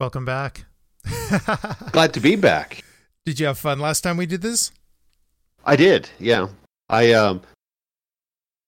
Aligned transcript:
Welcome 0.00 0.24
back. 0.24 0.64
Glad 1.90 2.14
to 2.14 2.20
be 2.20 2.36
back. 2.36 2.84
Did 3.26 3.40
you 3.40 3.46
have 3.46 3.58
fun 3.58 3.80
last 3.80 4.02
time 4.02 4.16
we 4.16 4.26
did 4.26 4.42
this? 4.42 4.70
I 5.64 5.74
did. 5.74 6.08
Yeah. 6.20 6.46
I 6.88 7.12
um 7.14 7.42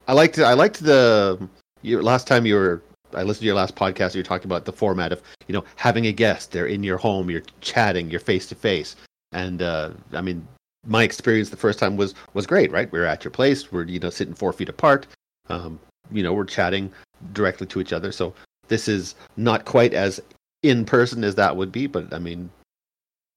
I 0.09 0.13
liked 0.13 0.41
I 0.41 0.55
liked 0.55 0.83
the 0.83 1.49
your 1.83 2.03
last 2.03 2.27
time 2.27 2.47
you 2.47 2.57
were 2.57 2.83
I 3.15 3.23
listened 3.23 3.43
to 3.43 3.47
your 3.47 3.55
last 3.55 3.77
podcast 3.77 4.15
you 4.17 4.19
were 4.19 4.25
talking 4.25 4.47
about 4.47 4.65
the 4.65 4.73
format 4.73 5.13
of, 5.13 5.23
you 5.47 5.53
know, 5.53 5.65
having 5.77 6.07
a 6.07 6.13
guest, 6.13 6.51
they're 6.51 6.67
in 6.67 6.83
your 6.83 6.99
home, 6.99 7.31
you're 7.31 7.45
chatting, 7.61 8.11
you're 8.11 8.19
face 8.19 8.47
to 8.49 8.57
face. 8.57 8.97
And 9.31 9.63
uh 9.63 9.91
I 10.13 10.23
mean 10.23 10.49
my 10.85 11.05
experience 11.05 11.51
the 11.51 11.57
first 11.57 11.79
time 11.79 11.97
was 11.97 12.17
was 12.35 12.45
great, 12.45 12.73
right? 12.73 12.91
We 12.91 12.99
are 12.99 13.07
at 13.07 13.23
your 13.23 13.31
place, 13.31 13.71
we're 13.71 13.85
you 13.85 14.01
know 14.01 14.11
sitting 14.11 14.35
four 14.35 14.53
feet 14.53 14.69
apart. 14.69 15.07
Um, 15.49 15.79
you 16.11 16.25
know, 16.25 16.33
we're 16.33 16.45
chatting 16.45 16.93
directly 17.33 17.69
to 17.69 17.81
each 17.81 17.93
other. 17.93 18.11
So 18.11 18.35
this 18.67 18.89
is 18.89 19.15
not 19.37 19.65
quite 19.65 19.95
as 19.95 20.21
in 20.63 20.85
person 20.85 21.25
as 21.25 21.37
that 21.37 21.57
would 21.57 21.73
be, 21.73 21.87
but 21.87 22.13
I 22.13 22.19
mean, 22.19 22.51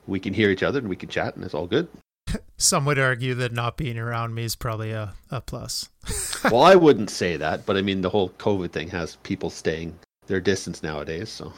we 0.08 0.20
can 0.20 0.34
hear 0.34 0.50
each 0.50 0.64
other 0.64 0.80
and 0.80 0.90
we 0.90 0.95
can 0.95 1.09
chat, 1.09 1.36
and 1.36 1.44
it's 1.44 1.54
all 1.54 1.68
good. 1.68 1.88
Some 2.58 2.86
would 2.86 3.00
argue 3.00 3.34
that 3.36 3.52
not 3.52 3.77
being 3.77 3.98
around 3.98 4.34
me 4.34 4.44
is 4.44 4.55
probably 4.55 4.91
a, 4.91 5.14
a 5.31 5.41
plus. 5.41 5.90
well, 6.45 6.64
I 6.64 6.76
wouldn't 6.76 7.09
say 7.09 7.38
that, 7.38 7.66
but 7.66 7.78
I 7.78 7.81
mean, 7.81 8.02
the 8.02 8.09
whole 8.09 8.30
COVID 8.30 8.72
thing 8.72 8.90
has 8.90 9.16
people 9.17 9.50
staying 9.50 9.98
their 10.28 10.40
distance 10.40 10.84
nowadays. 10.84 11.30
So, 11.30 11.54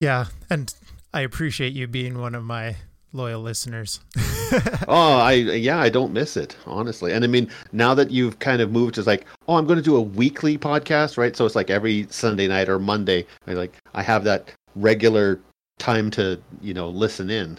yeah, 0.00 0.26
and 0.50 0.74
I 1.12 1.20
appreciate 1.20 1.72
you 1.72 1.86
being 1.86 2.18
one 2.18 2.34
of 2.34 2.44
my 2.44 2.76
loyal 3.12 3.40
listeners. 3.40 4.00
oh, 4.88 5.18
I 5.18 5.32
yeah, 5.32 5.78
I 5.78 5.88
don't 5.88 6.12
miss 6.12 6.36
it 6.36 6.56
honestly. 6.66 7.12
And 7.12 7.24
I 7.24 7.28
mean, 7.28 7.48
now 7.72 7.94
that 7.94 8.10
you've 8.10 8.40
kind 8.40 8.60
of 8.60 8.72
moved 8.72 8.96
to 8.96 9.02
like, 9.02 9.24
oh, 9.48 9.56
I'm 9.56 9.66
going 9.66 9.78
to 9.78 9.82
do 9.82 9.96
a 9.96 10.02
weekly 10.02 10.58
podcast, 10.58 11.16
right? 11.16 11.36
So 11.36 11.46
it's 11.46 11.54
like 11.54 11.70
every 11.70 12.06
Sunday 12.10 12.48
night 12.48 12.68
or 12.68 12.78
Monday. 12.78 13.26
I 13.46 13.52
like 13.52 13.76
I 13.94 14.02
have 14.02 14.24
that 14.24 14.52
regular 14.74 15.40
time 15.78 16.10
to 16.12 16.40
you 16.60 16.74
know 16.74 16.88
listen 16.88 17.30
in. 17.30 17.58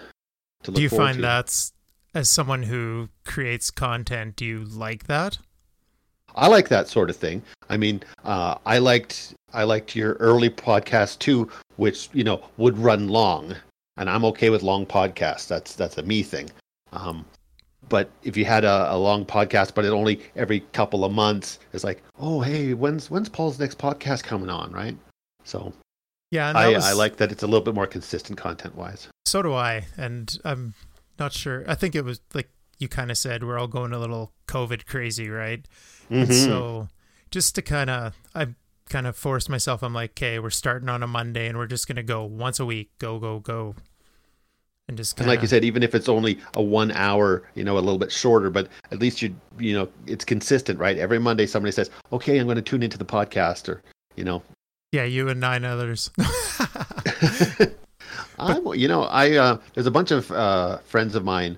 To 0.63 0.71
do 0.71 0.81
you 0.81 0.89
find 0.89 1.17
to. 1.17 1.21
that's 1.21 1.73
as 2.13 2.29
someone 2.29 2.63
who 2.63 3.09
creates 3.25 3.71
content, 3.71 4.35
do 4.35 4.45
you 4.45 4.65
like 4.65 5.07
that? 5.07 5.37
I 6.35 6.47
like 6.47 6.69
that 6.69 6.87
sort 6.87 7.09
of 7.09 7.15
thing. 7.15 7.43
I 7.69 7.77
mean, 7.77 8.03
uh, 8.23 8.55
I 8.65 8.77
liked 8.77 9.35
I 9.53 9.63
liked 9.63 9.95
your 9.95 10.13
early 10.13 10.49
podcast 10.49 11.19
too, 11.19 11.49
which 11.75 12.09
you 12.13 12.23
know 12.23 12.43
would 12.57 12.77
run 12.77 13.07
long 13.07 13.55
and 13.97 14.09
I'm 14.09 14.25
okay 14.25 14.49
with 14.49 14.63
long 14.63 14.85
podcasts. 14.85 15.47
That's 15.47 15.75
that's 15.75 15.97
a 15.97 16.03
me 16.03 16.23
thing. 16.23 16.49
Um, 16.91 17.25
but 17.87 18.09
if 18.23 18.35
you 18.35 18.45
had 18.45 18.65
a, 18.65 18.93
a, 18.93 18.97
long 18.97 19.25
podcast, 19.25 19.75
but 19.75 19.85
it 19.85 19.89
only 19.89 20.19
every 20.35 20.61
couple 20.73 21.05
of 21.05 21.11
months, 21.11 21.59
it's 21.73 21.83
like, 21.83 22.01
oh 22.19 22.41
hey, 22.41 22.73
when's 22.73 23.09
when's 23.09 23.29
Paul's 23.29 23.59
next 23.59 23.77
podcast 23.77 24.23
coming 24.23 24.49
on, 24.49 24.71
right? 24.71 24.97
So 25.43 25.73
yeah, 26.31 26.51
I, 26.55 26.69
was... 26.69 26.85
I 26.85 26.93
like 26.93 27.17
that 27.17 27.31
it's 27.31 27.43
a 27.43 27.47
little 27.47 27.63
bit 27.63 27.75
more 27.75 27.87
consistent 27.87 28.37
content 28.37 28.75
wise. 28.75 29.07
So 29.25 29.41
do 29.41 29.53
I, 29.53 29.85
and 29.97 30.37
I'm 30.43 30.73
not 31.19 31.33
sure. 31.33 31.63
I 31.67 31.75
think 31.75 31.95
it 31.95 32.03
was 32.03 32.21
like 32.33 32.49
you 32.79 32.87
kind 32.87 33.11
of 33.11 33.17
said, 33.17 33.43
we're 33.43 33.57
all 33.57 33.67
going 33.67 33.93
a 33.93 33.99
little 33.99 34.33
COVID 34.47 34.85
crazy, 34.85 35.29
right? 35.29 35.65
Mm-hmm. 36.09 36.31
So 36.31 36.89
just 37.31 37.55
to 37.55 37.61
kind 37.61 37.89
of, 37.89 38.13
I 38.33 38.47
kind 38.89 39.07
of 39.07 39.15
forced 39.15 39.49
myself. 39.49 39.81
I'm 39.81 39.93
like, 39.93 40.11
okay, 40.11 40.39
we're 40.39 40.49
starting 40.49 40.89
on 40.89 41.01
a 41.01 41.07
Monday 41.07 41.47
and 41.47 41.57
we're 41.57 41.67
just 41.67 41.87
gonna 41.87 42.03
go 42.03 42.23
once 42.25 42.59
a 42.59 42.65
week, 42.65 42.91
go, 42.99 43.17
go, 43.17 43.39
go, 43.39 43.75
and 44.87 44.97
just 44.97 45.15
kinda... 45.15 45.31
and 45.31 45.35
like 45.35 45.41
you 45.41 45.47
said, 45.47 45.65
even 45.65 45.81
if 45.81 45.95
it's 45.95 46.07
only 46.07 46.39
a 46.53 46.61
one 46.61 46.91
hour, 46.91 47.43
you 47.55 47.63
know, 47.63 47.77
a 47.77 47.79
little 47.79 47.97
bit 47.97 48.11
shorter, 48.11 48.49
but 48.49 48.67
at 48.91 48.99
least 48.99 49.21
you 49.21 49.35
you 49.57 49.73
know 49.73 49.89
it's 50.05 50.23
consistent, 50.23 50.77
right? 50.77 50.97
Every 50.97 51.17
Monday, 51.17 51.47
somebody 51.47 51.71
says, 51.71 51.89
okay, 52.13 52.37
I'm 52.37 52.45
going 52.45 52.57
to 52.57 52.61
tune 52.61 52.83
into 52.83 52.97
the 52.97 53.05
podcast, 53.05 53.67
or 53.69 53.81
you 54.15 54.23
know, 54.23 54.43
yeah, 54.95 55.03
you 55.03 55.27
and 55.27 55.41
nine 55.41 55.65
others. 55.65 56.09
I'm, 58.39 58.65
you 58.73 58.87
know, 58.87 59.03
I 59.03 59.33
uh, 59.33 59.57
there's 59.73 59.87
a 59.87 59.91
bunch 59.91 60.11
of 60.11 60.31
uh, 60.31 60.77
friends 60.79 61.15
of 61.15 61.25
mine 61.25 61.57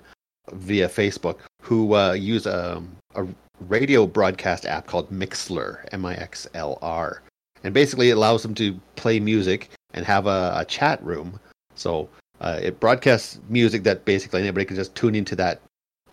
via 0.52 0.88
Facebook 0.88 1.38
who 1.62 1.94
uh, 1.94 2.12
use 2.12 2.46
um, 2.46 2.96
a 3.14 3.26
radio 3.68 4.06
broadcast 4.06 4.66
app 4.66 4.86
called 4.86 5.10
Mixlr, 5.10 5.86
M 5.92 6.04
I 6.04 6.16
X 6.16 6.48
L 6.54 6.78
R. 6.82 7.22
And 7.62 7.72
basically, 7.72 8.10
it 8.10 8.16
allows 8.16 8.42
them 8.42 8.54
to 8.56 8.78
play 8.96 9.20
music 9.20 9.70
and 9.94 10.04
have 10.04 10.26
a, 10.26 10.54
a 10.56 10.64
chat 10.64 11.02
room. 11.04 11.38
So 11.76 12.08
uh, 12.40 12.58
it 12.60 12.80
broadcasts 12.80 13.38
music 13.48 13.84
that 13.84 14.04
basically 14.04 14.42
anybody 14.42 14.64
can 14.64 14.76
just 14.76 14.94
tune 14.96 15.14
into 15.14 15.36
that 15.36 15.60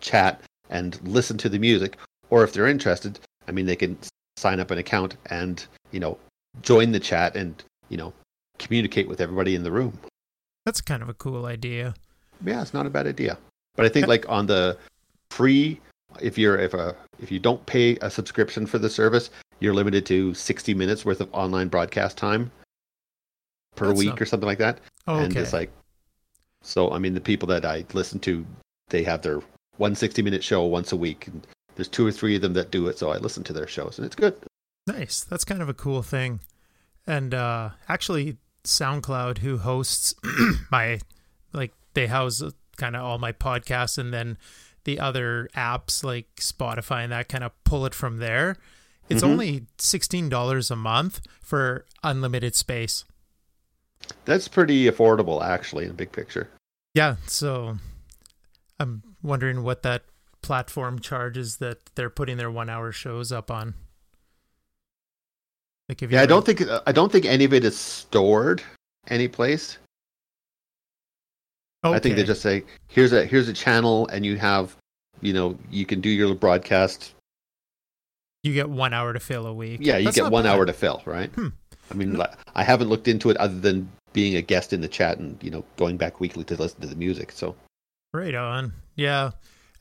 chat 0.00 0.40
and 0.70 1.00
listen 1.08 1.36
to 1.38 1.48
the 1.48 1.58
music. 1.58 1.96
Or 2.30 2.44
if 2.44 2.52
they're 2.52 2.68
interested, 2.68 3.18
I 3.48 3.52
mean, 3.52 3.66
they 3.66 3.76
can 3.76 3.98
sign 4.36 4.60
up 4.60 4.70
an 4.70 4.78
account 4.78 5.16
and, 5.30 5.64
you 5.92 6.00
know, 6.00 6.18
join 6.62 6.92
the 6.92 7.00
chat 7.00 7.36
and, 7.36 7.62
you 7.88 7.96
know, 7.96 8.12
communicate 8.58 9.08
with 9.08 9.20
everybody 9.20 9.54
in 9.54 9.62
the 9.62 9.72
room. 9.72 9.98
That's 10.64 10.80
kind 10.80 11.02
of 11.02 11.08
a 11.08 11.14
cool 11.14 11.46
idea. 11.46 11.94
Yeah, 12.44 12.60
it's 12.62 12.74
not 12.74 12.86
a 12.86 12.90
bad 12.90 13.06
idea. 13.06 13.38
But 13.76 13.86
I 13.86 13.88
think 13.88 14.06
like 14.06 14.28
on 14.28 14.46
the 14.46 14.78
free 15.30 15.80
if 16.20 16.38
you're 16.38 16.58
if 16.58 16.74
a 16.74 16.94
if 17.20 17.30
you 17.30 17.38
don't 17.38 17.64
pay 17.66 17.96
a 17.96 18.10
subscription 18.10 18.66
for 18.66 18.78
the 18.78 18.90
service, 18.90 19.30
you're 19.60 19.74
limited 19.74 20.06
to 20.06 20.34
60 20.34 20.74
minutes 20.74 21.04
worth 21.04 21.20
of 21.20 21.28
online 21.32 21.68
broadcast 21.68 22.16
time 22.16 22.50
per 23.74 23.88
That's 23.88 23.98
week 23.98 24.08
not... 24.10 24.22
or 24.22 24.26
something 24.26 24.46
like 24.46 24.58
that. 24.58 24.80
Oh, 25.06 25.16
okay. 25.16 25.24
And 25.24 25.36
it's 25.36 25.52
like 25.52 25.70
so 26.62 26.90
I 26.90 26.98
mean 26.98 27.14
the 27.14 27.20
people 27.20 27.46
that 27.48 27.64
I 27.64 27.84
listen 27.92 28.18
to, 28.20 28.44
they 28.88 29.02
have 29.04 29.22
their 29.22 29.40
one 29.76 29.94
60 29.94 30.22
minute 30.22 30.42
show 30.42 30.64
once 30.64 30.92
a 30.92 30.96
week 30.96 31.26
and 31.26 31.46
there's 31.74 31.88
two 31.88 32.06
or 32.06 32.12
three 32.12 32.36
of 32.36 32.42
them 32.42 32.54
that 32.54 32.70
do 32.70 32.86
it, 32.88 32.98
so 32.98 33.10
I 33.10 33.18
listen 33.18 33.44
to 33.44 33.52
their 33.52 33.66
shows 33.66 33.98
and 33.98 34.06
it's 34.06 34.16
good. 34.16 34.36
Nice. 34.86 35.24
That's 35.24 35.44
kind 35.44 35.62
of 35.62 35.68
a 35.68 35.74
cool 35.74 36.02
thing. 36.02 36.40
And 37.06 37.34
uh 37.34 37.70
actually 37.88 38.38
SoundCloud 38.64 39.38
who 39.38 39.58
hosts 39.58 40.14
my 40.70 41.00
like 41.52 41.72
they 41.94 42.06
house 42.06 42.42
kind 42.76 42.96
of 42.96 43.02
all 43.02 43.18
my 43.18 43.32
podcasts 43.32 43.98
and 43.98 44.12
then 44.12 44.38
the 44.84 45.00
other 45.00 45.48
apps 45.56 46.04
like 46.04 46.28
Spotify 46.36 47.02
and 47.02 47.12
that 47.12 47.28
kind 47.28 47.44
of 47.44 47.52
pull 47.64 47.86
it 47.86 47.94
from 47.94 48.18
there. 48.18 48.56
It's 49.08 49.22
mm-hmm. 49.22 49.32
only 49.32 49.66
$16 49.78 50.70
a 50.70 50.76
month 50.76 51.20
for 51.42 51.84
unlimited 52.02 52.54
space. 52.54 53.04
That's 54.24 54.48
pretty 54.48 54.84
affordable 54.84 55.42
actually 55.42 55.84
in 55.84 55.90
the 55.90 55.94
big 55.94 56.12
picture. 56.12 56.48
Yeah, 56.94 57.16
so 57.26 57.76
I'm 58.78 59.02
wondering 59.22 59.62
what 59.62 59.82
that 59.82 60.04
platform 60.42 61.00
charges 61.00 61.56
that 61.58 61.78
they're 61.94 62.10
putting 62.10 62.36
their 62.36 62.50
1-hour 62.50 62.92
shows 62.92 63.32
up 63.32 63.50
on. 63.50 63.74
Like 65.88 66.02
if 66.02 66.10
yeah, 66.10 66.22
I 66.22 66.26
don't 66.26 66.44
think 66.44 66.62
I 66.86 66.92
don't 66.92 67.10
think 67.12 67.24
any 67.24 67.44
of 67.44 67.52
it 67.52 67.64
is 67.64 67.78
stored 67.78 68.62
any 69.08 69.28
place. 69.28 69.78
Okay. 71.84 71.94
I 71.94 71.98
think 72.00 72.16
they 72.16 72.24
just 72.24 72.42
say 72.42 72.64
here's 72.88 73.12
a 73.12 73.24
here's 73.24 73.48
a 73.48 73.52
channel, 73.52 74.08
and 74.08 74.26
you 74.26 74.36
have, 74.36 74.76
you 75.20 75.32
know, 75.32 75.56
you 75.70 75.86
can 75.86 76.00
do 76.00 76.08
your 76.08 76.34
broadcast. 76.34 77.14
You 78.42 78.52
get 78.52 78.68
one 78.68 78.92
hour 78.92 79.12
to 79.12 79.20
fill 79.20 79.46
a 79.46 79.54
week. 79.54 79.80
Yeah, 79.82 79.96
you 79.96 80.10
get 80.12 80.30
one 80.30 80.44
bad. 80.44 80.54
hour 80.56 80.66
to 80.66 80.72
fill, 80.72 81.02
right? 81.04 81.30
Hmm. 81.30 81.48
I 81.90 81.94
mean, 81.94 82.20
I 82.56 82.64
haven't 82.64 82.88
looked 82.88 83.06
into 83.06 83.30
it 83.30 83.36
other 83.36 83.58
than 83.58 83.88
being 84.12 84.36
a 84.36 84.42
guest 84.42 84.72
in 84.72 84.80
the 84.80 84.88
chat 84.88 85.18
and 85.18 85.40
you 85.42 85.50
know 85.50 85.64
going 85.76 85.96
back 85.96 86.18
weekly 86.18 86.42
to 86.44 86.56
listen 86.56 86.80
to 86.80 86.86
the 86.88 86.96
music. 86.96 87.30
So, 87.30 87.54
right 88.12 88.34
on, 88.34 88.72
yeah. 88.96 89.32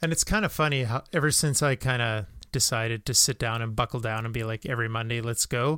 And 0.02 0.12
it's 0.12 0.24
kind 0.24 0.46
of 0.46 0.52
funny 0.52 0.84
how 0.84 1.04
ever 1.14 1.32
since 1.32 1.64
I 1.64 1.76
kind 1.76 2.02
of 2.02 2.26
decided 2.56 3.06
to 3.06 3.14
sit 3.14 3.38
down 3.38 3.62
and 3.62 3.76
buckle 3.76 4.00
down 4.00 4.24
and 4.24 4.34
be 4.34 4.46
like 4.46 4.66
every 4.66 4.88
Monday, 4.88 5.20
let's 5.20 5.46
go. 5.46 5.78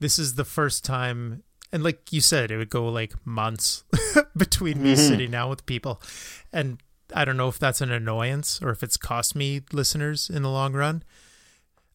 This 0.00 0.18
is 0.18 0.34
the 0.34 0.44
first 0.44 0.84
time 0.84 1.44
and 1.70 1.84
like 1.84 2.12
you 2.12 2.20
said, 2.20 2.50
it 2.50 2.56
would 2.56 2.70
go 2.70 2.88
like 2.88 3.14
months 3.24 3.84
between 4.36 4.82
me 4.82 4.94
mm-hmm. 4.94 5.08
sitting 5.08 5.30
down 5.30 5.48
with 5.48 5.66
people. 5.66 6.02
And 6.52 6.82
I 7.14 7.24
don't 7.24 7.36
know 7.36 7.46
if 7.46 7.60
that's 7.60 7.80
an 7.80 7.92
annoyance 7.92 8.60
or 8.60 8.70
if 8.70 8.82
it's 8.82 8.96
cost 8.96 9.36
me 9.36 9.60
listeners 9.72 10.28
in 10.28 10.42
the 10.42 10.50
long 10.50 10.72
run. 10.72 11.04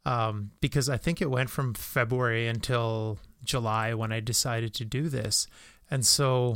Um, 0.05 0.51
because 0.61 0.87
I 0.87 0.95
think 0.95 1.21
it 1.21 1.29
went 1.29 1.49
from 1.49 1.73
February 1.73 2.47
until 2.47 3.19
July 3.43 3.93
when 3.93 4.13
I 4.13 4.21
decided 4.21 4.73
to 4.75 4.85
do 4.85 5.09
this. 5.09 5.45
And 5.89 6.05
so 6.05 6.55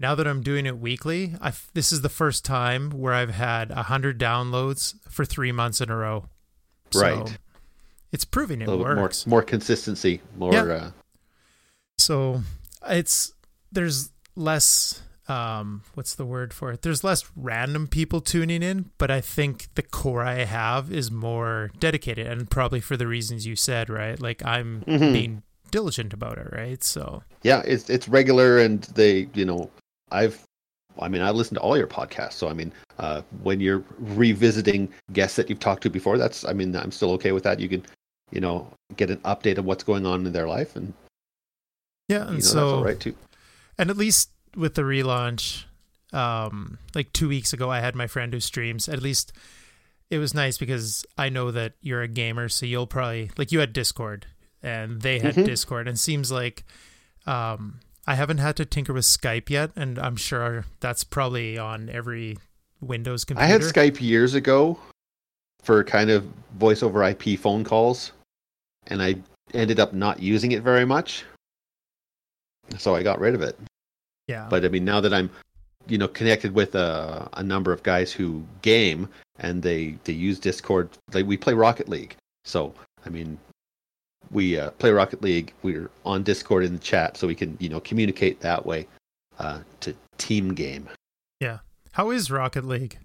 now 0.00 0.14
that 0.14 0.26
I'm 0.26 0.42
doing 0.42 0.66
it 0.66 0.78
weekly, 0.78 1.34
I 1.40 1.52
this 1.74 1.92
is 1.92 2.02
the 2.02 2.08
first 2.08 2.44
time 2.44 2.90
where 2.90 3.14
I've 3.14 3.34
had 3.34 3.70
a 3.70 3.84
hundred 3.84 4.18
downloads 4.18 4.94
for 5.10 5.24
three 5.24 5.52
months 5.52 5.80
in 5.80 5.90
a 5.90 5.96
row. 5.96 6.26
Right. 6.94 7.28
So 7.28 7.34
it's 8.12 8.24
proving 8.24 8.62
it 8.62 8.68
works. 8.68 9.26
More, 9.26 9.38
more 9.38 9.42
consistency, 9.42 10.20
more 10.36 10.52
yeah. 10.52 10.62
uh, 10.62 10.90
so 11.98 12.42
it's 12.88 13.32
there's 13.72 14.10
less 14.36 15.02
um 15.26 15.82
what's 15.92 16.14
the 16.14 16.24
word 16.24 16.54
for 16.54 16.72
it 16.72 16.80
there's 16.80 17.04
less 17.04 17.30
random 17.36 17.86
people 17.86 18.20
tuning 18.20 18.62
in 18.62 18.90
but 18.96 19.10
i 19.10 19.20
think 19.20 19.68
the 19.74 19.82
core 19.82 20.22
i 20.22 20.44
have 20.44 20.90
is 20.90 21.10
more 21.10 21.70
dedicated 21.78 22.26
and 22.26 22.50
probably 22.50 22.80
for 22.80 22.96
the 22.96 23.06
reasons 23.06 23.46
you 23.46 23.54
said 23.54 23.90
right 23.90 24.22
like 24.22 24.42
i'm 24.46 24.82
mm-hmm. 24.86 25.12
being 25.12 25.42
diligent 25.70 26.14
about 26.14 26.38
it 26.38 26.48
right 26.52 26.82
so 26.82 27.22
yeah 27.42 27.60
it's 27.66 27.90
it's 27.90 28.08
regular 28.08 28.58
and 28.58 28.84
they 28.94 29.28
you 29.34 29.44
know 29.44 29.70
i've 30.10 30.47
i 31.00 31.08
mean 31.08 31.22
i 31.22 31.30
listen 31.30 31.54
to 31.54 31.60
all 31.60 31.76
your 31.76 31.86
podcasts 31.86 32.34
so 32.34 32.48
i 32.48 32.52
mean 32.52 32.72
uh 32.98 33.22
when 33.42 33.60
you're 33.60 33.82
revisiting 33.98 34.88
guests 35.12 35.36
that 35.36 35.48
you've 35.48 35.60
talked 35.60 35.82
to 35.82 35.90
before 35.90 36.18
that's 36.18 36.44
i 36.44 36.52
mean 36.52 36.74
i'm 36.76 36.90
still 36.92 37.12
okay 37.12 37.32
with 37.32 37.44
that 37.44 37.60
you 37.60 37.68
can 37.68 37.84
you 38.30 38.40
know 38.40 38.66
get 38.96 39.10
an 39.10 39.18
update 39.18 39.58
of 39.58 39.64
what's 39.64 39.84
going 39.84 40.04
on 40.06 40.26
in 40.26 40.32
their 40.32 40.48
life 40.48 40.76
and 40.76 40.92
yeah, 42.08 42.22
and 42.22 42.30
you 42.30 42.36
know, 42.36 42.40
so 42.40 42.82
right 42.82 42.98
too. 42.98 43.14
And 43.76 43.90
at 43.90 43.96
least 43.98 44.30
with 44.56 44.74
the 44.74 44.82
relaunch, 44.82 45.64
um, 46.12 46.78
like 46.94 47.12
two 47.12 47.28
weeks 47.28 47.52
ago, 47.52 47.70
I 47.70 47.80
had 47.80 47.94
my 47.94 48.06
friend 48.06 48.32
who 48.32 48.40
streams. 48.40 48.88
At 48.88 49.02
least 49.02 49.32
it 50.10 50.16
was 50.18 50.32
nice 50.32 50.56
because 50.56 51.04
I 51.18 51.28
know 51.28 51.50
that 51.50 51.74
you're 51.82 52.00
a 52.00 52.08
gamer, 52.08 52.48
so 52.48 52.64
you'll 52.64 52.86
probably 52.86 53.30
like 53.36 53.52
you 53.52 53.60
had 53.60 53.74
Discord 53.74 54.26
and 54.62 55.02
they 55.02 55.18
had 55.18 55.34
Mhm. 55.34 55.44
Discord, 55.44 55.86
and 55.86 55.96
it 55.96 56.00
seems 56.00 56.32
like 56.32 56.64
um, 57.26 57.80
I 58.08 58.14
haven't 58.14 58.38
had 58.38 58.56
to 58.56 58.64
tinker 58.64 58.94
with 58.94 59.04
Skype 59.04 59.50
yet, 59.50 59.70
and 59.76 59.98
I'm 59.98 60.16
sure 60.16 60.64
that's 60.80 61.04
probably 61.04 61.58
on 61.58 61.90
every 61.90 62.38
Windows 62.80 63.26
computer. 63.26 63.44
I 63.44 63.48
had 63.48 63.60
Skype 63.60 64.00
years 64.00 64.32
ago 64.32 64.78
for 65.62 65.84
kind 65.84 66.08
of 66.08 66.24
voice 66.58 66.82
over 66.82 67.04
IP 67.04 67.38
phone 67.38 67.64
calls, 67.64 68.12
and 68.86 69.02
I 69.02 69.16
ended 69.52 69.78
up 69.78 69.92
not 69.92 70.22
using 70.22 70.52
it 70.52 70.62
very 70.62 70.86
much. 70.86 71.26
So 72.78 72.94
I 72.94 73.02
got 73.02 73.20
rid 73.20 73.34
of 73.34 73.42
it. 73.42 73.58
yeah, 74.26 74.46
But 74.48 74.64
I 74.64 74.68
mean, 74.68 74.86
now 74.86 75.02
that 75.02 75.12
I'm, 75.12 75.28
you 75.86 75.98
know, 75.98 76.08
connected 76.08 76.54
with 76.54 76.76
a, 76.76 77.28
a 77.34 77.42
number 77.42 77.72
of 77.74 77.82
guys 77.82 78.10
who 78.10 78.42
game 78.62 79.06
and 79.38 79.62
they 79.62 79.98
they 80.04 80.14
use 80.14 80.38
Discord, 80.38 80.88
like 81.12 81.26
we 81.26 81.36
play 81.36 81.52
Rocket 81.52 81.90
League. 81.90 82.16
So 82.46 82.72
I 83.04 83.10
mean, 83.10 83.38
we 84.30 84.58
uh, 84.58 84.70
play 84.72 84.90
Rocket 84.90 85.22
League. 85.22 85.52
We're 85.62 85.90
on 86.04 86.22
Discord 86.22 86.64
in 86.64 86.72
the 86.72 86.78
chat, 86.78 87.16
so 87.16 87.26
we 87.26 87.34
can 87.34 87.56
you 87.60 87.68
know 87.68 87.80
communicate 87.80 88.40
that 88.40 88.64
way 88.64 88.86
uh, 89.38 89.60
to 89.80 89.94
team 90.18 90.54
game. 90.54 90.88
Yeah, 91.40 91.58
how 91.92 92.10
is 92.10 92.30
Rocket 92.30 92.64
League? 92.64 92.98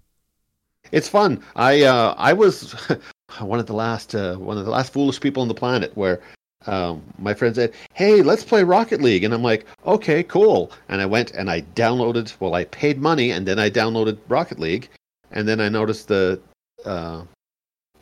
It's 0.91 1.07
fun. 1.07 1.43
I 1.55 1.83
uh, 1.83 2.15
I 2.17 2.33
was 2.33 2.73
one 3.39 3.59
of 3.59 3.65
the 3.65 3.73
last 3.73 4.15
uh, 4.15 4.35
one 4.35 4.57
of 4.57 4.65
the 4.65 4.71
last 4.71 4.93
foolish 4.93 5.19
people 5.19 5.41
on 5.41 5.47
the 5.47 5.53
planet 5.53 5.95
where 5.95 6.19
um, 6.65 7.01
my 7.17 7.33
friend 7.33 7.55
said, 7.55 7.73
"Hey, 7.93 8.21
let's 8.21 8.43
play 8.43 8.63
Rocket 8.63 9.01
League," 9.01 9.23
and 9.23 9.33
I'm 9.33 9.43
like, 9.43 9.65
"Okay, 9.85 10.23
cool." 10.23 10.71
And 10.89 11.01
I 11.01 11.05
went 11.05 11.31
and 11.31 11.49
I 11.49 11.61
downloaded. 11.75 12.33
Well, 12.39 12.55
I 12.55 12.65
paid 12.65 12.99
money, 12.99 13.31
and 13.31 13.47
then 13.47 13.59
I 13.59 13.69
downloaded 13.69 14.17
Rocket 14.27 14.59
League, 14.59 14.89
and 15.31 15.47
then 15.47 15.59
I 15.59 15.69
noticed 15.69 16.07
the 16.07 16.39
uh, 16.85 17.23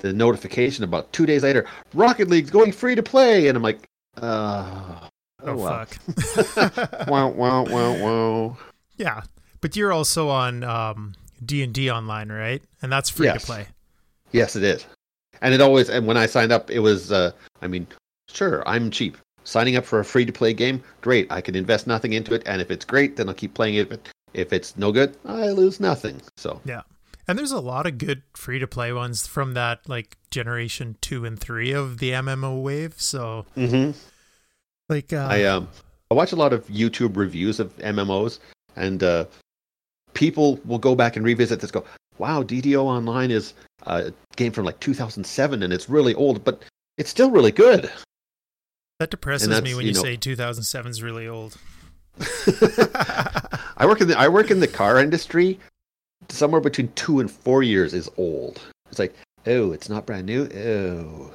the 0.02 0.14
notification 0.14 0.84
about 0.84 1.12
two 1.14 1.26
days 1.26 1.44
later, 1.44 1.66
Rocket 1.94 2.28
League's 2.28 2.50
going 2.52 2.72
free 2.72 2.96
to 2.96 3.04
play, 3.04 3.48
and 3.48 3.56
I'm 3.56 3.64
like, 3.64 3.80
uh, 4.18 5.08
Oh, 5.44 5.56
well. 5.56 5.86
fuck. 5.86 7.08
wow, 7.08 7.30
wow, 7.30 7.64
wow, 7.66 7.94
wow. 8.04 8.58
yeah, 8.98 9.24
but 9.62 9.76
you're 9.76 9.92
also 9.92 10.30
on 10.30 10.64
um, 10.64 11.14
D 11.44 11.64
and 11.64 11.74
D 11.74 11.90
online, 11.90 12.32
right? 12.32 12.62
And 12.82 12.92
that's 12.92 13.10
free 13.10 13.26
Yes. 13.28 13.42
to 13.42 13.46
play. 13.48 13.68
Yes, 14.32 14.56
it 14.56 14.64
is. 14.64 14.86
And 15.42 15.54
it 15.54 15.62
always 15.62 15.90
and 15.90 16.06
when 16.06 16.18
I 16.18 16.28
signed 16.28 16.52
up, 16.52 16.70
it 16.70 16.80
was 16.80 17.12
uh, 17.12 17.32
I 17.62 17.68
mean, 17.68 17.88
sure, 18.30 18.62
I'm 18.68 18.92
cheap. 18.92 19.18
Signing 19.44 19.76
up 19.76 19.84
for 19.86 20.00
a 20.00 20.06
free 20.06 20.24
to 20.26 20.32
play 20.32 20.54
game, 20.54 20.84
great. 21.02 21.32
I 21.32 21.42
can 21.42 21.56
invest 21.56 21.88
nothing 21.88 22.14
into 22.14 22.36
it, 22.36 22.44
and 22.46 22.62
if 22.62 22.70
it's 22.70 22.86
great, 22.86 23.16
then 23.16 23.28
I'll 23.28 23.34
keep 23.34 23.56
playing 23.56 23.76
it. 23.76 23.90
But 23.90 24.08
if 24.36 24.54
it's 24.54 24.78
no 24.78 24.92
good, 24.92 25.18
I 25.26 25.48
lose 25.50 25.80
nothing. 25.80 26.22
So 26.38 26.62
And 27.32 27.40
there's 27.40 27.54
a 27.54 27.62
lot 27.62 27.88
of 27.88 27.98
good 27.98 28.24
free 28.34 28.60
to 28.60 28.68
play 28.68 28.92
ones 28.92 29.26
from 29.26 29.54
that 29.54 29.88
like 29.88 30.18
generation 30.32 30.98
two 31.00 31.24
and 31.24 31.40
three 31.40 31.72
of 31.72 32.00
the 32.00 32.12
MMO 32.12 32.62
wave. 32.62 32.96
So 32.98 33.46
hmm 33.56 33.92
like 34.90 35.14
uh, 35.14 35.28
I 35.30 35.46
um 35.46 35.70
I 36.12 36.14
watch 36.14 36.34
a 36.34 36.36
lot 36.36 36.52
of 36.52 36.68
YouTube 36.68 37.16
reviews 37.16 37.62
of 37.62 37.74
MMOs, 37.78 38.40
and 38.76 39.02
uh, 39.02 39.24
people 40.14 40.60
will 40.66 40.78
go 40.78 40.94
back 40.94 41.16
and 41.16 41.24
revisit 41.24 41.62
this. 41.62 41.72
Go, 41.72 41.86
wow, 42.18 42.44
DDO 42.44 42.84
Online 42.84 43.32
is 43.32 43.54
a 43.84 44.12
game 44.36 44.52
from 44.52 44.66
like 44.66 44.82
2007, 44.82 45.64
and 45.64 45.72
it's 45.72 45.88
really 45.88 46.14
old, 46.16 46.44
but 46.44 46.64
it's 46.98 47.10
still 47.10 47.32
really 47.32 47.54
good. 47.54 47.90
that 49.00 49.10
depresses 49.10 49.62
me 49.62 49.74
when 49.74 49.86
you 49.86 49.92
you, 49.92 49.96
know- 49.96 50.04
say 50.04 50.18
2007 50.18 50.92
is 50.92 51.02
really 51.02 51.30
old. 51.30 51.58
I 53.78 53.86
work 53.86 54.02
in 54.02 54.10
the 54.10 54.20
I 54.20 54.28
work 54.28 54.52
in 54.52 54.60
the 54.60 54.68
car 54.68 55.00
industry. 55.00 55.58
Somewhere 56.30 56.62
between 56.62 56.92
two 56.94 57.20
and 57.20 57.30
four 57.30 57.64
years 57.64 57.94
is 57.94 58.10
old. 58.18 58.62
It's 58.90 59.00
like, 59.00 59.16
oh, 59.48 59.72
it's 59.72 59.90
not 59.90 60.06
brand 60.06 60.26
new. 60.26 60.46
Oh, 60.56 61.34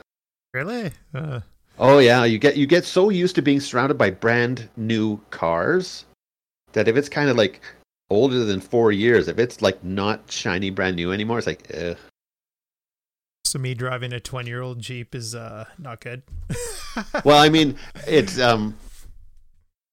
Really? 0.54 0.90
Uh, 1.14 1.40
oh 1.78 1.98
yeah. 1.98 2.24
You 2.24 2.38
get 2.38 2.56
you 2.56 2.66
get 2.66 2.84
so 2.86 3.10
used 3.10 3.34
to 3.34 3.42
being 3.42 3.60
surrounded 3.60 3.98
by 3.98 4.10
brand 4.10 4.68
new 4.76 5.18
cars 5.30 6.06
that 6.72 6.88
if 6.88 6.96
it's 6.96 7.08
kind 7.10 7.28
of 7.28 7.36
like 7.36 7.60
older 8.08 8.44
than 8.44 8.60
four 8.60 8.90
years, 8.92 9.28
if 9.28 9.38
it's 9.38 9.60
like 9.60 9.82
not 9.84 10.30
shiny 10.30 10.70
brand 10.70 10.96
new 10.96 11.12
anymore, 11.12 11.38
it's 11.38 11.46
like, 11.46 11.70
Ugh. 11.76 11.96
so 13.44 13.58
me 13.58 13.74
driving 13.74 14.12
a 14.14 14.20
20 14.20 14.48
year 14.48 14.62
old 14.62 14.78
Jeep 14.80 15.14
is 15.14 15.34
uh, 15.34 15.66
not 15.78 16.00
good. 16.00 16.22
well, 17.24 17.42
I 17.42 17.48
mean, 17.50 17.76
it's 18.06 18.38
um, 18.38 18.76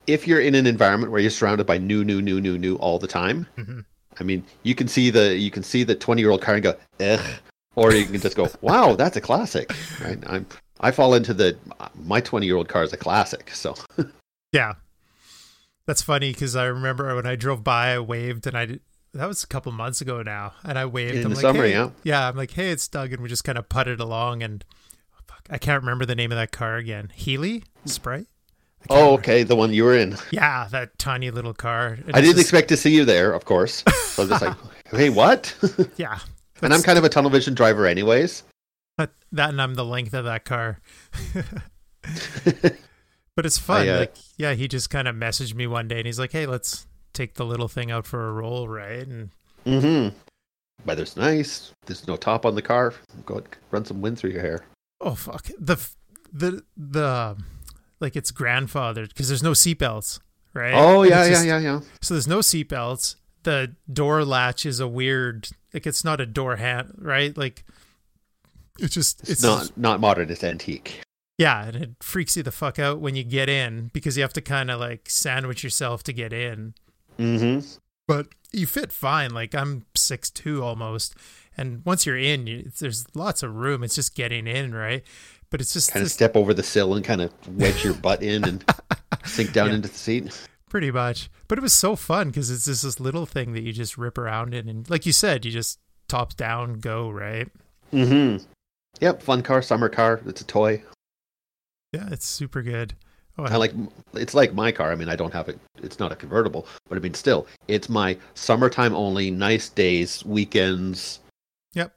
if 0.07 0.27
you're 0.27 0.39
in 0.41 0.55
an 0.55 0.65
environment 0.67 1.11
where 1.11 1.19
you're 1.21 1.31
surrounded 1.31 1.65
by 1.67 1.77
new, 1.77 2.05
new, 2.05 2.21
new, 2.21 2.39
new, 2.39 2.57
new 2.57 2.75
all 2.77 2.99
the 2.99 3.07
time, 3.07 3.47
Mhm. 3.57 3.83
I 4.19 4.23
mean, 4.23 4.43
you 4.63 4.75
can 4.75 4.87
see 4.87 5.09
the 5.09 5.35
you 5.35 5.51
can 5.51 5.63
see 5.63 5.83
the 5.83 5.95
20 5.95 6.21
year 6.21 6.31
old 6.31 6.41
car 6.41 6.55
and 6.55 6.63
go, 6.63 6.75
ugh, 6.99 7.19
or 7.75 7.93
you 7.93 8.05
can 8.05 8.19
just 8.19 8.35
go, 8.35 8.47
wow, 8.61 8.95
that's 8.95 9.17
a 9.17 9.21
classic. 9.21 9.71
Right? 10.01 10.17
I'm 10.27 10.45
I 10.79 10.91
fall 10.91 11.13
into 11.13 11.33
the 11.33 11.57
my 11.95 12.21
20 12.21 12.45
year 12.45 12.57
old 12.57 12.67
car 12.67 12.83
is 12.83 12.93
a 12.93 12.97
classic. 12.97 13.51
So 13.51 13.75
Yeah. 14.53 14.73
That's 15.85 16.01
funny 16.01 16.31
because 16.31 16.55
I 16.55 16.65
remember 16.65 17.13
when 17.15 17.25
I 17.25 17.35
drove 17.35 17.63
by, 17.63 17.93
I 17.95 17.99
waved 17.99 18.47
and 18.47 18.57
I 18.57 18.65
did, 18.65 18.81
that 19.13 19.25
was 19.25 19.43
a 19.43 19.47
couple 19.47 19.71
months 19.73 19.99
ago 19.99 20.21
now. 20.21 20.53
And 20.63 20.79
I 20.79 20.85
waved. 20.85 21.15
In 21.15 21.23
I'm 21.25 21.29
the 21.31 21.35
like, 21.35 21.41
summer, 21.41 21.63
hey. 21.63 21.71
yeah. 21.71 21.89
Yeah. 22.03 22.27
I'm 22.29 22.37
like, 22.37 22.51
hey, 22.51 22.69
it's 22.69 22.87
Doug. 22.87 23.11
And 23.11 23.21
we 23.21 23.27
just 23.27 23.43
kind 23.43 23.57
of 23.57 23.67
putted 23.67 23.99
along. 23.99 24.41
And 24.43 24.63
oh, 25.13 25.19
fuck, 25.27 25.45
I 25.49 25.57
can't 25.57 25.81
remember 25.81 26.05
the 26.05 26.15
name 26.15 26.31
of 26.31 26.37
that 26.37 26.51
car 26.51 26.77
again. 26.77 27.11
Healey? 27.13 27.63
Sprite? 27.85 28.27
I 28.89 28.95
oh, 28.99 29.13
okay, 29.13 29.43
the 29.43 29.55
one 29.55 29.73
you 29.73 29.83
were 29.85 29.95
in. 29.97 30.17
Yeah, 30.31 30.67
that 30.71 30.97
tiny 30.99 31.31
little 31.31 31.53
car. 31.53 31.97
And 32.05 32.15
I 32.15 32.21
didn't 32.21 32.35
just- 32.35 32.41
expect 32.47 32.67
to 32.69 32.77
see 32.77 32.93
you 32.95 33.05
there, 33.05 33.33
of 33.33 33.45
course. 33.45 33.83
So 34.13 34.21
I'm 34.23 34.29
just 34.29 34.43
like, 34.43 34.55
hey, 34.91 35.09
what? 35.09 35.55
Yeah. 35.97 36.19
and 36.61 36.71
I'm 36.71 36.83
kind 36.83 36.99
of 36.99 37.03
a 37.03 37.09
tunnel 37.09 37.31
vision 37.31 37.55
driver, 37.55 37.87
anyways. 37.87 38.43
But 38.95 39.09
that 39.31 39.49
and 39.49 39.59
I'm 39.59 39.73
the 39.73 39.83
length 39.85 40.13
of 40.13 40.25
that 40.25 40.45
car. 40.45 40.79
but 43.35 43.45
it's 43.45 43.57
fun. 43.57 43.87
I, 43.87 43.89
uh, 43.89 43.99
like, 43.99 44.15
yeah, 44.37 44.53
he 44.53 44.67
just 44.67 44.89
kind 44.89 45.07
of 45.07 45.15
messaged 45.15 45.55
me 45.55 45.67
one 45.67 45.87
day 45.87 45.97
and 45.97 46.05
he's 46.05 46.19
like, 46.19 46.31
hey, 46.31 46.45
let's 46.45 46.85
take 47.13 47.35
the 47.35 47.45
little 47.45 47.67
thing 47.67 47.91
out 47.91 48.05
for 48.05 48.27
a 48.29 48.31
roll, 48.33 48.67
right? 48.67 49.07
And 49.07 49.29
Mm-hmm. 49.65 50.15
Weather's 50.85 51.15
nice. 51.15 51.71
There's 51.85 52.05
no 52.07 52.17
top 52.17 52.45
on 52.45 52.55
the 52.55 52.61
car. 52.61 52.93
Go 53.25 53.35
ahead, 53.35 53.47
run 53.71 53.85
some 53.85 54.01
wind 54.01 54.19
through 54.19 54.31
your 54.31 54.41
hair. 54.41 54.65
oh 54.99 55.15
fuck 55.15 55.47
the 55.57 55.77
the 56.33 56.63
the 56.75 57.37
like 58.03 58.15
it's 58.15 58.31
grandfathered 58.31 59.07
because 59.07 59.27
there's 59.29 59.41
no 59.41 59.51
seatbelts, 59.53 60.19
right? 60.53 60.73
Oh 60.75 61.01
yeah, 61.01 61.23
yeah, 61.23 61.29
just- 61.29 61.45
yeah, 61.47 61.57
yeah. 61.57 61.79
So 62.01 62.13
there's 62.13 62.27
no 62.27 62.39
seatbelts. 62.39 63.15
The 63.41 63.75
door 63.91 64.23
latch 64.23 64.65
is 64.65 64.79
a 64.79 64.87
weird, 64.87 65.49
like 65.73 65.87
it's 65.87 66.03
not 66.03 66.21
a 66.21 66.25
door 66.27 66.57
hand, 66.57 66.93
right? 66.99 67.35
Like 67.35 67.65
it's 68.79 68.93
just 68.93 69.21
It's, 69.21 69.31
it's 69.31 69.43
not 69.43 69.75
not 69.77 69.99
modern. 69.99 70.29
It's 70.29 70.43
antique. 70.43 71.01
Yeah, 71.39 71.65
and 71.65 71.75
it 71.75 71.89
freaks 71.99 72.37
you 72.37 72.43
the 72.43 72.51
fuck 72.51 72.77
out 72.77 72.99
when 72.99 73.15
you 73.15 73.23
get 73.23 73.49
in 73.49 73.89
because 73.91 74.15
you 74.15 74.21
have 74.23 74.33
to 74.33 74.41
kind 74.41 74.69
of 74.69 74.79
like 74.79 75.09
sandwich 75.09 75.63
yourself 75.63 76.03
to 76.03 76.13
get 76.13 76.31
in. 76.31 76.75
Mm-hmm. 77.17 77.65
But 78.07 78.27
you 78.51 78.67
fit 78.67 78.91
fine. 78.91 79.33
Like 79.33 79.55
I'm 79.55 79.85
six 79.95 80.29
two 80.29 80.63
almost, 80.63 81.15
and 81.57 81.83
once 81.85 82.05
you're 82.05 82.17
in, 82.17 82.47
you, 82.47 82.71
there's 82.79 83.05
lots 83.15 83.43
of 83.43 83.55
room. 83.55 83.83
It's 83.83 83.95
just 83.95 84.15
getting 84.15 84.45
in, 84.47 84.73
right? 84.73 85.03
But 85.53 85.61
it's 85.61 85.71
just 85.71 85.91
Kind 85.91 86.03
of 86.03 86.09
step 86.11 86.35
over 86.35 86.51
the 86.51 86.63
sill 86.63 86.95
and 86.95 87.05
kind 87.05 87.21
of 87.21 87.31
wedge 87.47 87.83
your 87.83 87.93
butt 87.93 88.23
in 88.23 88.43
and 88.43 88.65
sink 89.23 89.53
down 89.53 89.67
Yeah. 89.67 89.75
into 89.75 89.87
the 89.87 89.93
seat. 89.95 90.47
pretty 90.67 90.89
much. 90.89 91.29
But 91.47 91.59
it 91.59 91.61
was 91.61 91.73
so 91.73 91.95
fun 91.95 92.29
because 92.29 92.49
it's 92.49 92.65
just 92.65 92.81
this 92.81 92.99
little 92.99 93.27
thing 93.27 93.53
that 93.53 93.61
you 93.61 93.71
just 93.71 93.95
rip 93.95 94.17
around 94.17 94.55
in, 94.55 94.67
and 94.67 94.89
like 94.89 95.05
you 95.05 95.11
said, 95.11 95.45
you 95.45 95.51
just 95.51 95.77
top 96.07 96.35
down 96.35 96.79
go 96.79 97.07
right. 97.07 97.47
Mm-hmm. 97.93 98.43
Yep, 98.99 99.21
fun 99.21 99.43
car, 99.43 99.61
summer 99.61 99.89
car. 99.89 100.21
It's 100.25 100.41
a 100.41 100.45
toy. 100.45 100.81
Yeah, 101.91 102.09
it's 102.11 102.25
super 102.25 102.63
good. 102.63 102.95
Oh, 103.37 103.43
I 103.43 103.57
like 103.57 103.73
it's 104.15 104.33
like 104.33 104.55
my 104.55 104.71
car. 104.71 104.91
I 104.91 104.95
mean, 104.95 105.07
I 105.09 105.15
don't 105.15 105.33
have 105.33 105.49
it. 105.49 105.59
It's 105.83 105.99
not 105.99 106.11
a 106.11 106.15
convertible, 106.15 106.65
but 106.89 106.97
I 106.97 107.01
mean, 107.01 107.13
still, 107.13 107.45
it's 107.67 107.89
my 107.89 108.17
summertime 108.33 108.95
only. 108.95 109.29
Nice 109.29 109.69
days, 109.69 110.25
weekends. 110.25 111.19
Yep, 111.75 111.93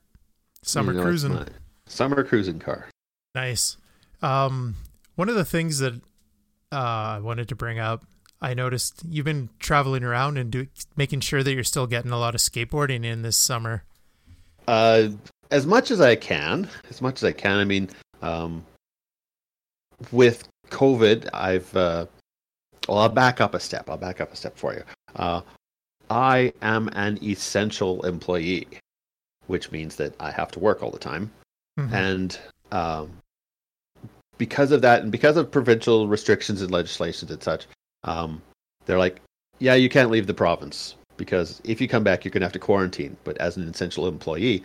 summer 0.60 0.92
you 0.92 0.98
know, 0.98 1.04
cruising. 1.04 1.46
Summer 1.86 2.22
cruising 2.22 2.58
car. 2.58 2.88
Nice. 3.36 3.76
Um, 4.22 4.76
one 5.14 5.28
of 5.28 5.34
the 5.34 5.44
things 5.44 5.78
that 5.80 5.92
uh, 6.72 6.76
I 6.76 7.18
wanted 7.20 7.48
to 7.50 7.54
bring 7.54 7.78
up, 7.78 8.02
I 8.40 8.54
noticed 8.54 9.02
you've 9.06 9.26
been 9.26 9.50
traveling 9.58 10.02
around 10.02 10.38
and 10.38 10.50
do, 10.50 10.66
making 10.96 11.20
sure 11.20 11.42
that 11.42 11.52
you're 11.52 11.62
still 11.62 11.86
getting 11.86 12.10
a 12.12 12.18
lot 12.18 12.34
of 12.34 12.40
skateboarding 12.40 13.04
in 13.04 13.20
this 13.20 13.36
summer. 13.36 13.84
Uh, 14.66 15.08
as 15.50 15.66
much 15.66 15.90
as 15.90 16.00
I 16.00 16.16
can, 16.16 16.66
as 16.88 17.02
much 17.02 17.16
as 17.16 17.24
I 17.24 17.32
can. 17.32 17.58
I 17.58 17.64
mean, 17.64 17.90
um, 18.22 18.64
with 20.10 20.48
COVID, 20.70 21.28
I've 21.34 21.76
uh, 21.76 22.06
well, 22.88 22.98
I'll 22.98 23.08
back 23.10 23.42
up 23.42 23.54
a 23.54 23.60
step. 23.60 23.90
I'll 23.90 23.98
back 23.98 24.20
up 24.22 24.32
a 24.32 24.36
step 24.36 24.56
for 24.56 24.72
you. 24.72 24.82
Uh, 25.14 25.42
I 26.08 26.54
am 26.62 26.88
an 26.94 27.22
essential 27.22 28.04
employee, 28.06 28.66
which 29.46 29.70
means 29.70 29.96
that 29.96 30.14
I 30.20 30.30
have 30.30 30.50
to 30.52 30.58
work 30.58 30.82
all 30.82 30.90
the 30.90 30.98
time, 30.98 31.30
Mhm. 31.78 31.92
and 31.92 32.38
um, 32.72 33.10
because 34.38 34.72
of 34.72 34.82
that, 34.82 35.02
and 35.02 35.12
because 35.12 35.36
of 35.36 35.50
provincial 35.50 36.08
restrictions 36.08 36.62
and 36.62 36.70
legislations 36.70 37.30
and 37.30 37.42
such, 37.42 37.66
um, 38.04 38.42
they're 38.84 38.98
like, 38.98 39.20
yeah, 39.58 39.74
you 39.74 39.88
can't 39.88 40.10
leave 40.10 40.26
the 40.26 40.34
province 40.34 40.96
because 41.16 41.60
if 41.64 41.80
you 41.80 41.88
come 41.88 42.04
back, 42.04 42.24
you're 42.24 42.30
going 42.30 42.42
to 42.42 42.46
have 42.46 42.52
to 42.52 42.58
quarantine. 42.58 43.16
But 43.24 43.38
as 43.38 43.56
an 43.56 43.68
essential 43.68 44.06
employee, 44.06 44.62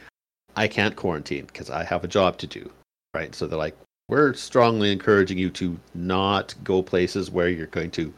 I 0.56 0.68
can't 0.68 0.96
quarantine 0.96 1.46
because 1.46 1.70
I 1.70 1.84
have 1.84 2.04
a 2.04 2.10
job 2.10 2.38
to 2.40 2.48
do, 2.48 2.70
right? 3.14 3.34
So 3.34 3.48
they're 3.48 3.58
like, 3.58 3.78
we're 4.10 4.34
strongly 4.34 4.92
encouraging 4.92 5.38
you 5.38 5.50
to 5.52 5.80
not 5.94 6.54
go 6.64 6.84
places 6.84 7.32
where 7.32 7.48
you're 7.48 7.68
going 7.68 7.92
to 7.92 8.14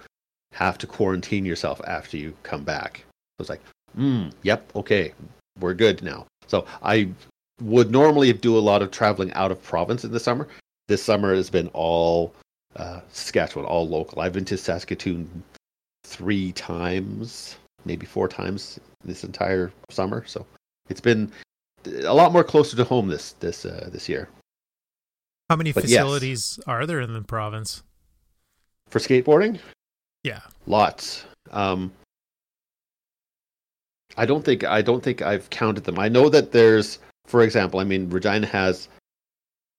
have 0.53 0.77
to 0.79 0.87
quarantine 0.87 1.45
yourself 1.45 1.79
after 1.85 2.17
you 2.17 2.35
come 2.43 2.63
back. 2.63 3.05
I 3.07 3.41
was 3.41 3.49
like, 3.49 3.61
hmm, 3.95 4.29
yep, 4.41 4.71
okay, 4.75 5.13
we're 5.59 5.75
good 5.75 6.01
now. 6.01 6.25
So 6.47 6.65
I 6.81 7.09
would 7.61 7.91
normally 7.91 8.33
do 8.33 8.57
a 8.57 8.59
lot 8.59 8.81
of 8.81 8.89
traveling 8.89 9.31
out 9.33 9.51
of 9.51 9.61
province 9.61 10.03
in 10.03 10.11
the 10.11 10.19
summer. 10.19 10.47
This 10.87 11.03
summer 11.03 11.33
has 11.33 11.49
been 11.49 11.69
all 11.73 12.33
uh, 12.75 13.01
Saskatchewan, 13.11 13.65
all 13.65 13.87
local. 13.87 14.21
I've 14.21 14.33
been 14.33 14.45
to 14.45 14.57
Saskatoon 14.57 15.43
three 16.03 16.51
times, 16.53 17.57
maybe 17.85 18.05
four 18.05 18.27
times 18.27 18.79
this 19.03 19.23
entire 19.23 19.71
summer. 19.89 20.25
So 20.25 20.45
it's 20.89 21.01
been 21.01 21.31
a 21.85 22.13
lot 22.13 22.31
more 22.31 22.43
closer 22.43 22.75
to 22.77 22.83
home 22.83 23.07
this 23.07 23.33
this 23.33 23.65
uh, 23.65 23.89
this 23.91 24.09
year. 24.09 24.29
How 25.49 25.55
many 25.55 25.71
but 25.71 25.83
facilities 25.83 26.57
yes, 26.57 26.67
are 26.67 26.85
there 26.85 27.01
in 27.01 27.13
the 27.13 27.21
province 27.21 27.83
for 28.89 28.99
skateboarding? 28.99 29.59
Yeah, 30.23 30.39
lots. 30.67 31.25
Um, 31.51 31.91
I 34.17 34.25
don't 34.25 34.43
think 34.43 34.63
I 34.63 34.81
don't 34.81 35.03
think 35.03 35.21
I've 35.21 35.49
counted 35.49 35.83
them. 35.83 35.99
I 35.99 36.09
know 36.09 36.29
that 36.29 36.51
there's, 36.51 36.99
for 37.25 37.43
example, 37.43 37.79
I 37.79 37.83
mean 37.83 38.09
Regina 38.09 38.47
has 38.47 38.87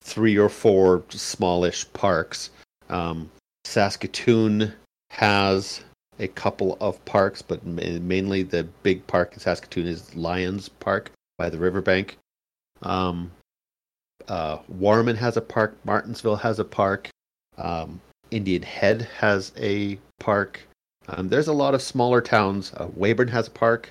three 0.05 0.39
or 0.39 0.49
four 0.49 1.03
smallish 1.09 1.91
parks. 1.93 2.51
Um, 2.89 3.31
Saskatoon 3.65 4.73
has 5.11 5.83
a 6.19 6.29
couple 6.29 6.77
of 6.81 7.03
parks, 7.05 7.43
but 7.43 7.65
mainly 7.67 8.43
the 8.43 8.65
big 8.83 9.07
park 9.07 9.33
in 9.33 9.41
Saskatoon 9.41 9.87
is 9.87 10.15
Lions 10.15 10.69
Park 10.69 11.11
by 11.39 11.51
the 11.51 11.59
riverbank. 11.59 12.19
Um, 12.83 13.33
uh, 14.29 14.59
Warman 14.69 15.17
has 15.17 15.37
a 15.37 15.41
park. 15.41 15.77
Martensville 15.87 16.41
has 16.41 16.59
a 16.59 16.65
park. 16.65 17.09
Um, 17.59 18.01
Indian 18.31 18.63
Head 18.63 19.09
has 19.19 19.53
a 19.57 19.99
park. 20.21 20.61
Um, 21.09 21.29
there's 21.29 21.49
a 21.49 21.53
lot 21.53 21.75
of 21.75 21.83
smaller 21.83 22.21
towns. 22.21 22.73
Uh, 22.75 22.89
Weyburn 22.97 23.29
has 23.29 23.49
a 23.49 23.51
park. 23.51 23.91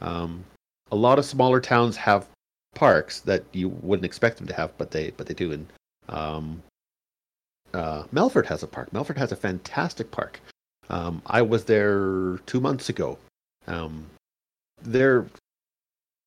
Um, 0.00 0.44
a 0.90 0.96
lot 0.96 1.18
of 1.18 1.24
smaller 1.24 1.60
towns 1.60 1.96
have 1.96 2.26
parks 2.74 3.20
that 3.20 3.44
you 3.52 3.68
wouldn't 3.68 4.06
expect 4.06 4.38
them 4.38 4.46
to 4.46 4.54
have, 4.54 4.76
but 4.78 4.90
they 4.90 5.10
but 5.16 5.26
they 5.26 5.34
do. 5.34 5.52
And 5.52 5.66
um, 6.08 6.62
uh, 7.74 8.04
Melfort 8.14 8.46
has 8.46 8.62
a 8.62 8.66
park. 8.66 8.90
Melfort 8.90 9.16
has 9.16 9.32
a 9.32 9.36
fantastic 9.36 10.10
park. 10.10 10.40
Um, 10.90 11.22
I 11.26 11.42
was 11.42 11.64
there 11.64 12.38
two 12.46 12.60
months 12.60 12.88
ago. 12.88 13.18
Um, 13.66 14.06
they're 14.82 15.26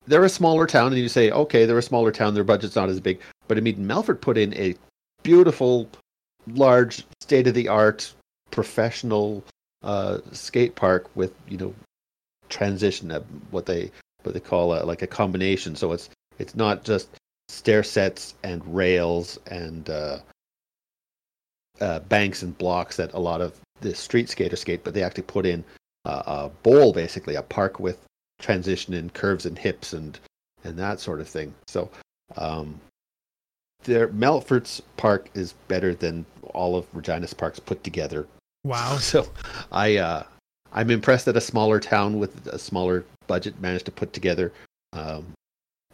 they're 0.07 0.23
a 0.23 0.29
smaller 0.29 0.67
town, 0.67 0.87
and 0.87 1.01
you 1.01 1.09
say, 1.09 1.31
okay, 1.31 1.65
they're 1.65 1.77
a 1.77 1.83
smaller 1.83 2.11
town. 2.11 2.33
Their 2.33 2.43
budget's 2.43 2.75
not 2.75 2.89
as 2.89 2.99
big, 2.99 3.21
but 3.47 3.57
I 3.57 3.61
mean, 3.61 3.77
Melfort 3.77 4.21
put 4.21 4.37
in 4.37 4.53
a 4.55 4.75
beautiful, 5.23 5.87
large, 6.47 7.05
state 7.21 7.47
of 7.47 7.53
the 7.53 7.67
art, 7.67 8.13
professional 8.49 9.43
uh, 9.83 10.19
skate 10.31 10.75
park 10.75 11.09
with 11.15 11.33
you 11.47 11.57
know 11.57 11.73
transition, 12.49 13.11
uh, 13.11 13.21
what 13.51 13.65
they 13.65 13.91
what 14.23 14.33
they 14.33 14.39
call 14.39 14.73
a, 14.73 14.83
like 14.83 15.01
a 15.01 15.07
combination. 15.07 15.75
So 15.75 15.91
it's 15.91 16.09
it's 16.41 16.55
not 16.55 16.83
just 16.83 17.09
stair 17.49 17.83
sets 17.83 18.33
and 18.43 18.65
rails 18.65 19.37
and 19.47 19.89
uh, 19.89 20.17
uh, 21.79 21.99
banks 21.99 22.41
and 22.41 22.57
blocks 22.57 22.97
that 22.97 23.13
a 23.13 23.19
lot 23.19 23.41
of 23.41 23.59
the 23.81 23.93
street 23.93 24.27
skaters 24.27 24.61
skate, 24.61 24.83
but 24.83 24.93
they 24.93 25.03
actually 25.03 25.23
put 25.23 25.45
in 25.45 25.63
a, 26.05 26.23
a 26.25 26.51
bowl, 26.63 26.91
basically 26.93 27.35
a 27.35 27.43
park 27.43 27.79
with 27.79 27.99
transition 28.39 28.95
and 28.95 29.13
curves 29.13 29.45
and 29.45 29.57
hips 29.57 29.93
and 29.93 30.19
and 30.63 30.77
that 30.77 30.99
sort 30.99 31.19
of 31.19 31.27
thing. 31.27 31.53
So 31.67 31.89
um, 32.37 32.79
their 33.83 34.07
Melfort's 34.09 34.81
park 34.97 35.29
is 35.33 35.53
better 35.67 35.95
than 35.95 36.25
all 36.53 36.75
of 36.75 36.85
Regina's 36.93 37.33
parks 37.33 37.59
put 37.59 37.83
together. 37.83 38.27
Wow! 38.63 38.97
So 38.99 39.27
I 39.71 39.97
uh, 39.97 40.23
I'm 40.73 40.89
impressed 40.89 41.25
that 41.25 41.37
a 41.37 41.41
smaller 41.41 41.79
town 41.79 42.19
with 42.19 42.47
a 42.47 42.57
smaller 42.57 43.05
budget 43.27 43.59
managed 43.59 43.85
to 43.85 43.91
put 43.91 44.13
together 44.13 44.51
um, 44.93 45.25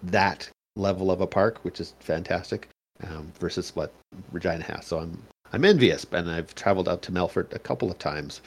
that 0.04 0.50
level 0.76 1.12
of 1.12 1.22
a 1.22 1.28
park, 1.28 1.60
which 1.64 1.80
is 1.80 1.94
fantastic, 2.00 2.70
um, 3.04 3.32
versus 3.40 3.76
what 3.76 3.94
Regina 4.32 4.64
has. 4.64 4.86
So 4.86 5.00
I'm 5.00 5.22
I'm 5.54 5.66
envious, 5.66 6.06
and 6.12 6.30
I've 6.30 6.54
traveled 6.56 6.90
out 6.90 7.02
to 7.04 7.12
Melfort 7.12 7.54
a 7.54 7.60
couple 7.60 7.90
of 7.90 8.00
times. 8.00 8.42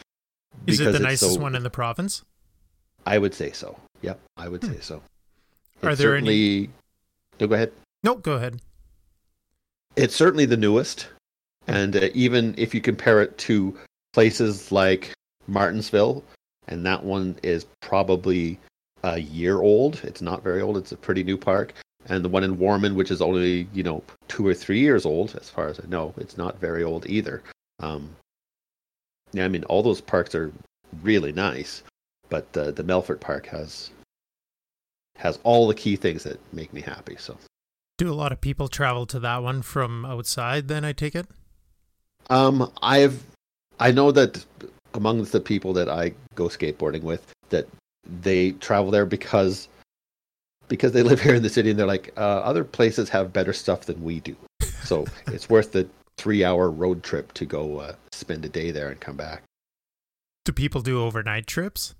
Is 0.66 0.80
it 0.80 0.92
the 0.92 0.98
nicest 0.98 1.34
so, 1.34 1.40
one 1.40 1.54
in 1.54 1.62
the 1.62 1.70
province? 1.70 2.22
I 3.06 3.18
would 3.18 3.34
say 3.34 3.52
so. 3.52 3.78
Yep, 4.02 4.20
I 4.36 4.48
would 4.48 4.62
hmm. 4.62 4.72
say 4.72 4.80
so. 4.80 5.02
Are 5.82 5.94
there 5.94 6.16
any? 6.16 6.68
No, 7.38 7.46
go 7.46 7.54
ahead. 7.54 7.72
No, 8.02 8.14
go 8.16 8.32
ahead. 8.32 8.60
It's 9.96 10.14
certainly 10.14 10.44
the 10.44 10.56
newest, 10.56 11.08
and 11.66 11.96
uh, 11.96 12.08
even 12.14 12.54
if 12.58 12.74
you 12.74 12.80
compare 12.80 13.22
it 13.22 13.36
to 13.38 13.76
places 14.12 14.70
like 14.70 15.12
Martensville, 15.48 16.22
and 16.68 16.84
that 16.86 17.02
one 17.02 17.36
is 17.42 17.66
probably 17.80 18.58
a 19.02 19.18
year 19.18 19.60
old. 19.60 20.00
It's 20.04 20.22
not 20.22 20.42
very 20.42 20.60
old. 20.60 20.76
It's 20.76 20.92
a 20.92 20.96
pretty 20.96 21.24
new 21.24 21.36
park 21.36 21.74
and 22.06 22.24
the 22.24 22.28
one 22.28 22.44
in 22.44 22.58
Warman, 22.58 22.94
which 22.94 23.10
is 23.10 23.20
only 23.20 23.68
you 23.72 23.82
know 23.82 24.02
two 24.28 24.46
or 24.46 24.54
three 24.54 24.80
years 24.80 25.04
old, 25.04 25.36
as 25.36 25.50
far 25.50 25.68
as 25.68 25.80
I 25.80 25.86
know, 25.88 26.14
it's 26.16 26.38
not 26.38 26.58
very 26.58 26.82
old 26.82 27.06
either. 27.06 27.42
Um, 27.78 28.10
yeah, 29.32 29.44
I 29.44 29.48
mean 29.48 29.64
all 29.64 29.82
those 29.82 30.00
parks 30.00 30.34
are 30.34 30.52
really 31.02 31.32
nice, 31.32 31.82
but 32.28 32.46
uh, 32.56 32.70
the 32.70 32.84
Melfort 32.84 33.20
Park 33.20 33.46
has 33.46 33.90
has 35.16 35.38
all 35.42 35.68
the 35.68 35.74
key 35.74 35.96
things 35.96 36.22
that 36.22 36.40
make 36.52 36.72
me 36.72 36.80
happy. 36.80 37.16
So, 37.18 37.36
do 37.98 38.10
a 38.10 38.14
lot 38.14 38.32
of 38.32 38.40
people 38.40 38.68
travel 38.68 39.06
to 39.06 39.20
that 39.20 39.42
one 39.42 39.62
from 39.62 40.06
outside? 40.06 40.68
Then 40.68 40.84
I 40.84 40.92
take 40.92 41.14
it. 41.14 41.26
Um, 42.30 42.72
I've 42.82 43.22
I 43.78 43.92
know 43.92 44.10
that 44.12 44.44
among 44.94 45.22
the 45.24 45.40
people 45.40 45.72
that 45.74 45.88
I 45.88 46.14
go 46.34 46.46
skateboarding 46.48 47.02
with, 47.02 47.26
that 47.50 47.68
they 48.04 48.52
travel 48.52 48.90
there 48.90 49.06
because 49.06 49.68
because 50.68 50.92
they 50.92 51.02
live 51.10 51.20
here 51.20 51.34
in 51.34 51.42
the 51.42 51.48
city 51.48 51.70
and 51.70 51.78
they're 51.78 51.86
like, 51.86 52.12
uh, 52.16 52.20
other 52.20 52.64
places 52.64 53.08
have 53.08 53.32
better 53.32 53.52
stuff 53.52 53.82
than 53.82 54.02
we 54.02 54.20
do. 54.20 54.36
So 54.84 55.06
it's 55.28 55.48
worth 55.48 55.72
the 55.72 55.88
three 56.16 56.44
hour 56.44 56.70
road 56.70 57.02
trip 57.02 57.32
to 57.34 57.44
go 57.44 57.78
uh, 57.78 57.94
spend 58.12 58.44
a 58.44 58.48
day 58.48 58.70
there 58.70 58.88
and 58.88 59.00
come 59.00 59.16
back. 59.16 59.42
Do 60.44 60.52
people 60.52 60.80
do 60.80 61.02
overnight 61.02 61.46
trips? 61.46 61.94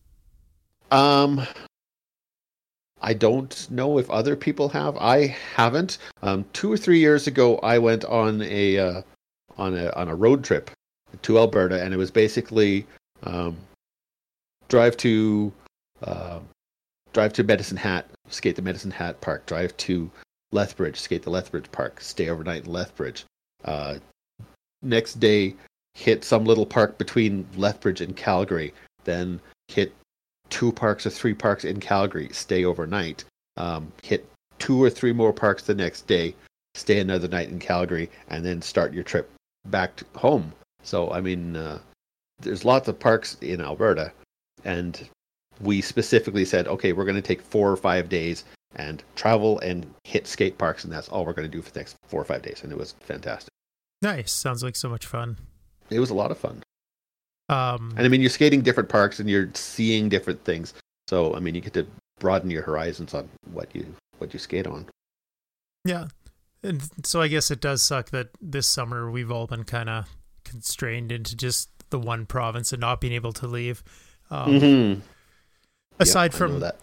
Um, 0.91 1.47
I 3.01 3.15
don't 3.15 3.71
know 3.71 3.99
if 3.99 4.11
other 4.11 4.37
people 4.37 4.69
have. 4.71 4.97
I 4.97 5.37
haven't. 5.55 5.99
Um, 6.23 6.45
two 6.53 6.73
or 6.73 6.77
three 6.77 6.99
years 6.99 7.27
ago, 7.27 7.59
I 7.59 7.79
went 7.79 8.05
on 8.05 8.43
a 8.43 8.79
uh, 8.79 9.03
on 9.57 9.77
a 9.77 9.91
on 9.91 10.09
a 10.09 10.15
road 10.15 10.45
trip 10.45 10.71
to 11.23 11.39
Alberta, 11.39 11.83
and 11.83 11.95
it 11.95 11.97
was 11.97 12.11
basically 12.11 12.87
um, 13.23 13.57
drive 14.69 14.97
to 14.99 15.53
uh, 16.03 16.41
drive 17.13 17.33
to 17.35 17.45
Medicine 17.45 17.77
Hat, 17.77 18.07
skate 18.29 18.57
the 18.57 18.63
Medicine 18.63 18.91
Hat 18.91 19.21
Park, 19.21 19.47
drive 19.47 19.77
to 19.79 20.11
Lethbridge, 20.53 20.99
skate 20.99 21.23
the 21.23 21.31
Lethbridge 21.31 21.71
Park, 21.73 22.01
stay 22.01 22.29
overnight 22.29 22.65
in 22.65 22.73
Lethbridge. 22.73 23.25
Uh, 23.65 23.99
next 24.83 25.21
day, 25.21 25.55
hit 25.95 26.25
some 26.25 26.45
little 26.45 26.67
park 26.67 26.99
between 26.99 27.47
Lethbridge 27.57 28.01
and 28.01 28.17
Calgary, 28.17 28.73
then 29.05 29.41
hit 29.69 29.95
two 30.49 30.73
parks 30.73 31.07
or 31.07 31.11
three 31.11 31.35
parks 31.35 31.65
in 31.65 31.81
Calgary, 31.81 32.29
stay 32.33 32.65
overnight, 32.65 33.25
um, 33.57 33.93
hit 34.03 34.29
two 34.59 34.83
or 34.83 34.91
three 34.91 35.13
more 35.13 35.33
parks 35.33 35.63
the 35.63 35.75
next 35.75 36.07
day, 36.07 36.35
stay 36.75 37.01
another 37.01 37.29
night 37.29 37.49
in 37.49 37.59
Calgary, 37.59 38.11
and 38.29 38.45
then 38.45 38.63
start 38.63 38.93
your 38.93 39.05
trip 39.05 39.31
back 39.67 40.03
home. 40.17 40.53
So, 40.83 41.11
I 41.11 41.21
mean, 41.21 41.57
uh, 41.57 41.79
there's 42.41 42.65
lots 42.65 42.89
of 42.89 42.99
parks 42.99 43.37
in 43.41 43.61
Alberta, 43.61 44.13
and 44.65 45.09
we 45.61 45.81
specifically 45.81 46.45
said, 46.45 46.67
okay, 46.69 46.93
we're 46.93 47.05
going 47.05 47.17
to 47.17 47.23
take 47.23 47.43
four 47.43 47.71
or 47.71 47.77
five 47.77 48.09
days 48.09 48.45
and 48.77 49.03
travel 49.17 49.59
and 49.61 49.87
hit 50.05 50.27
skate 50.27 50.59
parks, 50.59 50.85
and 50.85 50.93
that's 50.93 51.09
all 51.09 51.25
we're 51.25 51.33
going 51.33 51.51
to 51.51 51.57
do 51.57 51.63
for 51.63 51.71
the 51.71 51.81
next 51.81 51.97
four 52.07 52.21
or 52.21 52.25
five 52.25 52.43
days. 52.43 52.61
And 52.63 52.73
it 52.73 52.79
was 52.79 52.95
fantastic. 53.01 53.51
Nice. 54.03 54.33
Sounds 54.33 54.63
like 54.63 54.77
so 54.77 54.89
much 54.89 55.07
fun. 55.07 55.37
It 55.91 56.01
was 56.01 56.11
a 56.11 56.15
lot 56.15 56.31
of 56.31 56.39
fun. 56.39 56.63
Um, 57.49 57.93
and 57.97 58.07
I 58.07 58.09
mean, 58.09 58.21
you're 58.21 58.31
skating 58.31 58.63
different 58.63 58.89
parks 58.89 59.19
and 59.19 59.29
you're 59.29 59.51
seeing 59.55 60.09
different 60.09 60.45
things. 60.45 60.73
So 61.09 61.35
I 61.35 61.41
mean, 61.41 61.57
you 61.57 61.61
get 61.61 61.75
to 61.75 61.87
broaden 62.21 62.51
your 62.51 62.63
horizons 62.63 63.13
on 63.13 63.29
what 63.53 63.75
you 63.75 63.93
what 64.19 64.33
you 64.33 64.39
skate 64.39 64.69
on. 64.69 64.87
Yeah, 65.85 66.09
and 66.63 66.83
so 67.05 67.21
I 67.21 67.29
guess 67.29 67.51
it 67.51 67.61
does 67.61 67.83
suck 67.83 68.11
that 68.11 68.29
this 68.41 68.69
summer 68.69 69.11
we've 69.11 69.33
all 69.33 69.49
been 69.49 69.65
kind 69.65 69.89
of 69.89 70.05
constrained 70.45 71.11
into 71.11 71.35
just 71.35 71.71
the 71.91 71.99
one 71.99 72.27
province 72.27 72.73
and 72.73 72.81
not 72.81 73.01
being 73.01 73.13
able 73.13 73.33
to 73.33 73.49
leave. 73.49 73.83
Um, 74.31 74.53
mm-hmm. 74.53 75.01
Aside 76.01 76.33
yep, 76.33 76.39
from 76.39 76.61
that. 76.61 76.77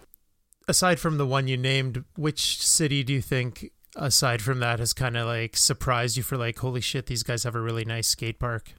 Aside 0.67 0.99
from 0.99 1.17
the 1.17 1.25
one 1.25 1.47
you 1.47 1.57
named, 1.57 2.03
which 2.15 2.61
city 2.63 3.03
do 3.03 3.13
you 3.13 3.21
think 3.21 3.71
aside 3.95 4.41
from 4.41 4.59
that 4.59 4.79
has 4.79 4.93
kind 4.93 5.17
of 5.17 5.25
like 5.25 5.57
surprised 5.57 6.17
you 6.17 6.23
for 6.23 6.37
like 6.37 6.59
holy 6.59 6.81
shit 6.81 7.07
these 7.07 7.23
guys 7.23 7.43
have 7.43 7.55
a 7.55 7.61
really 7.61 7.85
nice 7.85 8.07
skate 8.07 8.39
park? 8.39 8.73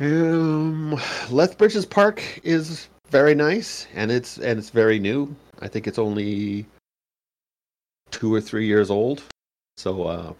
Um, 0.00 1.00
Lethbridge's 1.30 1.86
park 1.86 2.40
is 2.42 2.88
very 3.10 3.34
nice, 3.34 3.86
and 3.94 4.10
it's 4.10 4.38
and 4.38 4.58
it's 4.58 4.70
very 4.70 4.98
new. 4.98 5.34
I 5.60 5.68
think 5.68 5.86
it's 5.86 5.98
only 5.98 6.66
two 8.10 8.34
or 8.34 8.40
three 8.40 8.66
years 8.66 8.90
old. 8.90 9.22
So 9.76 10.04
uh, 10.04 10.32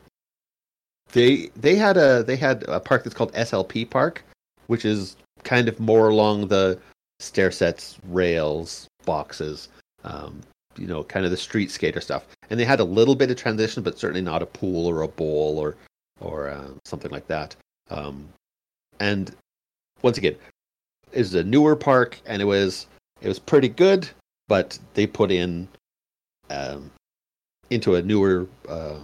they 1.12 1.50
they 1.56 1.76
had 1.76 1.96
a 1.96 2.24
they 2.24 2.36
had 2.36 2.64
a 2.68 2.80
park 2.80 3.04
that's 3.04 3.14
called 3.14 3.32
SLP 3.34 3.88
Park, 3.88 4.24
which 4.66 4.84
is 4.84 5.16
kind 5.44 5.68
of 5.68 5.78
more 5.78 6.08
along 6.08 6.48
the 6.48 6.78
stair 7.24 7.50
sets, 7.50 7.98
rails, 8.08 8.88
boxes, 9.04 9.68
um, 10.04 10.40
you 10.76 10.86
know, 10.86 11.02
kind 11.04 11.24
of 11.24 11.30
the 11.30 11.36
street 11.36 11.70
skater 11.70 12.00
stuff. 12.00 12.26
And 12.50 12.58
they 12.58 12.64
had 12.64 12.80
a 12.80 12.84
little 12.84 13.14
bit 13.14 13.30
of 13.30 13.36
transition, 13.36 13.82
but 13.82 13.98
certainly 13.98 14.20
not 14.20 14.42
a 14.42 14.46
pool 14.46 14.86
or 14.86 15.02
a 15.02 15.08
bowl 15.08 15.58
or 15.58 15.76
or 16.20 16.48
uh, 16.48 16.68
something 16.84 17.10
like 17.10 17.26
that. 17.26 17.56
Um, 17.90 18.28
and 19.00 19.34
once 20.02 20.18
again, 20.18 20.36
is 21.12 21.34
a 21.34 21.44
newer 21.44 21.76
park, 21.76 22.20
and 22.26 22.40
it 22.42 22.44
was 22.44 22.86
it 23.20 23.28
was 23.28 23.38
pretty 23.38 23.68
good, 23.68 24.08
but 24.48 24.78
they 24.94 25.06
put 25.06 25.30
in 25.30 25.68
um, 26.50 26.90
into 27.70 27.94
a 27.94 28.02
newer 28.02 28.46
uh, 28.68 28.98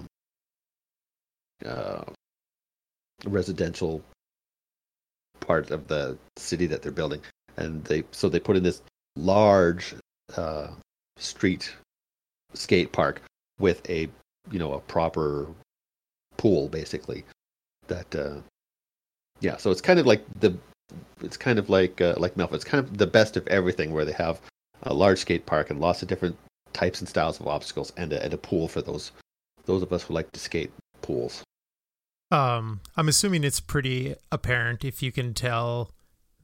uh, 1.65 2.05
residential 3.25 4.03
part 5.41 5.71
of 5.71 5.89
the 5.89 6.19
city 6.37 6.67
that 6.67 6.83
they're 6.83 6.93
building, 6.93 7.21
and 7.61 7.85
they 7.85 8.03
so 8.11 8.29
they 8.29 8.41
put 8.41 8.57
in 8.57 8.63
this 8.63 8.83
large 9.17 9.95
uh, 10.37 10.69
street 11.17 11.75
skate 12.55 12.93
park 12.93 13.23
with 13.59 13.89
a 13.89 14.09
you 14.51 14.59
know 14.59 14.73
a 14.73 14.81
proper 14.81 15.47
pool 16.37 16.69
basically 16.69 17.25
that 17.87 18.15
uh 18.15 18.37
yeah 19.41 19.57
so 19.57 19.71
it's 19.71 19.81
kind 19.83 20.01
of 20.01 20.07
like 20.07 20.25
the 20.41 20.57
it's 21.23 21.37
kind 21.37 21.59
of 21.59 21.71
like 21.71 22.01
uh, 22.01 22.15
like 22.17 22.35
Melfort. 22.35 22.55
It's 22.55 22.65
kind 22.65 22.85
of 22.85 22.99
the 22.99 23.07
best 23.07 23.37
of 23.37 23.47
everything 23.49 23.93
where 23.93 24.05
they 24.05 24.13
have 24.13 24.41
a 24.83 24.95
large 24.95 25.19
skate 25.19 25.47
park 25.47 25.71
and 25.71 25.81
lots 25.81 26.03
of 26.03 26.09
different 26.09 26.37
types 26.73 27.01
and 27.01 27.09
styles 27.09 27.41
of 27.41 27.47
obstacles 27.47 27.93
and 27.97 28.13
a, 28.13 28.23
and 28.25 28.35
a 28.35 28.39
pool 28.39 28.69
for 28.69 28.83
those 28.83 29.13
those 29.67 29.83
of 29.83 29.93
us 29.93 30.03
who 30.03 30.15
like 30.15 30.31
to 30.33 30.41
skate 30.41 30.73
pools. 31.03 31.43
Um, 32.33 32.81
I'm 32.97 33.09
assuming 33.09 33.45
it's 33.45 33.61
pretty 33.61 34.15
apparent 34.31 34.85
if 34.85 35.03
you 35.03 35.13
can 35.13 35.35
tell 35.35 35.91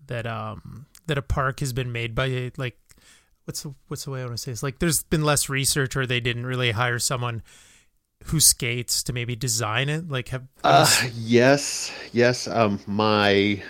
that 0.07 0.27
um 0.27 0.87
that 1.07 1.19
a 1.19 1.23
park 1.23 1.61
has 1.61 1.73
been 1.73 1.93
made 1.93 2.15
by 2.15 2.51
like 2.57 2.79
what's 3.47 3.63
the 3.63 3.75
what's 3.89 4.05
the 4.05 4.11
way 4.11 4.21
I 4.21 4.25
want 4.25 4.37
to 4.37 4.43
say? 4.43 4.53
It's 4.53 4.63
like 4.63 4.79
there's 4.79 5.03
been 5.05 5.25
less 5.25 5.49
research, 5.49 5.97
or 5.97 6.07
they 6.07 6.21
didn't 6.21 6.47
really 6.47 6.73
hire 6.73 6.99
someone 6.99 7.43
who 8.25 8.41
skates 8.41 9.03
to 9.05 9.13
maybe 9.13 9.37
design 9.37 9.89
it. 9.89 10.09
Like 10.09 10.29
have 10.29 10.47
uh, 10.65 10.91
yes, 11.15 11.93
yes. 12.13 12.47
Um, 12.49 12.81
my 12.87 13.63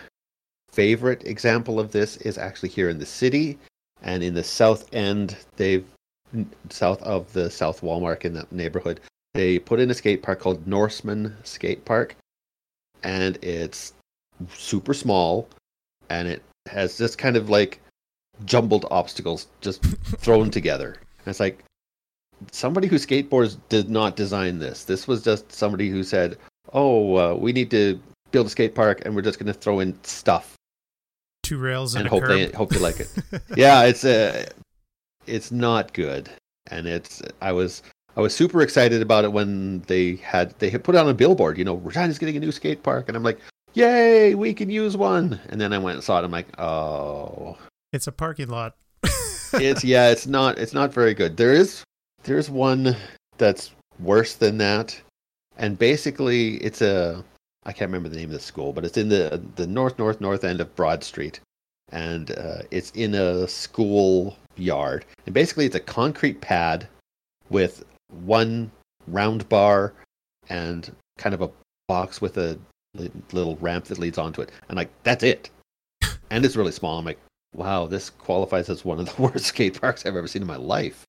favorite 0.71 1.25
example 1.27 1.79
of 1.79 1.93
this 1.93 2.17
is 2.19 2.39
actually 2.39 2.71
here 2.71 2.89
in 2.89 2.99
the 2.99 3.07
city, 3.07 3.59
and 4.03 4.23
in 4.23 4.35
the 4.35 4.45
south 4.45 4.93
end, 4.93 5.37
they've 5.57 5.87
south 6.71 7.03
of 7.03 7.33
the 7.33 7.51
South 7.51 7.83
Walmart 7.83 8.25
in 8.25 8.35
that 8.35 8.51
neighborhood. 8.51 9.01
They 9.35 9.59
put 9.59 9.81
in 9.81 9.91
a 9.91 9.95
skate 9.95 10.23
park 10.23 10.41
called 10.41 10.67
Norseman 10.67 11.37
Skate 11.45 11.85
Park, 11.85 12.17
and 13.03 13.37
it's 13.43 13.93
super 14.55 14.95
small, 14.95 15.49
and 16.09 16.27
it 16.27 16.43
has 16.69 16.99
just 16.99 17.19
kind 17.19 17.37
of 17.37 17.51
like 17.51 17.81
jumbled 18.45 18.87
obstacles 18.91 19.47
just 19.61 19.83
thrown 20.19 20.51
together. 20.51 20.97
And 21.19 21.29
it's 21.29 21.41
like 21.41 21.65
somebody 22.53 22.89
who 22.89 22.97
skateboards 22.97 23.57
did 23.69 23.89
not 23.91 24.17
design 24.17 24.59
this. 24.59 24.85
This 24.85 25.09
was 25.09 25.23
just 25.23 25.51
somebody 25.53 25.89
who 25.89 26.03
said, 26.03 26.39
"Oh, 26.73 27.17
uh, 27.17 27.35
we 27.35 27.53
need 27.53 27.71
to 27.71 27.99
build 28.31 28.47
a 28.47 28.51
skate 28.51 28.75
park, 28.75 29.03
and 29.05 29.15
we're 29.15 29.23
just 29.23 29.39
going 29.39 29.53
to 29.53 29.59
throw 29.59 29.81
in 29.81 29.99
stuff, 30.05 30.55
two 31.43 31.59
rails, 31.59 31.95
and, 31.95 32.03
and 32.03 32.09
hope 32.09 32.23
curb. 32.23 32.31
they 32.31 32.57
hope 32.57 32.73
you 32.73 32.81
like 32.81 33.01
it." 33.01 33.11
yeah, 33.57 33.83
it's 33.85 34.05
a, 34.05 34.43
uh, 34.43 34.47
it's 35.27 35.51
not 35.51 35.93
good, 35.93 36.29
and 36.71 36.87
it's 36.87 37.23
I 37.41 37.53
was 37.53 37.83
I 38.17 38.21
was 38.21 38.35
super 38.35 38.63
excited 38.63 39.03
about 39.03 39.25
it 39.25 39.33
when 39.33 39.81
they 39.83 40.17
had 40.17 40.59
they 40.59 40.71
had 40.71 40.85
put 40.85 40.95
on 40.95 41.09
a 41.09 41.15
billboard. 41.15 41.59
You 41.59 41.65
know, 41.65 41.77
Regina's 41.77 42.19
getting 42.19 42.37
a 42.37 42.41
new 42.41 42.53
skate 42.53 42.83
park, 42.83 43.09
and 43.09 43.17
I'm 43.17 43.23
like, 43.23 43.39
"Yay, 43.77 44.35
we 44.35 44.55
can 44.55 44.71
use 44.71 44.97
one!" 44.97 45.39
And 45.51 45.61
then 45.61 45.73
I 45.73 45.79
went 45.79 45.97
and 45.97 46.05
saw 46.05 46.19
it. 46.19 46.25
I'm 46.25 46.31
like, 46.31 46.59
"Oh." 46.59 47.59
It's 47.93 48.07
a 48.07 48.13
parking 48.13 48.49
lot. 48.49 48.75
it's 49.53 49.85
yeah, 49.85 50.09
it's 50.11 50.27
not 50.27 50.59
it's 50.59 50.73
not 50.73 50.93
very 50.93 51.15
good. 51.15 51.37
There 51.37 51.53
is 51.53 51.85
there's 52.25 52.51
one 52.51 52.97
that's 53.39 53.73
worse 54.01 54.35
than 54.35 54.59
that, 54.59 55.01
and 55.57 55.79
basically 55.79 56.57
it's 56.57 56.81
a 56.81 57.23
I 57.65 57.73
can't 57.73 57.91
remember 57.91 58.09
the 58.09 58.17
name 58.17 58.31
of 58.31 58.35
the 58.35 58.41
school, 58.41 58.73
but 58.73 58.85
it's 58.85 58.97
in 58.97 59.09
the 59.09 59.43
the 59.57 59.67
north 59.67 59.99
north 59.99 60.21
north 60.21 60.45
end 60.45 60.61
of 60.61 60.75
Broad 60.75 61.05
Street, 61.05 61.41
and 61.91 62.31
uh, 62.31 62.63
it's 62.71 62.91
in 62.93 63.15
a 63.15 63.47
school 63.47 64.37
yard, 64.57 65.05
and 65.27 65.35
basically 65.35 65.67
it's 65.67 65.77
a 65.77 65.81
concrete 65.81 66.41
pad 66.41 66.89
with 67.51 67.85
one 68.25 68.71
round 69.07 69.49
bar 69.49 69.93
and 70.49 70.95
kind 71.19 71.35
of 71.35 71.43
a 71.43 71.51
box 71.89 72.21
with 72.21 72.37
a 72.39 72.59
little 73.33 73.57
ramp 73.57 73.87
that 73.87 73.99
leads 73.99 74.19
onto 74.19 74.41
it, 74.41 74.51
and 74.69 74.77
like 74.77 74.91
that's 75.03 75.23
it, 75.23 75.51
and 76.31 76.45
it's 76.45 76.57
really 76.57 76.73
small. 76.73 76.99
I'm 76.99 77.05
like, 77.05 77.19
wow, 77.55 77.87
this 77.87 78.11
qualifies 78.11 78.69
as 78.69 78.85
one 78.85 79.01
of 79.01 79.15
the 79.15 79.23
worst 79.23 79.47
skate 79.47 79.81
parks 79.81 80.05
I've 80.07 80.17
ever 80.17 80.29
seen 80.29 80.43
in 80.43 80.49
my 80.49 80.57
life. 80.57 81.05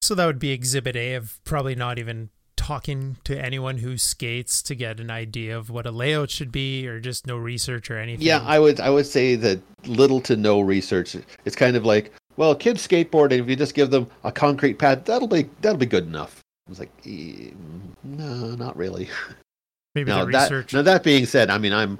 So 0.00 0.14
that 0.14 0.26
would 0.26 0.38
be 0.38 0.50
exhibit 0.50 0.96
A 0.96 1.14
of 1.14 1.40
probably 1.44 1.74
not 1.74 1.98
even 1.98 2.30
talking 2.56 3.16
to 3.24 3.40
anyone 3.42 3.78
who 3.78 3.96
skates 3.96 4.62
to 4.62 4.74
get 4.74 5.00
an 5.00 5.10
idea 5.10 5.56
of 5.56 5.70
what 5.70 5.86
a 5.86 5.90
layout 5.90 6.28
should 6.28 6.52
be 6.52 6.86
or 6.86 7.00
just 7.00 7.26
no 7.26 7.36
research 7.36 7.90
or 7.90 7.98
anything. 7.98 8.26
Yeah, 8.26 8.42
I 8.44 8.58
would 8.58 8.80
I 8.80 8.90
would 8.90 9.06
say 9.06 9.36
that 9.36 9.60
little 9.86 10.20
to 10.22 10.36
no 10.36 10.60
research. 10.60 11.16
It's 11.44 11.56
kind 11.56 11.76
of 11.76 11.86
like, 11.86 12.12
well, 12.36 12.54
kids 12.54 12.86
skateboard 12.86 13.30
and 13.32 13.40
if 13.40 13.48
you 13.48 13.56
just 13.56 13.74
give 13.74 13.90
them 13.90 14.08
a 14.24 14.32
concrete 14.32 14.74
pad, 14.74 15.04
that'll 15.04 15.28
be 15.28 15.48
that'll 15.60 15.78
be 15.78 15.86
good 15.86 16.06
enough. 16.06 16.40
I 16.66 16.70
was 16.70 16.80
like, 16.80 16.90
no, 18.04 18.54
not 18.54 18.76
really. 18.76 19.08
Maybe 19.98 20.10
now, 20.10 20.24
the 20.24 20.32
that, 20.32 20.72
now 20.72 20.82
that 20.82 21.02
being 21.02 21.26
said, 21.26 21.50
I 21.50 21.58
mean, 21.58 21.72
I'm 21.72 21.98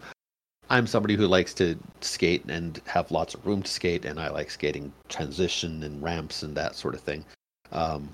I'm 0.71 0.87
somebody 0.87 1.17
who 1.17 1.27
likes 1.27 1.55
to 1.55 1.77
skate 2.01 2.45
and 2.49 2.81
have 2.87 3.11
lots 3.11 3.35
of 3.35 3.45
room 3.47 3.63
to 3.63 3.71
skate, 3.71 4.05
and 4.05 4.21
I 4.21 4.29
like 4.29 4.51
skating 4.51 4.93
transition 5.09 5.83
and 5.83 6.03
ramps 6.03 6.43
and 6.43 6.57
that 6.57 6.77
sort 6.77 6.95
of 6.95 7.01
thing. 7.01 7.25
Um, 7.73 8.09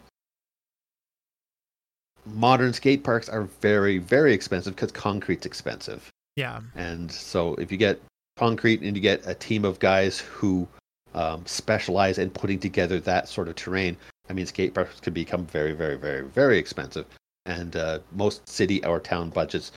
modern 2.26 2.72
skate 2.72 3.04
parks 3.04 3.28
are 3.28 3.42
very, 3.60 3.98
very 3.98 4.32
expensive 4.32 4.74
because 4.74 4.92
concrete's 4.92 5.46
expensive. 5.46 6.08
Yeah. 6.36 6.60
And 6.74 7.10
so 7.10 7.54
if 7.56 7.70
you 7.70 7.78
get 7.78 8.00
concrete 8.36 8.82
and 8.82 8.96
you 8.96 9.02
get 9.02 9.26
a 9.26 9.34
team 9.34 9.64
of 9.64 9.78
guys 9.78 10.18
who 10.18 10.66
um, 11.14 11.44
specialize 11.46 12.18
in 12.18 12.30
putting 12.30 12.58
together 12.58 12.98
that 13.00 13.28
sort 13.28 13.48
of 13.48 13.56
terrain, 13.56 13.96
I 14.28 14.32
mean, 14.32 14.46
skate 14.46 14.74
parks 14.74 15.00
can 15.00 15.12
become 15.12 15.44
very, 15.46 15.72
very, 15.72 15.96
very, 15.96 16.24
very 16.24 16.58
expensive. 16.58 17.06
And 17.46 17.76
uh, 17.76 17.98
most 18.12 18.48
city 18.48 18.84
or 18.84 19.00
town 19.00 19.30
budgets 19.30 19.72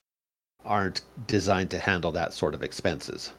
aren't 0.64 1.02
designed 1.26 1.70
to 1.70 1.78
handle 1.78 2.12
that 2.12 2.32
sort 2.32 2.54
of 2.54 2.62
expenses. 2.62 3.32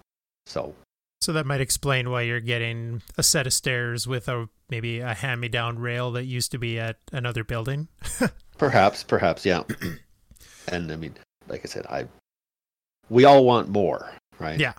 So 0.45 0.75
so 1.21 1.33
that 1.33 1.45
might 1.45 1.59
explain 1.59 2.09
why 2.09 2.21
you're 2.21 2.39
getting 2.39 3.01
a 3.17 3.23
set 3.23 3.45
of 3.45 3.51
stairs 3.51 4.07
with 4.07 4.29
a 4.29 4.47
maybe 4.69 4.99
a 4.99 5.13
hand-me-down 5.13 5.77
rail 5.77 6.11
that 6.11 6.23
used 6.23 6.51
to 6.51 6.57
be 6.57 6.79
at 6.79 6.97
another 7.11 7.43
building. 7.43 7.89
perhaps, 8.57 9.03
perhaps, 9.03 9.45
yeah. 9.45 9.63
and 10.69 10.91
I 10.91 10.95
mean, 10.95 11.15
like 11.47 11.61
I 11.63 11.67
said, 11.67 11.85
I 11.87 12.07
we 13.09 13.25
all 13.25 13.43
want 13.43 13.67
more, 13.67 14.11
right? 14.39 14.59
Yeah. 14.59 14.73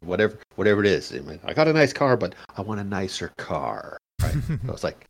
Whatever, 0.00 0.38
whatever 0.56 0.80
it 0.80 0.86
is. 0.86 1.12
I, 1.12 1.18
mean, 1.18 1.40
I 1.44 1.52
got 1.52 1.68
a 1.68 1.74
nice 1.74 1.92
car, 1.92 2.16
but 2.16 2.34
I 2.56 2.62
want 2.62 2.80
a 2.80 2.84
nicer 2.84 3.32
car. 3.36 3.98
Right? 4.22 4.36
so 4.66 4.72
it's 4.72 4.84
like 4.84 5.04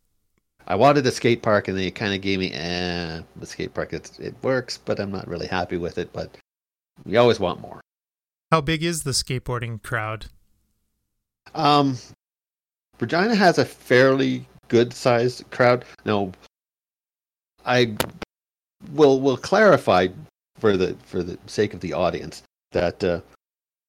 I 0.67 0.75
wanted 0.75 1.05
a 1.05 1.11
skate 1.11 1.41
park, 1.41 1.67
and 1.67 1.77
they 1.77 1.91
kind 1.91 2.13
of 2.13 2.21
gave 2.21 2.39
me, 2.39 2.51
eh, 2.53 3.21
the 3.35 3.45
skate 3.45 3.73
park. 3.73 3.93
It 3.93 4.19
it 4.19 4.35
works, 4.41 4.77
but 4.77 4.99
I'm 4.99 5.11
not 5.11 5.27
really 5.27 5.47
happy 5.47 5.77
with 5.77 5.97
it. 5.97 6.11
But 6.13 6.37
we 7.05 7.17
always 7.17 7.39
want 7.39 7.61
more. 7.61 7.81
How 8.51 8.61
big 8.61 8.83
is 8.83 9.03
the 9.03 9.11
skateboarding 9.11 9.81
crowd? 9.81 10.27
Um, 11.55 11.97
Regina 12.99 13.35
has 13.35 13.57
a 13.57 13.65
fairly 13.65 14.45
good 14.67 14.93
sized 14.93 15.49
crowd. 15.51 15.85
No, 16.05 16.31
I 17.65 17.95
will 18.93 19.19
will 19.19 19.37
clarify 19.37 20.07
for 20.59 20.77
the 20.77 20.95
for 21.05 21.23
the 21.23 21.37
sake 21.47 21.73
of 21.73 21.79
the 21.79 21.93
audience 21.93 22.43
that 22.71 23.03
uh, 23.03 23.21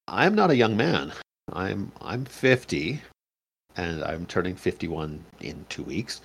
I'm 0.07 0.35
not 0.35 0.51
a 0.51 0.55
young 0.55 0.75
man. 0.75 1.13
I'm 1.51 1.91
I'm 2.01 2.25
50, 2.25 3.01
and 3.77 4.03
I'm 4.03 4.25
turning 4.25 4.55
51 4.55 5.23
in 5.41 5.65
two 5.69 5.83
weeks. 5.83 6.21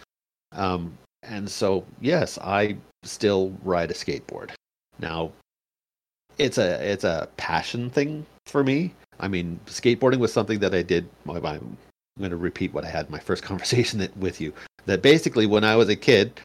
Um, 0.52 0.96
and 1.22 1.48
so 1.50 1.84
yes, 2.00 2.38
I 2.38 2.76
still 3.02 3.52
ride 3.62 3.90
a 3.90 3.94
skateboard. 3.94 4.50
Now, 4.98 5.32
it's 6.38 6.58
a 6.58 6.82
it's 6.84 7.04
a 7.04 7.28
passion 7.36 7.90
thing 7.90 8.24
for 8.46 8.64
me. 8.64 8.94
I 9.20 9.28
mean, 9.28 9.58
skateboarding 9.66 10.18
was 10.18 10.32
something 10.32 10.60
that 10.60 10.74
I 10.74 10.82
did. 10.82 11.08
I'm 11.28 11.76
going 12.18 12.30
to 12.30 12.36
repeat 12.36 12.72
what 12.72 12.84
I 12.84 12.88
had 12.88 13.06
in 13.06 13.12
my 13.12 13.18
first 13.18 13.42
conversation 13.50 14.06
with 14.16 14.40
you. 14.40 14.52
That 14.86 15.02
basically, 15.02 15.46
when 15.46 15.64
I 15.64 15.76
was 15.76 15.88
a 15.88 15.96
kid, 15.96 16.40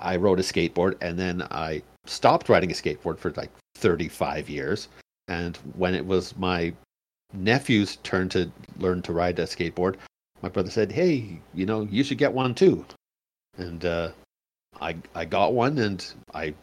I 0.00 0.16
rode 0.16 0.40
a 0.40 0.42
skateboard, 0.42 0.96
and 1.00 1.18
then 1.18 1.42
I 1.50 1.82
stopped 2.06 2.48
riding 2.48 2.70
a 2.70 2.74
skateboard 2.74 3.18
for 3.18 3.30
like 3.32 3.50
35 3.76 4.48
years. 4.48 4.88
And 5.28 5.56
when 5.76 5.94
it 5.94 6.04
was 6.04 6.36
my 6.36 6.72
nephew's 7.32 7.96
turn 7.96 8.28
to 8.30 8.50
learn 8.78 9.02
to 9.02 9.12
ride 9.12 9.38
a 9.38 9.44
skateboard, 9.44 9.96
my 10.42 10.48
brother 10.48 10.70
said, 10.70 10.92
"Hey, 10.92 11.40
you 11.54 11.66
know, 11.66 11.82
you 11.82 12.02
should 12.02 12.18
get 12.18 12.32
one 12.32 12.54
too." 12.54 12.84
And 13.58 13.84
uh, 13.84 14.10
I 14.80 14.96
I 15.14 15.24
got 15.24 15.52
one, 15.52 15.78
and 15.78 16.04
I 16.34 16.54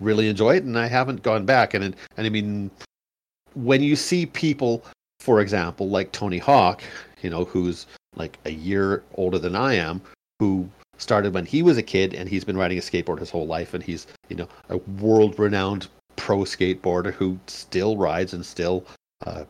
really 0.00 0.28
enjoy 0.28 0.56
it, 0.56 0.64
and 0.64 0.78
I 0.78 0.86
haven't 0.86 1.22
gone 1.22 1.44
back. 1.44 1.74
And 1.74 1.84
and 1.84 2.26
I 2.26 2.28
mean, 2.28 2.70
when 3.54 3.82
you 3.82 3.96
see 3.96 4.26
people, 4.26 4.84
for 5.20 5.40
example, 5.40 5.88
like 5.88 6.12
Tony 6.12 6.38
Hawk, 6.38 6.82
you 7.22 7.30
know, 7.30 7.44
who's 7.44 7.86
like 8.16 8.38
a 8.44 8.50
year 8.50 9.02
older 9.14 9.38
than 9.38 9.56
I 9.56 9.74
am, 9.74 10.00
who 10.38 10.68
started 10.98 11.34
when 11.34 11.46
he 11.46 11.62
was 11.62 11.78
a 11.78 11.82
kid, 11.82 12.14
and 12.14 12.28
he's 12.28 12.44
been 12.44 12.56
riding 12.56 12.78
a 12.78 12.80
skateboard 12.80 13.18
his 13.18 13.30
whole 13.30 13.46
life, 13.46 13.74
and 13.74 13.82
he's 13.82 14.06
you 14.28 14.36
know 14.36 14.48
a 14.68 14.76
world-renowned 15.00 15.88
pro 16.16 16.38
skateboarder 16.38 17.12
who 17.12 17.38
still 17.46 17.96
rides 17.96 18.34
and 18.34 18.44
still, 18.44 18.84
uh, 19.26 19.44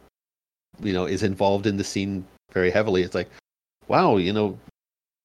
you 0.80 0.92
know, 0.92 1.04
is 1.04 1.22
involved 1.22 1.66
in 1.66 1.76
the 1.76 1.84
scene 1.84 2.24
very 2.52 2.70
heavily. 2.70 3.02
It's 3.02 3.14
like, 3.14 3.28
wow, 3.88 4.16
you 4.16 4.32
know, 4.32 4.58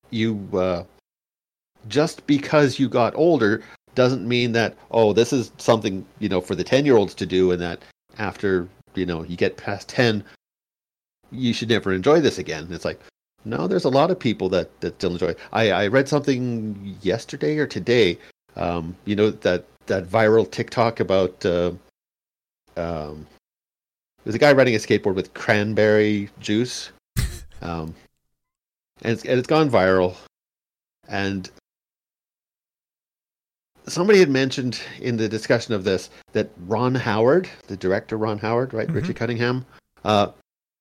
you 0.09 0.47
uh, 0.53 0.83
just 1.87 2.25
because 2.27 2.79
you 2.79 2.89
got 2.89 3.15
older 3.15 3.63
doesn't 3.95 4.27
mean 4.27 4.51
that 4.51 4.75
oh 4.91 5.11
this 5.11 5.33
is 5.33 5.51
something 5.57 6.05
you 6.19 6.29
know 6.29 6.39
for 6.39 6.53
the 6.53 6.63
10 6.63 6.85
year 6.85 6.97
olds 6.97 7.15
to 7.15 7.25
do 7.25 7.51
and 7.51 7.61
that 7.61 7.81
after 8.19 8.69
you 8.93 9.05
know 9.05 9.23
you 9.23 9.35
get 9.35 9.57
past 9.57 9.89
10 9.89 10.23
you 11.31 11.53
should 11.53 11.69
never 11.69 11.91
enjoy 11.91 12.19
this 12.21 12.37
again 12.37 12.67
it's 12.69 12.85
like 12.85 12.99
no 13.43 13.67
there's 13.67 13.85
a 13.85 13.89
lot 13.89 14.11
of 14.11 14.19
people 14.19 14.49
that 14.49 14.69
that 14.81 14.95
still 14.95 15.13
enjoy 15.13 15.29
it. 15.29 15.39
i 15.51 15.71
i 15.71 15.87
read 15.87 16.07
something 16.07 16.95
yesterday 17.01 17.57
or 17.57 17.65
today 17.65 18.17
um 18.55 18.95
you 19.05 19.15
know 19.15 19.31
that 19.31 19.65
that 19.87 20.05
viral 20.05 20.49
tiktok 20.49 20.99
about 20.99 21.43
uh 21.45 21.71
um 22.75 23.25
there's 24.23 24.35
a 24.35 24.39
guy 24.39 24.51
riding 24.51 24.75
a 24.75 24.77
skateboard 24.77 25.15
with 25.15 25.33
cranberry 25.33 26.29
juice 26.39 26.91
um 27.61 27.95
and 29.01 29.13
it's, 29.13 29.23
and 29.23 29.39
it's 29.39 29.47
gone 29.47 29.69
viral 29.69 30.15
and 31.07 31.49
somebody 33.87 34.19
had 34.19 34.29
mentioned 34.29 34.79
in 34.99 35.17
the 35.17 35.29
discussion 35.29 35.73
of 35.73 35.83
this 35.83 36.09
that 36.33 36.49
Ron 36.65 36.95
Howard, 36.95 37.49
the 37.67 37.77
director 37.77 38.17
Ron 38.17 38.37
Howard, 38.39 38.73
right, 38.73 38.87
Mhm. 38.87 38.95
Richie 38.95 39.13
Cunningham, 39.13 39.65
uh, 40.03 40.31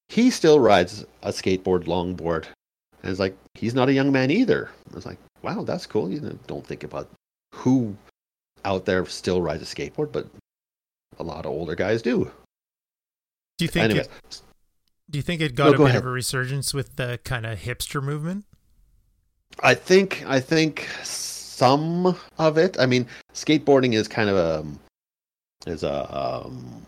he 0.09 0.31
still 0.31 0.61
rides 0.61 1.05
a 1.23 1.31
skateboard 1.31 1.85
longboard, 1.85 2.47
and 3.03 3.11
it's 3.11 3.21
like 3.21 3.37
he's 3.55 3.75
not 3.75 3.89
a 3.89 3.93
young 3.93 4.13
man 4.13 4.31
either. 4.31 4.71
I 4.91 4.95
was 4.95 5.07
like, 5.07 5.19
wow, 5.43 5.65
that's 5.65 5.87
cool. 5.87 6.11
You 6.11 6.21
know, 6.21 6.39
don't 6.47 6.67
think 6.67 6.85
about 6.85 7.09
who 7.55 7.97
out 8.65 8.85
there 8.85 9.05
still 9.07 9.41
rides 9.43 9.63
a 9.63 9.67
skateboard, 9.75 10.13
but 10.13 10.27
a 11.19 11.23
lot 11.23 11.47
of 11.47 11.53
older 11.53 11.75
guys 11.75 12.03
do. 12.03 12.31
Do 13.59 13.65
you 13.65 13.69
think 13.69 13.85
Anyway, 13.85 14.01
it, 14.01 14.43
do 15.09 15.19
you 15.19 15.23
think 15.23 15.41
it 15.41 15.55
got 15.55 15.67
No, 15.67 15.71
a 15.71 15.77
go 15.77 15.85
bit 15.85 15.91
ahead. 15.91 16.03
of 16.03 16.07
a 16.07 16.11
resurgence 16.11 16.75
with 16.75 16.97
the 16.97 17.19
kind 17.25 17.47
of 17.47 17.61
hipster 17.61 18.03
movement? 18.03 18.45
I 19.61 19.75
think 19.75 20.25
I 20.27 20.41
think 20.41 20.87
some 21.57 22.15
of 22.39 22.59
it. 22.59 22.79
I 22.79 22.85
mean, 22.85 23.07
skateboarding 23.33 23.95
is 23.95 24.09
kind 24.09 24.29
of 24.29 24.37
a 24.37 25.71
is 25.71 25.83
a 25.83 26.45
um, 26.45 26.83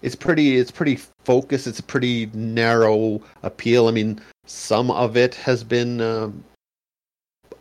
it's 0.00 0.14
pretty 0.14 0.56
it's 0.56 0.70
pretty 0.70 0.98
focused. 1.24 1.66
It's 1.66 1.78
a 1.78 1.82
pretty 1.82 2.30
narrow 2.32 3.20
appeal. 3.42 3.88
I 3.88 3.90
mean, 3.90 4.18
some 4.46 4.90
of 4.90 5.16
it 5.18 5.34
has 5.34 5.62
been 5.62 6.00
um, 6.00 6.42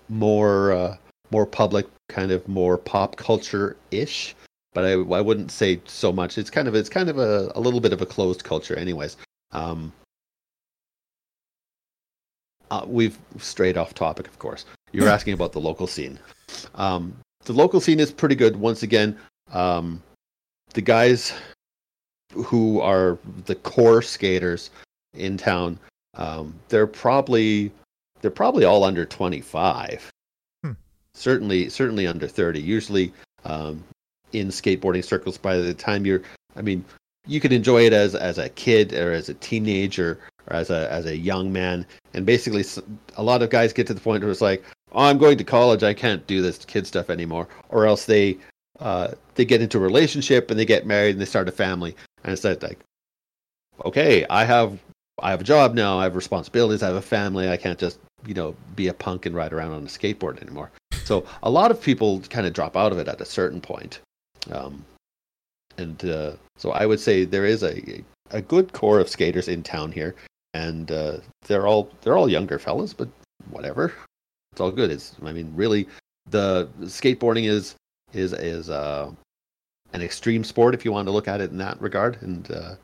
more 0.08 0.72
uh, 0.72 0.98
more 1.32 1.46
public, 1.46 1.86
kind 2.08 2.32
of 2.32 2.48
more 2.48 2.78
pop 2.78 3.18
culture 3.18 3.76
ish. 3.92 4.36
But 4.74 4.86
I 4.86 4.92
I 4.92 5.22
wouldn't 5.22 5.52
say 5.52 5.82
so 5.86 6.14
much. 6.14 6.38
It's 6.38 6.50
kind 6.50 6.68
of 6.70 6.76
it's 6.76 6.90
kind 6.90 7.10
of 7.10 7.18
a, 7.18 7.52
a 7.56 7.60
little 7.60 7.82
bit 7.82 7.92
of 7.92 8.02
a 8.02 8.06
closed 8.06 8.46
culture, 8.46 8.76
anyways. 8.78 9.18
Um, 9.52 9.92
uh, 12.72 12.86
we've 12.88 13.18
strayed 13.38 13.78
off 13.78 13.94
topic, 13.94 14.28
of 14.28 14.40
course. 14.40 14.66
You 14.92 15.04
were 15.04 15.10
asking 15.10 15.34
about 15.34 15.52
the 15.52 15.62
local 15.62 15.88
scene. 15.88 16.20
Um, 16.76 17.16
the 17.46 17.54
local 17.54 17.80
scene 17.80 18.00
is 18.00 18.12
pretty 18.12 18.36
good. 18.36 18.56
Once 18.56 18.84
again, 18.84 19.18
um, 19.54 20.02
the 20.74 20.82
guys 20.82 21.34
who 22.34 22.80
are 22.80 23.18
the 23.46 23.56
core 23.56 24.02
skaters 24.02 24.70
in 25.14 25.38
town, 25.38 25.80
um, 26.16 26.54
they're 26.70 26.88
probably 26.88 27.72
they're 28.22 28.32
probably 28.32 28.66
all 28.66 28.84
under 28.84 29.06
twenty 29.06 29.42
five. 29.42 30.10
Hmm. 30.64 30.74
Certainly, 31.14 31.70
certainly 31.70 32.08
under 32.08 32.28
thirty. 32.28 32.62
Usually, 32.62 33.14
um, 33.46 33.84
in 34.34 34.50
skateboarding 34.50 35.04
circles, 35.04 35.38
by 35.38 35.58
the 35.58 35.74
time 35.74 36.06
you're, 36.06 36.22
I 36.56 36.62
mean, 36.62 36.86
you 37.26 37.40
can 37.40 37.52
enjoy 37.52 37.86
it 37.86 37.94
as 37.94 38.16
as 38.16 38.38
a 38.38 38.50
kid 38.50 38.94
or 38.94 39.12
as 39.12 39.30
a 39.30 39.34
teenager 39.36 40.20
or 40.48 40.56
as 40.56 40.70
a 40.70 40.92
as 40.92 41.06
a 41.06 41.18
young 41.18 41.52
man. 41.54 41.86
And 42.14 42.26
basically, 42.26 42.66
a 43.18 43.24
lot 43.24 43.42
of 43.42 43.50
guys 43.50 43.74
get 43.74 43.88
to 43.88 43.94
the 43.94 44.02
point 44.02 44.24
where 44.24 44.32
it's 44.32 44.42
like, 44.42 44.64
"Oh, 44.92 45.04
I'm 45.04 45.18
going 45.18 45.38
to 45.38 45.44
college. 45.44 45.84
I 45.84 45.94
can't 45.94 46.26
do 46.28 46.42
this 46.42 46.66
kid 46.66 46.88
stuff 46.88 47.10
anymore." 47.10 47.48
Or 47.70 47.86
else 47.86 48.06
they 48.06 48.38
uh, 48.80 49.10
they 49.36 49.46
get 49.46 49.62
into 49.62 49.78
a 49.78 49.82
relationship 49.82 50.50
and 50.50 50.60
they 50.60 50.66
get 50.66 50.86
married 50.86 51.12
and 51.12 51.22
they 51.22 51.26
start 51.26 51.50
a 51.50 51.52
family. 51.52 51.96
And 52.24 52.34
it's 52.34 52.44
like, 52.44 52.80
okay, 53.86 54.26
I 54.30 54.46
have 54.46 54.80
I 55.22 55.32
have 55.32 55.42
a 55.42 55.46
job 55.46 55.74
now. 55.74 56.00
I 56.00 56.04
have 56.04 56.16
responsibilities. 56.16 56.84
I 56.84 56.88
have 56.88 56.96
a 56.96 57.02
family. 57.02 57.50
I 57.50 57.58
can't 57.58 57.80
just 57.80 58.00
you 58.26 58.34
know 58.34 58.56
be 58.76 58.88
a 58.88 58.94
punk 58.94 59.26
and 59.26 59.36
ride 59.36 59.54
around 59.54 59.72
on 59.72 59.84
a 59.84 59.88
skateboard 59.88 60.42
anymore. 60.42 60.72
So 61.04 61.26
a 61.44 61.50
lot 61.50 61.72
of 61.72 61.82
people 61.82 62.22
kind 62.30 62.46
of 62.46 62.54
drop 62.54 62.78
out 62.78 62.92
of 62.92 63.00
it 63.00 63.08
at 63.08 63.22
a 63.22 63.26
certain 63.26 63.62
point. 63.62 64.00
Um, 64.52 64.86
and 65.78 66.06
uh, 66.06 66.34
so 66.58 66.72
I 66.72 66.86
would 66.86 67.00
say 67.00 67.26
there 67.26 67.46
is 67.46 67.64
a 67.64 68.04
a 68.32 68.42
good 68.42 68.74
core 68.74 69.00
of 69.00 69.10
skaters 69.10 69.48
in 69.48 69.64
town 69.64 69.92
here, 69.92 70.16
and 70.54 70.92
uh, 70.92 71.18
they're 71.48 71.68
all 71.68 71.90
they're 72.02 72.18
all 72.18 72.30
younger 72.30 72.60
fellas, 72.60 72.94
but 72.94 73.10
whatever, 73.50 73.94
it's 74.60 74.62
all 74.62 74.72
good. 74.72 74.92
It's 74.92 75.16
I 75.24 75.32
mean, 75.32 75.54
really, 75.56 75.88
the 76.30 76.68
skateboarding 76.82 77.46
is 77.46 77.76
is 78.12 78.34
is 78.34 78.70
uh, 78.70 79.10
an 79.94 80.02
extreme 80.02 80.44
sport 80.44 80.74
if 80.74 80.84
you 80.84 80.92
want 80.92 81.08
to 81.08 81.14
look 81.14 81.30
at 81.30 81.40
it 81.40 81.52
in 81.52 81.58
that 81.60 81.82
regard, 81.82 82.22
and 82.22 82.52
uh, 82.52 82.76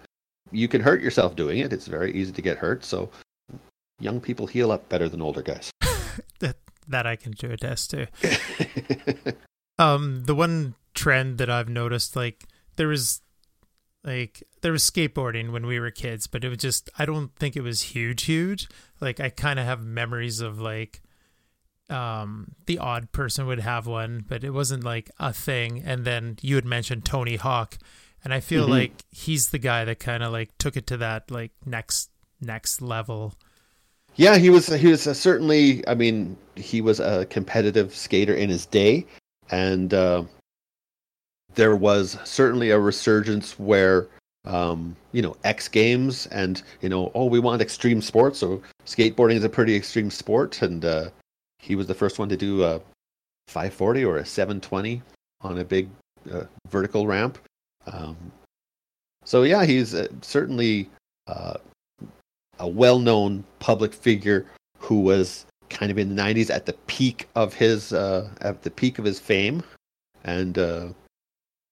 you 0.54 0.70
can 0.70 0.80
hurt 0.80 1.02
yourself 1.02 1.36
doing 1.36 1.60
it. 1.60 1.74
It's 1.74 1.88
very 1.88 2.14
easy 2.14 2.32
to 2.32 2.42
get 2.42 2.58
hurt, 2.58 2.86
so 2.86 3.10
young 4.00 4.22
people 4.22 4.48
heal 4.48 4.72
up 4.72 4.88
better 4.88 5.10
than 5.10 5.22
older 5.22 5.42
guys. 5.42 5.70
that 6.40 6.56
that 6.88 7.06
I 7.06 7.18
can 7.18 7.34
do 7.34 7.52
attest 7.52 7.92
to. 7.92 8.08
Um, 9.78 10.24
the 10.24 10.34
one 10.34 10.76
trend 10.94 11.38
that 11.40 11.50
I've 11.50 11.68
noticed, 11.68 12.16
like 12.16 12.46
there 12.78 12.88
was, 12.88 13.20
like 14.06 14.42
there 14.62 14.72
was 14.72 14.90
skateboarding 14.90 15.52
when 15.52 15.66
we 15.66 15.82
were 15.82 15.92
kids, 15.92 16.28
but 16.28 16.46
it 16.46 16.48
was 16.48 16.60
just 16.60 16.90
I 16.98 17.04
don't 17.04 17.36
think 17.36 17.58
it 17.58 17.62
was 17.62 17.82
huge, 17.82 18.24
huge. 18.24 18.70
Like 19.02 19.20
I 19.20 19.28
kind 19.28 19.60
of 19.60 19.66
have 19.66 19.84
memories 19.84 20.40
of 20.40 20.62
like, 20.62 21.02
um, 21.90 22.48
the 22.66 22.78
odd 22.80 23.12
person 23.12 23.46
would 23.48 23.60
have 23.60 23.86
one, 23.88 24.26
but 24.28 24.44
it 24.44 24.52
wasn't 24.52 24.84
like 24.84 25.12
a 25.20 25.32
thing. 25.32 25.82
And 25.86 26.06
then 26.06 26.38
you 26.42 26.56
had 26.56 26.66
mentioned 26.66 27.06
Tony 27.06 27.36
Hawk, 27.36 27.78
and 28.24 28.34
I 28.34 28.40
feel 28.40 28.66
Mhm. 28.66 28.70
like 28.70 29.04
he's 29.12 29.50
the 29.50 29.60
guy 29.60 29.86
that 29.86 30.00
kind 30.00 30.24
of 30.24 30.32
like 30.32 30.58
took 30.58 30.76
it 30.76 30.88
to 30.88 30.98
that 30.98 31.30
like 31.30 31.52
next 31.66 32.10
next 32.42 32.82
level. 32.82 33.36
Yeah, 34.16 34.38
he 34.38 34.50
was. 34.50 34.68
He 34.68 34.88
was 34.88 35.06
uh, 35.08 35.14
certainly. 35.14 35.86
I 35.88 35.94
mean, 35.94 36.38
he 36.56 36.82
was 36.82 37.00
a 37.00 37.26
competitive 37.26 37.94
skater 37.94 38.34
in 38.34 38.50
his 38.50 38.66
day, 38.66 39.06
and 39.52 39.94
uh, 39.94 40.24
there 41.56 41.76
was 41.76 42.18
certainly 42.24 42.70
a 42.70 42.80
resurgence 42.80 43.60
where, 43.60 44.08
um, 44.46 44.96
you 45.12 45.22
know, 45.22 45.36
X 45.44 45.68
Games 45.68 46.28
and 46.28 46.62
you 46.82 46.90
know, 46.90 47.12
oh, 47.14 47.26
we 47.26 47.40
want 47.40 47.62
extreme 47.62 48.02
sports. 48.02 48.40
So 48.40 48.62
skateboarding 48.86 49.36
is 49.36 49.44
a 49.44 49.50
pretty 49.50 49.76
extreme 49.76 50.10
sport, 50.10 50.62
and 50.62 50.84
uh, 50.86 51.10
he 51.66 51.76
was 51.76 51.88
the 51.88 51.94
first 51.94 52.20
one 52.20 52.30
to 52.30 52.38
do 52.38 52.64
a 52.64 52.80
540 53.48 54.06
or 54.06 54.18
a 54.18 54.26
720 54.26 55.02
on 55.42 55.58
a 55.58 55.66
big 55.66 55.90
uh, 56.32 56.44
vertical 56.70 57.08
ramp. 57.08 57.38
Um, 57.88 58.16
so 59.24 59.44
yeah, 59.44 59.66
he's 59.66 59.94
uh, 59.94 60.08
certainly. 60.22 60.90
Uh, 61.28 61.56
a 62.60 62.68
well-known 62.68 63.44
public 63.60 63.94
figure 63.94 64.46
who 64.80 65.02
was 65.02 65.46
kind 65.70 65.92
of 65.92 65.98
in 65.98 66.16
the 66.16 66.22
90s 66.22 66.50
at 66.50 66.66
the 66.66 66.74
peak 66.88 67.28
of 67.36 67.54
his 67.54 67.92
uh, 67.92 68.30
at 68.42 68.62
the 68.62 68.72
peak 68.72 69.00
of 69.00 69.06
his 69.06 69.20
fame 69.20 69.64
and 70.24 70.58
uh, 70.58 70.88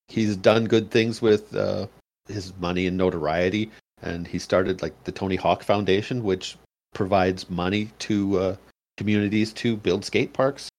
he's 0.07 0.35
done 0.35 0.65
good 0.65 0.91
things 0.91 1.21
with 1.21 1.55
uh, 1.55 1.87
his 2.27 2.53
money 2.59 2.87
and 2.87 2.97
notoriety 2.97 3.69
and 4.01 4.27
he 4.27 4.39
started 4.39 4.81
like 4.81 5.03
the 5.03 5.11
Tony 5.11 5.35
Hawk 5.35 5.63
Foundation 5.63 6.23
which 6.23 6.57
provides 6.93 7.49
money 7.49 7.89
to 7.99 8.57
communities 8.97 9.51
to 9.53 9.75
build 9.77 10.05
skate 10.05 10.33
parks 10.33 10.69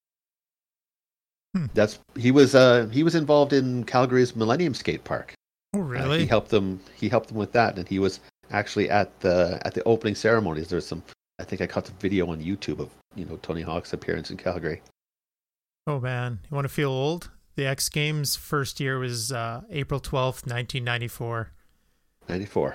Hmm. 1.57 1.67
that's 1.73 2.01
he 2.17 2.33
was 2.33 2.55
uh, 2.57 2.89
he 2.91 3.05
was 3.05 3.15
involved 3.15 3.53
in 3.53 3.85
Calgary's 3.85 4.35
Millennium 4.35 4.75
Skate 4.75 5.05
Park 5.05 5.35
Oh, 5.73 5.79
uh, 5.79 5.83
really? 5.83 6.19
he 6.21 6.27
helped 6.27 6.49
them. 6.51 6.81
He 6.97 7.09
helped 7.09 7.29
them 7.29 7.37
with 7.37 7.53
that, 7.53 7.79
and 7.79 7.87
he 7.89 7.99
was 8.01 8.19
actually 8.51 8.91
at 8.91 9.19
the 9.21 9.61
at 9.65 9.73
the 9.75 9.83
opening 9.85 10.15
ceremonies. 10.17 10.69
There's 10.69 10.87
some. 10.87 11.03
I 11.41 11.45
think 11.45 11.61
I 11.63 11.67
caught 11.69 11.87
some 11.87 11.97
video 12.01 12.29
on 12.31 12.41
YouTube 12.43 12.81
of 12.81 12.91
you 13.15 13.25
know 13.25 13.37
Tony 13.37 13.63
Hawk's 13.63 13.93
appearance 13.93 14.31
in 14.33 14.37
Calgary. 14.37 14.83
Oh 15.87 16.01
man, 16.01 16.41
you 16.51 16.55
want 16.57 16.65
to 16.65 16.73
feel 16.75 16.91
old? 16.91 17.31
The 17.57 17.67
X 17.67 17.89
Games 17.89 18.35
first 18.35 18.81
year 18.81 18.99
was 18.99 19.31
uh, 19.31 19.63
April 19.71 20.01
twelfth, 20.01 20.47
nineteen 20.49 20.83
ninety 20.83 21.09
four. 21.09 21.51
94. 22.29 22.75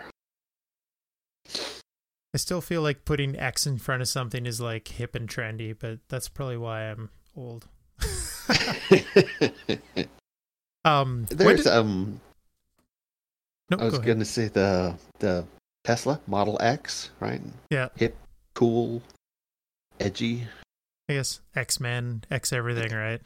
I 2.34 2.38
still 2.38 2.62
feel 2.62 2.82
like 2.82 3.06
putting 3.06 3.38
X 3.38 3.66
in 3.66 3.78
front 3.80 4.02
of 4.02 4.08
something 4.08 4.46
is 4.46 4.62
like 4.62 4.88
hip 4.88 5.16
and 5.16 5.28
trendy, 5.28 5.76
but 5.78 6.00
that's 6.10 6.30
probably 6.30 6.58
why 6.58 6.84
I'm 6.84 7.10
old. 7.36 7.68
um, 10.86 11.26
There's 11.30 11.64
did- 11.64 11.74
um 11.74 12.22
no, 13.70 13.78
I 13.78 13.86
was 13.86 13.98
go 14.00 14.04
going 14.04 14.20
to 14.20 14.26
say 14.26 14.48
the 14.48 14.96
the 15.20 15.46
Tesla 15.84 16.20
Model 16.28 16.58
X, 16.60 17.12
right? 17.20 17.42
Yeah. 17.70 17.90
Hip, 17.96 18.18
cool, 18.56 19.02
edgy. 20.00 20.48
I 21.08 21.14
guess 21.14 21.40
X 21.56 21.80
Men, 21.80 22.24
X 22.32 22.52
everything, 22.52 22.92
right? 22.92 23.22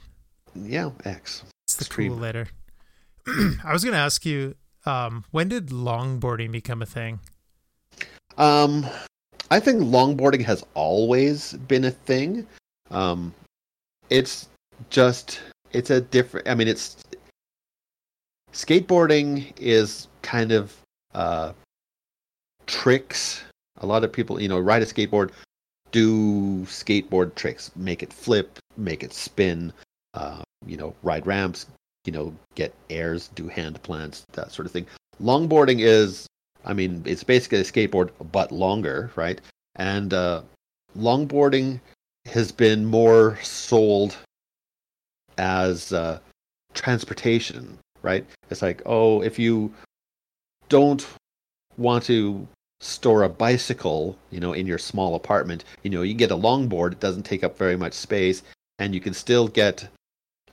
Yeah, 0.55 0.91
X. 1.05 1.43
It's 1.65 1.75
the 1.77 1.85
Extreme. 1.85 2.11
cool 2.11 2.19
letter. 2.19 2.47
I 3.27 3.71
was 3.71 3.83
going 3.83 3.93
to 3.93 3.99
ask 3.99 4.25
you, 4.25 4.55
um, 4.85 5.23
when 5.31 5.47
did 5.47 5.67
longboarding 5.69 6.51
become 6.51 6.81
a 6.81 6.85
thing? 6.85 7.19
Um, 8.37 8.85
I 9.51 9.59
think 9.59 9.81
longboarding 9.81 10.43
has 10.45 10.65
always 10.73 11.53
been 11.53 11.85
a 11.85 11.91
thing. 11.91 12.47
Um, 12.89 13.33
it's 14.09 14.49
just 14.89 15.41
it's 15.71 15.89
a 15.89 16.01
different. 16.01 16.47
I 16.47 16.55
mean, 16.55 16.67
it's 16.67 16.97
skateboarding 18.51 19.53
is 19.57 20.07
kind 20.21 20.51
of 20.51 20.75
uh, 21.13 21.53
tricks. 22.65 23.43
A 23.77 23.85
lot 23.85 24.03
of 24.03 24.11
people, 24.11 24.41
you 24.41 24.47
know, 24.47 24.59
ride 24.59 24.81
a 24.81 24.85
skateboard, 24.85 25.31
do 25.91 26.61
skateboard 26.63 27.35
tricks, 27.35 27.71
make 27.75 28.01
it 28.01 28.13
flip, 28.13 28.57
make 28.77 29.03
it 29.03 29.13
spin. 29.13 29.73
Uh, 30.13 30.41
you 30.65 30.77
know, 30.77 30.95
ride 31.03 31.27
ramps. 31.27 31.67
You 32.05 32.11
know, 32.11 32.35
get 32.55 32.73
airs, 32.89 33.29
do 33.29 33.47
hand 33.47 33.81
plants, 33.83 34.25
that 34.33 34.51
sort 34.51 34.65
of 34.65 34.73
thing. 34.73 34.85
Longboarding 35.21 35.79
is 35.79 36.27
I 36.65 36.73
mean, 36.73 37.03
it's 37.05 37.23
basically 37.23 37.59
a 37.59 37.63
skateboard, 37.63 38.09
but 38.31 38.51
longer, 38.51 39.11
right? 39.15 39.39
And 39.75 40.13
uh, 40.13 40.41
longboarding 40.97 41.79
has 42.25 42.51
been 42.51 42.85
more 42.85 43.37
sold 43.41 44.15
as 45.37 45.91
uh, 45.91 46.19
transportation, 46.73 47.77
right? 48.01 48.25
It's 48.49 48.61
like, 48.61 48.81
oh, 48.85 49.21
if 49.21 49.37
you 49.37 49.73
don't 50.69 51.05
want 51.77 52.03
to 52.05 52.47
store 52.79 53.23
a 53.23 53.29
bicycle, 53.29 54.17
you 54.29 54.39
know, 54.39 54.53
in 54.53 54.67
your 54.67 54.77
small 54.77 55.15
apartment, 55.15 55.65
you 55.83 55.89
know, 55.89 56.01
you 56.01 56.13
get 56.13 56.31
a 56.31 56.35
longboard. 56.35 56.93
It 56.93 56.99
doesn't 56.99 57.23
take 57.23 57.43
up 57.43 57.57
very 57.57 57.77
much 57.77 57.93
space, 57.93 58.43
and 58.79 58.93
you 58.93 59.01
can 59.01 59.13
still 59.13 59.47
get, 59.47 59.87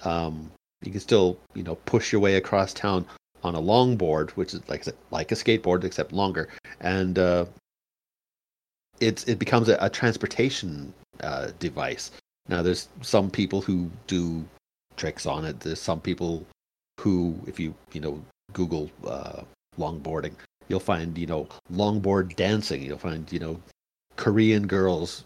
um, 0.02 0.50
you 0.82 0.90
can 0.90 1.00
still, 1.00 1.38
you 1.54 1.62
know, 1.62 1.74
push 1.74 2.12
your 2.12 2.20
way 2.20 2.36
across 2.36 2.72
town 2.72 3.06
on 3.42 3.54
a 3.54 3.60
longboard, 3.60 4.30
which 4.30 4.54
is 4.54 4.60
like 4.68 4.84
like 5.10 5.32
a 5.32 5.34
skateboard 5.34 5.84
except 5.84 6.12
longer, 6.12 6.48
and 6.80 7.18
uh, 7.18 7.44
it's 9.00 9.24
it 9.24 9.38
becomes 9.38 9.68
a, 9.68 9.76
a 9.80 9.90
transportation 9.90 10.92
uh, 11.22 11.50
device. 11.58 12.10
Now, 12.48 12.62
there's 12.62 12.88
some 13.02 13.30
people 13.30 13.60
who 13.60 13.90
do 14.06 14.44
tricks 14.96 15.26
on 15.26 15.44
it. 15.44 15.60
There's 15.60 15.80
some 15.80 16.00
people 16.00 16.44
who, 17.00 17.34
if 17.46 17.58
you 17.58 17.74
you 17.92 18.00
know 18.00 18.22
Google 18.52 18.90
uh, 19.06 19.42
longboarding, 19.78 20.34
you'll 20.68 20.80
find 20.80 21.16
you 21.16 21.26
know 21.26 21.48
longboard 21.72 22.36
dancing. 22.36 22.82
You'll 22.82 22.98
find 22.98 23.30
you 23.32 23.38
know 23.38 23.60
Korean 24.16 24.66
girls 24.66 25.24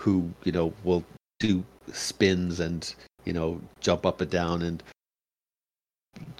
who 0.00 0.30
you 0.44 0.52
know 0.52 0.72
will 0.84 1.04
do 1.40 1.64
spins 1.92 2.60
and 2.60 2.94
you 3.24 3.32
know 3.32 3.60
jump 3.80 4.06
up 4.06 4.20
and 4.20 4.30
down 4.30 4.62
and 4.62 4.82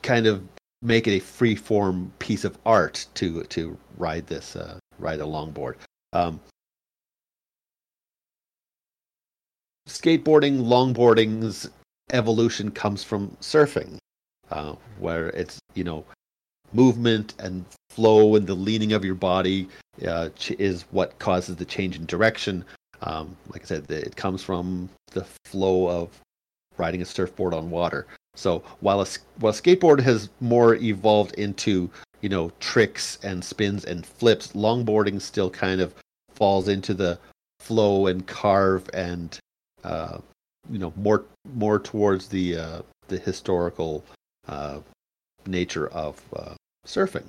kind 0.03 0.27
of 0.27 0.43
make 0.83 1.07
it 1.07 1.13
a 1.13 1.21
free 1.21 1.55
form 1.55 2.13
piece 2.19 2.45
of 2.45 2.59
art 2.67 3.07
to 3.15 3.43
to 3.45 3.77
ride 3.97 4.27
this 4.27 4.57
uh, 4.57 4.79
ride 4.99 5.21
a 5.21 5.25
longboard. 5.25 5.75
Um, 6.13 6.41
skateboarding, 9.89 10.61
longboarding's 10.61 11.69
evolution 12.13 12.71
comes 12.71 13.03
from 13.03 13.37
surfing, 13.41 13.99
uh, 14.51 14.75
where 14.99 15.29
it's 15.31 15.59
you 15.75 15.85
know 15.85 16.05
movement 16.73 17.35
and 17.39 17.65
flow 17.91 18.37
and 18.37 18.47
the 18.47 18.55
leaning 18.55 18.93
of 18.93 19.05
your 19.05 19.15
body 19.15 19.69
uh, 20.07 20.29
is 20.59 20.83
what 20.91 21.19
causes 21.19 21.57
the 21.57 21.65
change 21.65 21.97
in 21.97 22.05
direction. 22.07 22.65
Um, 23.03 23.37
like 23.49 23.63
I 23.63 23.67
said, 23.67 23.91
it 23.91 24.17
comes 24.17 24.43
from 24.43 24.89
the 25.13 25.25
flow 25.45 25.89
of 25.89 26.11
riding 26.77 27.03
a 27.03 27.05
surfboard 27.05 27.55
on 27.55 27.71
water. 27.71 28.07
So 28.37 28.63
while 28.81 29.01
a 29.01 29.07
while 29.41 29.53
skateboard 29.53 30.01
has 30.03 30.29
more 30.41 30.77
evolved 30.77 31.35
into 31.35 31.91
you 32.21 32.29
know 32.29 32.53
tricks 32.61 33.19
and 33.23 33.45
spins 33.45 33.85
and 33.85 34.07
flips, 34.07 34.53
longboarding 34.53 35.21
still 35.21 35.51
kind 35.51 35.81
of 35.81 35.95
falls 36.31 36.69
into 36.69 36.95
the 36.95 37.19
flow 37.61 38.07
and 38.07 38.27
carve 38.27 38.89
and 38.95 39.39
uh, 39.85 40.19
you 40.71 40.79
know 40.79 40.93
more 40.97 41.25
more 41.55 41.79
towards 41.79 42.29
the 42.29 42.57
uh, 42.57 42.83
the 43.09 43.19
historical 43.19 44.05
uh, 44.47 44.79
nature 45.47 45.89
of 45.89 46.21
uh, 46.35 46.55
surfing. 46.87 47.25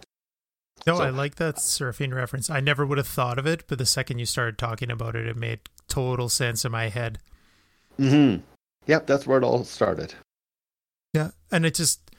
No, 0.85 0.97
So- 0.97 1.03
I 1.03 1.09
like 1.09 1.35
that 1.35 1.55
surfing 1.55 2.13
reference. 2.13 2.49
I 2.49 2.59
never 2.59 2.85
would 2.85 2.97
have 2.97 3.07
thought 3.07 3.39
of 3.39 3.47
it, 3.47 3.63
but 3.67 3.77
the 3.77 3.85
second 3.85 4.19
you 4.19 4.25
started 4.25 4.57
talking 4.57 4.91
about 4.91 5.15
it, 5.15 5.25
it 5.27 5.35
made 5.35 5.59
total 5.87 6.29
sense 6.29 6.63
in 6.65 6.71
my 6.71 6.89
head. 6.89 7.19
Mm-hmm. 7.99 8.41
Yep, 8.85 9.07
that's 9.07 9.25
where 9.27 9.37
it 9.39 9.43
all 9.43 9.63
started. 9.63 10.13
Yeah, 11.13 11.31
and 11.51 11.65
it 11.65 11.75
just 11.75 12.11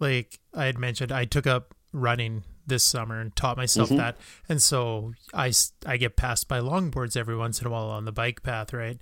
like 0.00 0.38
I 0.54 0.64
had 0.66 0.78
mentioned, 0.78 1.12
I 1.12 1.24
took 1.24 1.46
up 1.46 1.74
running 1.92 2.44
this 2.66 2.82
summer 2.82 3.20
and 3.20 3.34
taught 3.36 3.56
myself 3.56 3.90
Mhm. 3.90 3.96
that, 3.96 4.16
and 4.48 4.62
so 4.62 5.12
I, 5.34 5.52
I 5.86 5.96
get 5.96 6.16
passed 6.16 6.48
by 6.48 6.60
longboards 6.60 7.16
every 7.16 7.36
once 7.36 7.60
in 7.60 7.66
a 7.66 7.70
while 7.70 7.86
on 7.90 8.04
the 8.04 8.12
bike 8.12 8.42
path, 8.42 8.72
right? 8.72 9.00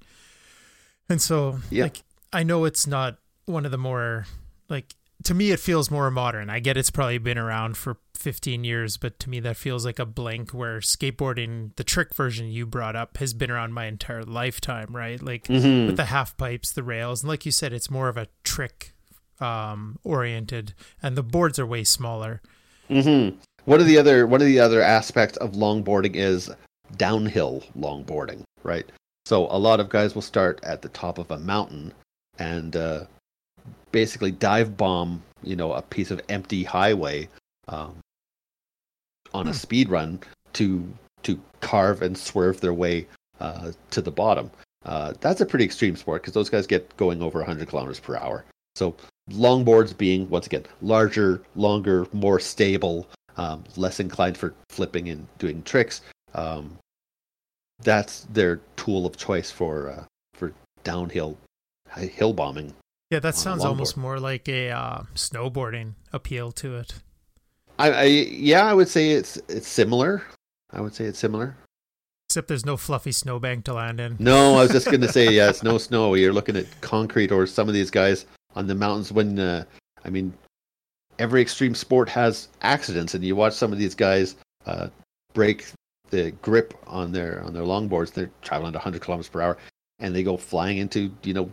And 1.08 1.20
so 1.20 1.60
Yeah. 1.70 1.84
like 1.84 2.02
I 2.32 2.42
know 2.42 2.64
it's 2.64 2.86
not 2.86 3.18
one 3.46 3.64
of 3.64 3.70
the 3.72 3.78
more 3.78 4.26
like 4.68 4.94
to 5.24 5.34
me 5.34 5.50
it 5.50 5.60
feels 5.60 5.90
more 5.90 6.10
modern. 6.10 6.48
I 6.48 6.60
get 6.60 6.76
it's 6.76 6.90
probably 6.90 7.18
been 7.18 7.36
around 7.38 7.76
for 7.76 7.98
15 8.14 8.64
years, 8.64 8.96
but 8.96 9.18
to 9.20 9.30
me 9.30 9.40
that 9.40 9.56
feels 9.56 9.84
like 9.84 9.98
a 9.98 10.06
blank 10.06 10.52
where 10.52 10.78
skateboarding, 10.80 11.74
the 11.76 11.84
trick 11.84 12.14
version 12.14 12.48
you 12.48 12.64
brought 12.66 12.96
up, 12.96 13.16
has 13.18 13.34
been 13.34 13.50
around 13.50 13.72
my 13.74 13.86
entire 13.86 14.22
lifetime, 14.22 14.88
right? 14.96 15.20
Like 15.22 15.44
Mm-hmm. 15.44 15.86
with 15.88 15.96
the 15.96 16.06
half 16.06 16.36
pipes, 16.36 16.72
the 16.72 16.82
rails, 16.82 17.22
and 17.22 17.28
like 17.28 17.44
you 17.44 17.52
said, 17.52 17.72
it's 17.72 17.90
more 17.90 18.08
of 18.08 18.16
a 18.16 18.28
trick 18.44 18.92
um, 19.40 19.98
oriented, 20.04 20.74
and 21.02 21.16
the 21.16 21.22
boards 21.22 21.58
are 21.58 21.66
way 21.66 21.84
smaller. 21.84 22.40
Mm-hmm. 22.88 23.36
One 23.64 23.80
of 23.80 23.86
the 23.86 23.98
other 23.98 24.26
one 24.26 24.40
of 24.40 24.46
the 24.46 24.58
other 24.60 24.82
aspects 24.82 25.36
of 25.38 25.52
longboarding 25.52 26.16
is 26.16 26.50
downhill 26.96 27.62
longboarding, 27.78 28.42
right? 28.62 28.86
So 29.26 29.46
a 29.50 29.58
lot 29.58 29.80
of 29.80 29.88
guys 29.88 30.14
will 30.14 30.22
start 30.22 30.60
at 30.64 30.82
the 30.82 30.88
top 30.88 31.18
of 31.18 31.30
a 31.30 31.38
mountain 31.38 31.92
and 32.38 32.74
uh, 32.74 33.04
basically 33.92 34.32
dive 34.32 34.76
bomb, 34.76 35.22
you 35.42 35.54
know, 35.56 35.72
a 35.72 35.82
piece 35.82 36.10
of 36.10 36.20
empty 36.28 36.64
highway 36.64 37.28
um, 37.68 37.96
on 39.32 39.46
a 39.46 39.50
Hmm. 39.50 39.56
speed 39.56 39.88
run 39.90 40.20
to 40.54 40.92
to 41.22 41.38
carve 41.60 42.02
and 42.02 42.16
swerve 42.16 42.60
their 42.60 42.74
way 42.74 43.06
uh, 43.40 43.72
to 43.90 44.00
the 44.00 44.10
bottom. 44.10 44.50
Uh, 44.86 45.12
that's 45.20 45.42
a 45.42 45.46
pretty 45.46 45.64
extreme 45.66 45.94
sport 45.94 46.22
because 46.22 46.32
those 46.32 46.48
guys 46.48 46.66
get 46.66 46.96
going 46.96 47.20
over 47.22 47.38
100 47.40 47.68
kilometers 47.68 48.00
per 48.00 48.16
hour. 48.16 48.44
So 48.76 48.94
longboards 49.30 49.96
being 49.96 50.28
once 50.28 50.46
again 50.46 50.64
larger, 50.82 51.42
longer, 51.54 52.06
more 52.12 52.40
stable, 52.40 53.08
um, 53.36 53.64
less 53.76 54.00
inclined 54.00 54.36
for 54.36 54.54
flipping 54.68 55.08
and 55.08 55.26
doing 55.38 55.62
tricks. 55.62 56.02
Um, 56.34 56.78
that's 57.82 58.26
their 58.32 58.60
tool 58.76 59.06
of 59.06 59.16
choice 59.16 59.50
for 59.50 59.90
uh, 59.90 60.04
for 60.34 60.52
downhill 60.84 61.38
hill 61.96 62.32
bombing. 62.32 62.74
Yeah, 63.10 63.18
that 63.20 63.34
sounds 63.34 63.64
almost 63.64 63.96
more 63.96 64.20
like 64.20 64.48
a 64.48 64.70
uh, 64.70 65.02
snowboarding 65.14 65.94
appeal 66.12 66.52
to 66.52 66.76
it. 66.76 66.94
I, 67.78 67.90
I 67.90 68.04
yeah, 68.04 68.66
I 68.66 68.74
would 68.74 68.88
say 68.88 69.10
it's 69.10 69.36
it's 69.48 69.68
similar. 69.68 70.22
I 70.72 70.80
would 70.80 70.94
say 70.94 71.06
it's 71.06 71.18
similar. 71.18 71.56
Except 72.28 72.46
there's 72.46 72.64
no 72.64 72.76
fluffy 72.76 73.10
snowbank 73.10 73.64
to 73.64 73.74
land 73.74 73.98
in. 73.98 74.16
No, 74.20 74.54
I 74.54 74.62
was 74.62 74.70
just 74.70 74.86
going 74.86 75.00
to 75.00 75.10
say 75.10 75.32
yeah, 75.32 75.48
it's 75.50 75.64
no 75.64 75.78
snow. 75.88 76.14
You're 76.14 76.32
looking 76.32 76.56
at 76.56 76.80
concrete 76.80 77.32
or 77.32 77.46
some 77.46 77.66
of 77.66 77.74
these 77.74 77.90
guys 77.90 78.26
on 78.54 78.66
the 78.66 78.74
mountains. 78.74 79.12
When 79.12 79.38
uh, 79.38 79.64
I 80.04 80.10
mean, 80.10 80.32
every 81.18 81.42
extreme 81.42 81.74
sport 81.74 82.08
has 82.08 82.48
accidents, 82.62 83.14
and 83.14 83.24
you 83.24 83.36
watch 83.36 83.54
some 83.54 83.72
of 83.72 83.78
these 83.78 83.94
guys 83.94 84.36
uh, 84.66 84.88
break 85.34 85.66
the 86.10 86.32
grip 86.42 86.74
on 86.86 87.12
their 87.12 87.42
on 87.42 87.52
their 87.54 87.62
longboards. 87.62 88.12
They're 88.12 88.30
traveling 88.42 88.70
at 88.70 88.78
100 88.78 89.00
kilometers 89.00 89.28
per 89.28 89.40
hour, 89.40 89.58
and 89.98 90.14
they 90.14 90.22
go 90.22 90.36
flying 90.36 90.78
into 90.78 91.12
you 91.22 91.34
know 91.34 91.50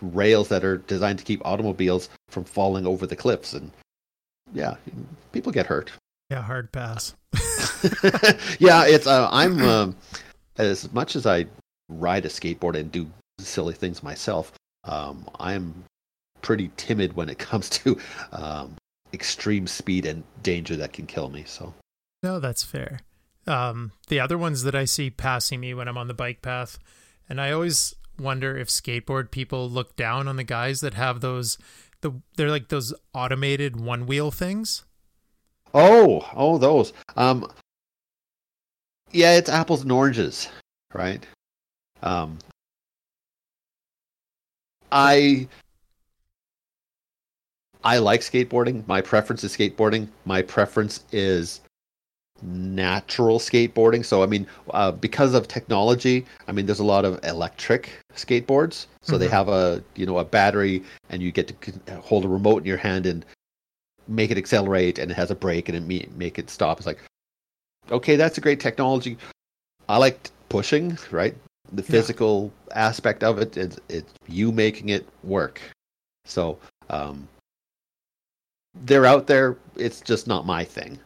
rails 0.00 0.48
that 0.48 0.64
are 0.64 0.78
designed 0.78 1.18
to 1.18 1.24
keep 1.24 1.44
automobiles 1.44 2.08
from 2.28 2.44
falling 2.44 2.86
over 2.86 3.06
the 3.06 3.16
cliffs. 3.16 3.54
And 3.54 3.70
yeah, 4.52 4.76
people 5.32 5.52
get 5.52 5.66
hurt. 5.66 5.90
Yeah, 6.30 6.42
hard 6.42 6.70
pass. 6.72 7.14
yeah, 8.58 8.86
it's 8.86 9.06
uh, 9.06 9.28
I'm 9.30 9.60
um 9.62 9.96
as 10.58 10.92
much 10.92 11.16
as 11.16 11.26
I 11.26 11.46
ride 11.88 12.26
a 12.26 12.28
skateboard 12.28 12.76
and 12.76 12.92
do 12.92 13.06
silly 13.40 13.74
things 13.74 14.02
myself. 14.02 14.52
Um, 14.84 15.28
I'm 15.38 15.84
pretty 16.42 16.70
timid 16.76 17.14
when 17.14 17.28
it 17.28 17.38
comes 17.38 17.68
to 17.70 17.98
um, 18.32 18.76
extreme 19.12 19.66
speed 19.66 20.06
and 20.06 20.22
danger 20.42 20.76
that 20.76 20.92
can 20.92 21.06
kill 21.06 21.28
me. 21.28 21.44
So 21.46 21.74
No, 22.22 22.40
that's 22.40 22.64
fair. 22.64 23.00
Um, 23.46 23.92
the 24.08 24.20
other 24.20 24.36
ones 24.36 24.62
that 24.64 24.74
I 24.74 24.84
see 24.84 25.08
passing 25.08 25.60
me 25.60 25.72
when 25.72 25.88
I'm 25.88 25.96
on 25.96 26.08
the 26.08 26.14
bike 26.14 26.42
path, 26.42 26.78
and 27.28 27.40
I 27.40 27.50
always 27.50 27.94
wonder 28.18 28.58
if 28.58 28.68
skateboard 28.68 29.30
people 29.30 29.70
look 29.70 29.96
down 29.96 30.28
on 30.28 30.36
the 30.36 30.44
guys 30.44 30.80
that 30.80 30.94
have 30.94 31.20
those 31.20 31.56
the 32.00 32.12
they're 32.36 32.50
like 32.50 32.68
those 32.68 32.92
automated 33.14 33.80
one 33.80 34.06
wheel 34.06 34.30
things. 34.30 34.84
Oh, 35.74 36.28
oh, 36.34 36.58
those. 36.58 36.92
Um, 37.16 37.50
yeah, 39.12 39.36
it's 39.36 39.50
apples 39.50 39.82
and 39.82 39.92
oranges, 39.92 40.48
right? 40.94 41.24
Um, 42.02 42.38
I 44.90 45.48
I 47.84 47.98
like 47.98 48.20
skateboarding. 48.20 48.86
My 48.86 49.00
preference 49.00 49.44
is 49.44 49.56
skateboarding. 49.56 50.08
My 50.24 50.42
preference 50.42 51.04
is 51.12 51.60
natural 52.42 53.38
skateboarding. 53.38 54.04
So 54.04 54.22
I 54.22 54.26
mean, 54.26 54.46
uh, 54.70 54.92
because 54.92 55.34
of 55.34 55.48
technology, 55.48 56.26
I 56.46 56.52
mean, 56.52 56.66
there's 56.66 56.78
a 56.80 56.84
lot 56.84 57.04
of 57.04 57.22
electric 57.24 57.90
skateboards. 58.14 58.86
So 59.02 59.12
mm-hmm. 59.12 59.20
they 59.20 59.28
have 59.28 59.48
a 59.48 59.82
you 59.94 60.06
know 60.06 60.18
a 60.18 60.24
battery, 60.24 60.82
and 61.10 61.22
you 61.22 61.32
get 61.32 61.48
to 61.60 62.00
hold 62.00 62.24
a 62.24 62.28
remote 62.28 62.58
in 62.58 62.64
your 62.66 62.76
hand 62.76 63.06
and 63.06 63.24
make 64.06 64.30
it 64.30 64.38
accelerate, 64.38 64.98
and 64.98 65.10
it 65.10 65.14
has 65.14 65.30
a 65.30 65.34
brake, 65.34 65.68
and 65.68 65.76
it 65.76 66.10
make 66.16 66.38
it 66.38 66.50
stop. 66.50 66.78
It's 66.78 66.86
like, 66.86 67.02
okay, 67.90 68.16
that's 68.16 68.38
a 68.38 68.40
great 68.40 68.60
technology. 68.60 69.16
I 69.88 69.98
like 69.98 70.30
pushing, 70.48 70.98
right? 71.10 71.34
The 71.72 71.82
physical 71.82 72.50
yeah. 72.68 72.86
aspect 72.88 73.22
of 73.22 73.38
it 73.38 73.56
is 73.56 73.78
it's 73.88 74.12
you 74.26 74.52
making 74.52 74.88
it 74.88 75.06
work. 75.22 75.60
So 76.24 76.58
um, 76.90 77.28
they're 78.74 79.06
out 79.06 79.26
there. 79.26 79.56
It's 79.76 80.00
just 80.00 80.26
not 80.26 80.46
my 80.46 80.64
thing 80.64 80.98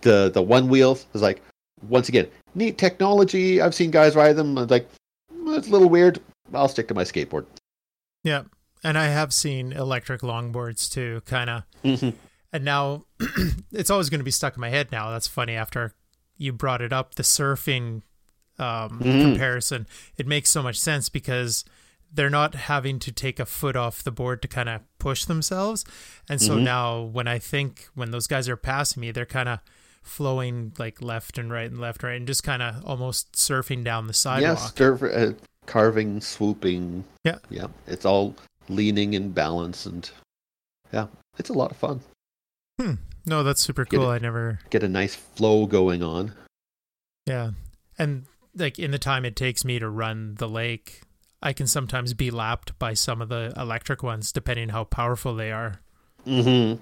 the 0.00 0.30
the 0.32 0.42
one 0.42 0.68
wheels 0.68 1.06
is 1.14 1.22
like 1.22 1.42
once 1.88 2.08
again 2.08 2.26
neat 2.54 2.78
technology. 2.78 3.60
I've 3.60 3.74
seen 3.74 3.90
guys 3.90 4.16
ride 4.16 4.36
them. 4.36 4.56
I'm 4.56 4.66
like 4.68 4.88
it's 5.30 5.68
a 5.68 5.70
little 5.70 5.88
weird. 5.88 6.20
I'll 6.54 6.68
stick 6.68 6.88
to 6.88 6.94
my 6.94 7.04
skateboard. 7.04 7.46
Yeah, 8.24 8.44
and 8.84 8.96
I 8.96 9.06
have 9.06 9.32
seen 9.32 9.72
electric 9.72 10.20
longboards 10.20 10.90
too, 10.90 11.22
kind 11.26 11.50
of. 11.50 11.62
Mm-hmm. 11.84 12.10
And 12.52 12.64
now 12.64 13.06
it's 13.72 13.90
always 13.90 14.10
going 14.10 14.20
to 14.20 14.24
be 14.24 14.30
stuck 14.30 14.56
in 14.56 14.60
my 14.60 14.68
head. 14.68 14.92
Now 14.92 15.10
that's 15.10 15.26
funny. 15.26 15.54
After 15.54 15.94
you 16.36 16.52
brought 16.52 16.80
it 16.80 16.92
up, 16.92 17.16
the 17.16 17.22
surfing 17.22 18.02
um, 18.58 19.00
mm-hmm. 19.00 19.22
comparison, 19.22 19.86
it 20.16 20.26
makes 20.26 20.50
so 20.50 20.62
much 20.62 20.78
sense 20.78 21.08
because 21.08 21.64
they're 22.12 22.30
not 22.30 22.54
having 22.54 22.98
to 23.00 23.12
take 23.12 23.40
a 23.40 23.46
foot 23.46 23.74
off 23.74 24.02
the 24.02 24.10
board 24.10 24.42
to 24.42 24.48
kind 24.48 24.68
of 24.68 24.82
push 24.98 25.24
themselves. 25.24 25.84
And 26.28 26.40
so 26.40 26.56
mm-hmm. 26.56 26.64
now 26.64 27.00
when 27.00 27.26
I 27.26 27.38
think 27.38 27.88
when 27.94 28.10
those 28.10 28.26
guys 28.26 28.48
are 28.48 28.56
passing 28.56 29.00
me, 29.00 29.10
they're 29.10 29.24
kind 29.24 29.48
of 29.48 29.60
flowing 30.02 30.72
like 30.78 31.00
left 31.00 31.38
and 31.38 31.50
right 31.50 31.70
and 31.70 31.80
left 31.80 32.02
and 32.02 32.10
right 32.10 32.16
and 32.16 32.26
just 32.26 32.42
kind 32.42 32.62
of 32.62 32.84
almost 32.84 33.32
surfing 33.32 33.82
down 33.82 34.08
the 34.08 34.12
sidewalk. 34.12 34.58
Yes, 34.58 34.74
surf, 34.74 35.02
uh, 35.02 35.32
carving, 35.66 36.20
swooping. 36.20 37.04
Yeah. 37.24 37.38
Yeah. 37.48 37.68
It's 37.86 38.04
all 38.04 38.34
leaning 38.68 39.14
and 39.14 39.34
balance 39.34 39.86
and 39.86 40.10
yeah, 40.92 41.06
it's 41.38 41.50
a 41.50 41.54
lot 41.54 41.70
of 41.70 41.76
fun. 41.78 42.00
Hmm. 42.80 42.94
No, 43.24 43.42
that's 43.42 43.62
super 43.62 43.84
cool. 43.84 44.08
I 44.08 44.18
never 44.18 44.58
get 44.70 44.82
a 44.82 44.88
nice 44.88 45.14
flow 45.14 45.66
going 45.66 46.02
on. 46.02 46.34
Yeah. 47.26 47.52
And 47.98 48.26
like 48.54 48.78
in 48.78 48.90
the 48.90 48.98
time 48.98 49.24
it 49.24 49.36
takes 49.36 49.64
me 49.64 49.78
to 49.78 49.88
run 49.88 50.34
the 50.34 50.48
lake, 50.48 51.02
I 51.42 51.52
can 51.52 51.66
sometimes 51.66 52.14
be 52.14 52.30
lapped 52.30 52.78
by 52.78 52.94
some 52.94 53.20
of 53.20 53.28
the 53.28 53.52
electric 53.56 54.02
ones, 54.02 54.30
depending 54.32 54.68
how 54.68 54.84
powerful 54.84 55.34
they 55.34 55.50
are. 55.50 55.80
Hmm. 56.24 56.74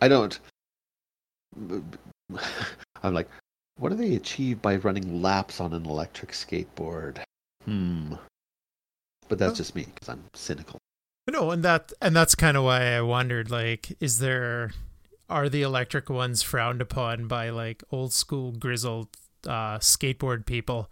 I 0.00 0.08
don't. 0.08 0.38
I'm 3.02 3.14
like, 3.14 3.28
what 3.78 3.88
do 3.88 3.96
they 3.96 4.14
achieve 4.14 4.62
by 4.62 4.76
running 4.76 5.22
laps 5.22 5.60
on 5.60 5.72
an 5.72 5.86
electric 5.86 6.32
skateboard? 6.32 7.22
Hmm. 7.64 8.14
But 9.28 9.38
that's 9.38 9.56
just 9.56 9.74
me 9.74 9.86
because 9.92 10.08
I'm 10.08 10.24
cynical. 10.34 10.78
No, 11.30 11.50
and 11.50 11.62
that 11.64 11.92
and 12.02 12.14
that's 12.14 12.34
kind 12.34 12.56
of 12.56 12.64
why 12.64 12.94
I 12.94 13.00
wondered. 13.00 13.50
Like, 13.50 13.96
is 14.00 14.18
there 14.18 14.72
are 15.28 15.48
the 15.48 15.62
electric 15.62 16.10
ones 16.10 16.42
frowned 16.42 16.82
upon 16.82 17.26
by 17.26 17.48
like 17.48 17.82
old 17.90 18.12
school 18.12 18.52
grizzled 18.52 19.08
uh, 19.46 19.78
skateboard 19.78 20.44
people? 20.44 20.90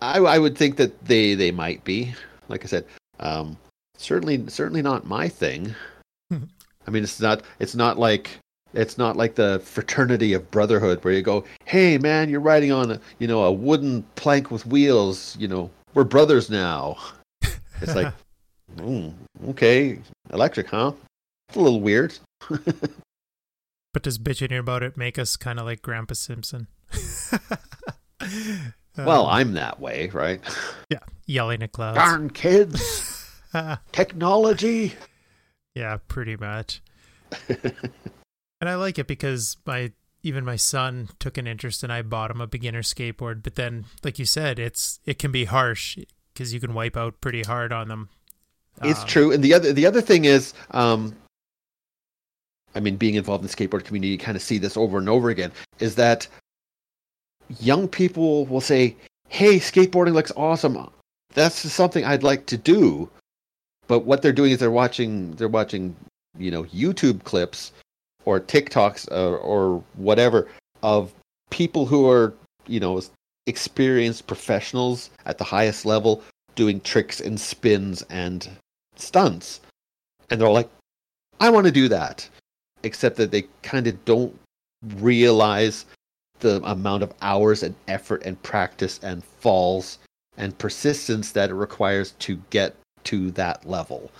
I, 0.00 0.18
I 0.18 0.38
would 0.38 0.56
think 0.56 0.76
that 0.76 1.04
they 1.04 1.34
they 1.34 1.50
might 1.50 1.84
be. 1.84 2.14
Like 2.48 2.64
I 2.64 2.68
said, 2.68 2.84
um, 3.20 3.56
certainly 3.96 4.48
certainly 4.48 4.82
not 4.82 5.06
my 5.06 5.28
thing. 5.28 5.74
I 6.30 6.90
mean, 6.90 7.02
it's 7.02 7.20
not 7.20 7.42
it's 7.58 7.74
not 7.74 7.98
like 7.98 8.38
it's 8.74 8.98
not 8.98 9.16
like 9.16 9.34
the 9.34 9.60
fraternity 9.64 10.32
of 10.34 10.50
brotherhood 10.50 11.02
where 11.04 11.14
you 11.14 11.22
go, 11.22 11.44
"Hey, 11.64 11.98
man, 11.98 12.28
you're 12.28 12.40
riding 12.40 12.72
on 12.72 12.92
a 12.92 13.00
you 13.18 13.26
know 13.26 13.42
a 13.44 13.52
wooden 13.52 14.02
plank 14.14 14.50
with 14.50 14.66
wheels. 14.66 15.36
You 15.38 15.48
know, 15.48 15.70
we're 15.94 16.04
brothers 16.04 16.50
now." 16.50 16.96
It's 17.80 17.94
like, 17.94 18.12
mm, 18.76 19.12
okay, 19.50 19.98
electric, 20.32 20.68
huh? 20.68 20.92
It's 21.48 21.56
a 21.56 21.60
little 21.60 21.80
weird. 21.80 22.18
but 22.48 24.02
does 24.02 24.18
bitching 24.18 24.58
about 24.58 24.82
it 24.82 24.96
make 24.96 25.18
us 25.18 25.36
kind 25.36 25.58
of 25.58 25.64
like 25.64 25.82
Grandpa 25.82 26.14
Simpson? 26.14 26.66
Well, 29.06 29.26
um, 29.26 29.32
I'm 29.32 29.52
that 29.54 29.80
way, 29.80 30.08
right? 30.12 30.40
Yeah, 30.90 31.00
yelling 31.26 31.62
at 31.62 31.72
clouds. 31.72 31.98
Darn 31.98 32.30
kids! 32.30 33.42
Technology. 33.92 34.94
Yeah, 35.74 35.98
pretty 36.08 36.34
much. 36.36 36.80
and 37.48 38.68
I 38.68 38.74
like 38.76 38.98
it 38.98 39.06
because 39.06 39.58
my 39.66 39.92
even 40.22 40.44
my 40.44 40.56
son 40.56 41.10
took 41.18 41.36
an 41.38 41.46
interest 41.46 41.82
and 41.82 41.92
I 41.92 42.02
bought 42.02 42.30
him 42.30 42.40
a 42.40 42.46
beginner 42.46 42.82
skateboard. 42.82 43.42
But 43.42 43.56
then, 43.56 43.84
like 44.02 44.18
you 44.18 44.24
said, 44.24 44.58
it's 44.58 45.00
it 45.04 45.18
can 45.18 45.30
be 45.30 45.44
harsh 45.44 45.98
because 46.32 46.54
you 46.54 46.60
can 46.60 46.74
wipe 46.74 46.96
out 46.96 47.20
pretty 47.20 47.42
hard 47.42 47.72
on 47.72 47.88
them. 47.88 48.08
It's 48.82 49.00
um, 49.00 49.06
true, 49.06 49.32
and 49.32 49.42
the 49.42 49.54
other 49.54 49.72
the 49.72 49.86
other 49.86 50.00
thing 50.00 50.24
is, 50.24 50.54
um, 50.70 51.14
I 52.74 52.80
mean, 52.80 52.96
being 52.96 53.14
involved 53.14 53.42
in 53.42 53.48
the 53.48 53.54
skateboard 53.54 53.84
community, 53.84 54.12
you 54.12 54.18
kind 54.18 54.36
of 54.36 54.42
see 54.42 54.58
this 54.58 54.76
over 54.76 54.98
and 54.98 55.08
over 55.08 55.30
again. 55.30 55.52
Is 55.80 55.96
that 55.96 56.28
young 57.60 57.88
people 57.88 58.46
will 58.46 58.60
say, 58.60 58.96
"Hey, 59.28 59.58
skateboarding 59.58 60.14
looks 60.14 60.32
awesome. 60.36 60.88
That's 61.34 61.56
something 61.56 62.04
I'd 62.04 62.22
like 62.22 62.46
to 62.46 62.56
do." 62.56 63.08
But 63.86 64.00
what 64.00 64.22
they're 64.22 64.32
doing 64.32 64.52
is 64.52 64.58
they're 64.58 64.70
watching 64.70 65.32
they're 65.32 65.48
watching, 65.48 65.96
you 66.38 66.50
know, 66.50 66.64
YouTube 66.64 67.24
clips 67.24 67.72
or 68.24 68.40
TikToks 68.40 69.10
or, 69.10 69.38
or 69.38 69.82
whatever 69.94 70.48
of 70.82 71.12
people 71.50 71.86
who 71.86 72.08
are, 72.08 72.34
you 72.66 72.78
know, 72.78 73.00
experienced 73.46 74.26
professionals 74.26 75.10
at 75.24 75.38
the 75.38 75.44
highest 75.44 75.86
level 75.86 76.22
doing 76.54 76.80
tricks 76.80 77.20
and 77.20 77.40
spins 77.40 78.02
and 78.10 78.48
stunts. 78.96 79.60
And 80.28 80.40
they're 80.40 80.50
like, 80.50 80.68
I 81.40 81.48
want 81.50 81.66
to 81.66 81.72
do 81.72 81.88
that. 81.88 82.28
Except 82.82 83.16
that 83.16 83.30
they 83.30 83.46
kind 83.62 83.86
of 83.86 84.04
don't 84.04 84.38
realize 84.96 85.86
the 86.40 86.62
amount 86.64 87.02
of 87.02 87.12
hours 87.22 87.62
and 87.62 87.74
effort 87.86 88.22
and 88.24 88.40
practice 88.42 89.00
and 89.02 89.24
falls 89.24 89.98
and 90.36 90.56
persistence 90.58 91.32
that 91.32 91.50
it 91.50 91.54
requires 91.54 92.12
to 92.20 92.36
get 92.50 92.74
to 93.04 93.30
that 93.32 93.64
level. 93.68 94.10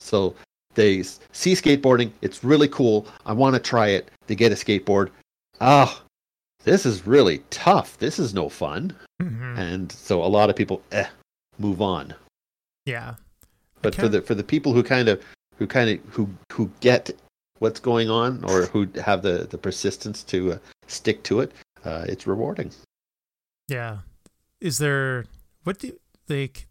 So 0.00 0.34
they 0.74 1.02
see 1.02 1.52
skateboarding, 1.54 2.10
it's 2.22 2.44
really 2.44 2.68
cool. 2.68 3.06
I 3.24 3.32
want 3.32 3.54
to 3.54 3.60
try 3.60 3.88
it. 3.88 4.10
They 4.26 4.34
get 4.34 4.52
a 4.52 4.54
skateboard. 4.54 5.10
Ah, 5.60 5.94
oh, 6.00 6.02
this 6.64 6.84
is 6.84 7.06
really 7.06 7.38
tough. 7.50 7.98
This 7.98 8.18
is 8.18 8.34
no 8.34 8.48
fun. 8.48 8.94
Mm-hmm. 9.22 9.58
And 9.58 9.92
so 9.92 10.22
a 10.22 10.26
lot 10.26 10.50
of 10.50 10.56
people 10.56 10.82
eh, 10.92 11.06
move 11.58 11.80
on. 11.80 12.14
Yeah. 12.84 13.14
But 13.82 13.94
for 13.94 14.08
the 14.08 14.20
for 14.20 14.34
the 14.34 14.42
people 14.42 14.72
who 14.72 14.82
kind 14.82 15.08
of 15.08 15.22
who 15.58 15.66
kind 15.66 15.90
of 15.90 16.00
who 16.12 16.28
who 16.52 16.70
get 16.80 17.10
what's 17.58 17.80
going 17.80 18.10
on 18.10 18.44
or 18.44 18.66
who 18.66 18.88
have 19.02 19.22
the 19.22 19.46
the 19.48 19.58
persistence 19.58 20.22
to 20.24 20.54
uh, 20.54 20.58
stick 20.86 21.22
to 21.24 21.40
it, 21.40 21.52
uh, 21.86 22.04
it's 22.08 22.26
rewarding. 22.26 22.72
Yeah. 23.68 23.98
Is 24.60 24.78
there 24.78 25.26
what 25.62 25.78
do 25.78 25.88
you 25.88 26.00
like? 26.28 26.66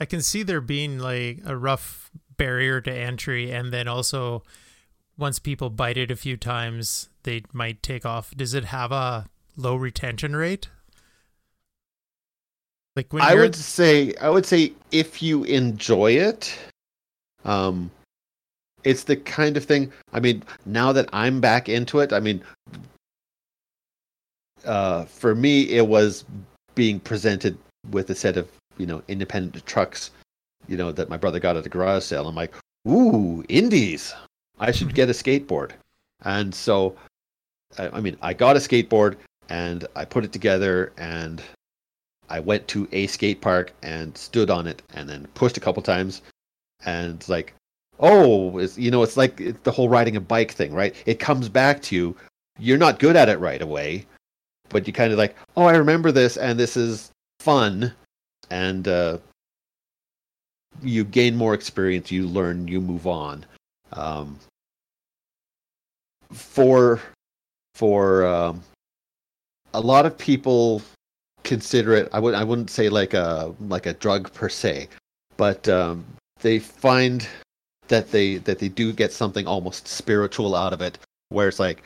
I 0.00 0.04
can 0.04 0.20
see 0.20 0.42
there 0.42 0.60
being 0.60 0.98
like 0.98 1.40
a 1.44 1.56
rough 1.56 2.10
barrier 2.36 2.80
to 2.80 2.92
entry, 2.92 3.50
and 3.52 3.72
then 3.72 3.86
also 3.86 4.42
once 5.16 5.38
people 5.38 5.70
bite 5.70 5.96
it 5.96 6.10
a 6.10 6.16
few 6.16 6.36
times, 6.36 7.08
they 7.22 7.42
might 7.52 7.82
take 7.82 8.04
off. 8.04 8.32
Does 8.36 8.54
it 8.54 8.64
have 8.66 8.90
a 8.90 9.26
low 9.56 9.76
retention 9.76 10.34
rate? 10.34 10.68
Like 12.96 13.12
when 13.12 13.22
I 13.22 13.34
would 13.34 13.54
say, 13.54 14.14
I 14.20 14.28
would 14.28 14.44
say 14.44 14.72
if 14.90 15.22
you 15.22 15.44
enjoy 15.44 16.12
it, 16.12 16.58
um, 17.44 17.90
it's 18.84 19.04
the 19.04 19.16
kind 19.16 19.56
of 19.56 19.64
thing. 19.64 19.92
I 20.12 20.20
mean, 20.20 20.42
now 20.66 20.92
that 20.92 21.08
I'm 21.12 21.40
back 21.40 21.68
into 21.68 22.00
it, 22.00 22.12
I 22.12 22.20
mean, 22.20 22.42
uh, 24.64 25.04
for 25.04 25.34
me, 25.34 25.70
it 25.70 25.86
was 25.86 26.24
being 26.74 27.00
presented 27.00 27.56
with 27.90 28.10
a 28.10 28.14
set 28.14 28.36
of 28.36 28.48
you 28.78 28.86
know 28.86 29.02
independent 29.08 29.64
trucks, 29.66 30.10
you 30.68 30.76
know 30.76 30.92
that 30.92 31.08
my 31.08 31.16
brother 31.16 31.40
got 31.40 31.56
at 31.56 31.64
the 31.64 31.68
garage 31.68 32.04
sale. 32.04 32.28
I'm 32.28 32.34
like, 32.34 32.54
ooh, 32.88 33.44
indies! 33.48 34.14
I 34.58 34.70
should 34.70 34.94
get 34.94 35.08
a 35.08 35.12
skateboard. 35.12 35.72
And 36.24 36.54
so, 36.54 36.96
I, 37.78 37.88
I 37.88 38.00
mean, 38.00 38.16
I 38.22 38.32
got 38.32 38.56
a 38.56 38.60
skateboard 38.60 39.16
and 39.48 39.86
I 39.96 40.04
put 40.04 40.24
it 40.24 40.32
together 40.32 40.92
and 40.96 41.42
I 42.30 42.40
went 42.40 42.68
to 42.68 42.88
a 42.92 43.06
skate 43.08 43.40
park 43.40 43.72
and 43.82 44.16
stood 44.16 44.50
on 44.50 44.66
it 44.66 44.82
and 44.94 45.08
then 45.08 45.26
pushed 45.34 45.56
a 45.56 45.60
couple 45.60 45.82
times 45.82 46.22
and 46.84 47.16
it's 47.16 47.28
like, 47.28 47.54
oh, 47.98 48.58
it's, 48.58 48.78
you 48.78 48.90
know, 48.90 49.02
it's 49.02 49.16
like 49.16 49.40
it's 49.40 49.60
the 49.62 49.72
whole 49.72 49.88
riding 49.88 50.16
a 50.16 50.20
bike 50.20 50.52
thing, 50.52 50.72
right? 50.72 50.94
It 51.06 51.18
comes 51.18 51.48
back 51.48 51.82
to 51.82 51.96
you. 51.96 52.16
You're 52.58 52.78
not 52.78 52.98
good 52.98 53.16
at 53.16 53.28
it 53.28 53.40
right 53.40 53.62
away, 53.62 54.06
but 54.72 54.86
you 54.86 54.92
kind 54.92 55.12
of 55.12 55.18
like, 55.18 55.36
oh, 55.56 55.64
I 55.64 55.76
remember 55.76 56.10
this 56.10 56.36
and 56.36 56.58
this 56.58 56.76
is 56.76 57.10
fun. 57.40 57.92
And 58.50 58.88
uh, 58.88 59.18
you 60.82 61.04
gain 61.04 61.36
more 61.36 61.54
experience, 61.54 62.10
you 62.10 62.26
learn, 62.26 62.66
you 62.66 62.80
move 62.80 63.06
on. 63.06 63.46
Um, 63.92 64.38
for 66.32 67.00
for 67.74 68.26
um, 68.26 68.62
a 69.74 69.80
lot 69.80 70.06
of 70.06 70.16
people 70.16 70.82
consider 71.42 71.94
it. 71.94 72.08
I 72.12 72.18
would 72.18 72.34
I 72.34 72.44
wouldn't 72.44 72.70
say 72.70 72.88
like 72.88 73.14
a 73.14 73.54
like 73.68 73.86
a 73.86 73.92
drug 73.94 74.32
per 74.32 74.48
se, 74.48 74.88
but 75.36 75.68
um, 75.68 76.04
they 76.40 76.58
find 76.58 77.26
that 77.88 78.10
they 78.10 78.36
that 78.38 78.58
they 78.58 78.68
do 78.68 78.92
get 78.92 79.12
something 79.12 79.46
almost 79.46 79.88
spiritual 79.88 80.54
out 80.54 80.72
of 80.72 80.80
it, 80.80 80.98
where 81.28 81.48
it's 81.48 81.60
like, 81.60 81.82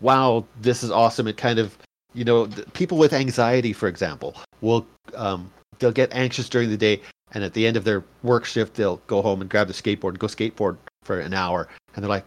wow, 0.00 0.44
this 0.60 0.82
is 0.82 0.90
awesome. 0.90 1.26
It 1.26 1.36
kind 1.36 1.58
of 1.58 1.76
you 2.16 2.24
know 2.24 2.46
people 2.72 2.98
with 2.98 3.12
anxiety, 3.12 3.72
for 3.72 3.88
example, 3.88 4.34
will 4.62 4.86
um, 5.14 5.52
they'll 5.78 5.92
get 5.92 6.12
anxious 6.12 6.48
during 6.48 6.70
the 6.70 6.76
day, 6.76 7.00
and 7.32 7.44
at 7.44 7.52
the 7.52 7.66
end 7.66 7.76
of 7.76 7.84
their 7.84 8.02
work 8.22 8.44
shift, 8.46 8.74
they'll 8.74 8.96
go 9.06 9.22
home 9.22 9.42
and 9.42 9.50
grab 9.50 9.68
the 9.68 9.74
skateboard 9.74 10.10
and 10.10 10.18
go 10.18 10.26
skateboard 10.26 10.78
for 11.04 11.20
an 11.20 11.34
hour, 11.34 11.68
and 11.94 12.02
they're 12.02 12.08
like, 12.08 12.26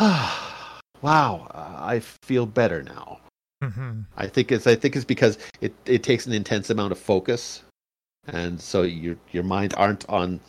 ah, 0.00 0.80
wow, 1.02 1.46
I 1.54 2.00
feel 2.00 2.46
better 2.46 2.82
now. 2.82 3.20
Mm-hmm. 3.62 4.00
I 4.16 4.26
think 4.26 4.50
it's 4.50 4.66
I 4.66 4.74
think 4.74 4.96
it's 4.96 5.04
because 5.04 5.38
it, 5.60 5.74
it 5.84 6.02
takes 6.02 6.26
an 6.26 6.32
intense 6.32 6.70
amount 6.70 6.92
of 6.92 6.98
focus, 6.98 7.62
and 8.26 8.58
so 8.58 8.82
your 8.82 9.16
your 9.32 9.44
mind 9.44 9.74
aren't 9.76 10.08
on 10.08 10.40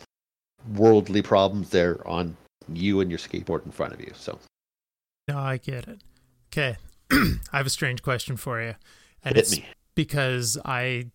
worldly 0.74 1.20
problems; 1.20 1.68
they're 1.68 2.06
on 2.08 2.36
you 2.72 3.00
and 3.00 3.10
your 3.10 3.18
skateboard 3.18 3.66
in 3.66 3.70
front 3.70 3.92
of 3.92 4.00
you. 4.00 4.12
So, 4.14 4.38
no, 5.28 5.38
I 5.38 5.58
get 5.58 5.88
it. 5.88 6.00
Okay, 6.50 6.78
I 7.52 7.56
have 7.58 7.66
a 7.66 7.70
strange 7.70 8.02
question 8.02 8.36
for 8.36 8.60
you, 8.60 8.74
and 9.24 9.36
Hit 9.36 9.38
it's 9.38 9.56
me. 9.56 9.66
because 9.94 10.58
I, 10.64 11.10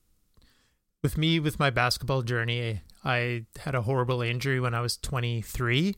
with 1.02 1.18
me 1.18 1.40
with 1.40 1.60
my 1.60 1.70
basketball 1.70 2.22
journey, 2.22 2.82
I 3.04 3.46
had 3.60 3.76
a 3.76 3.82
horrible 3.82 4.22
injury 4.22 4.60
when 4.60 4.74
I 4.74 4.82
was 4.82 4.98
23, 4.98 5.96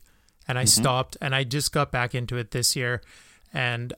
and 0.48 0.58
I 0.58 0.62
mm-hmm. 0.62 0.68
stopped, 0.68 1.16
and 1.20 1.34
I 1.34 1.44
just 1.44 1.72
got 1.72 1.92
back 1.92 2.14
into 2.14 2.36
it 2.36 2.52
this 2.52 2.74
year, 2.74 3.02
and 3.52 3.92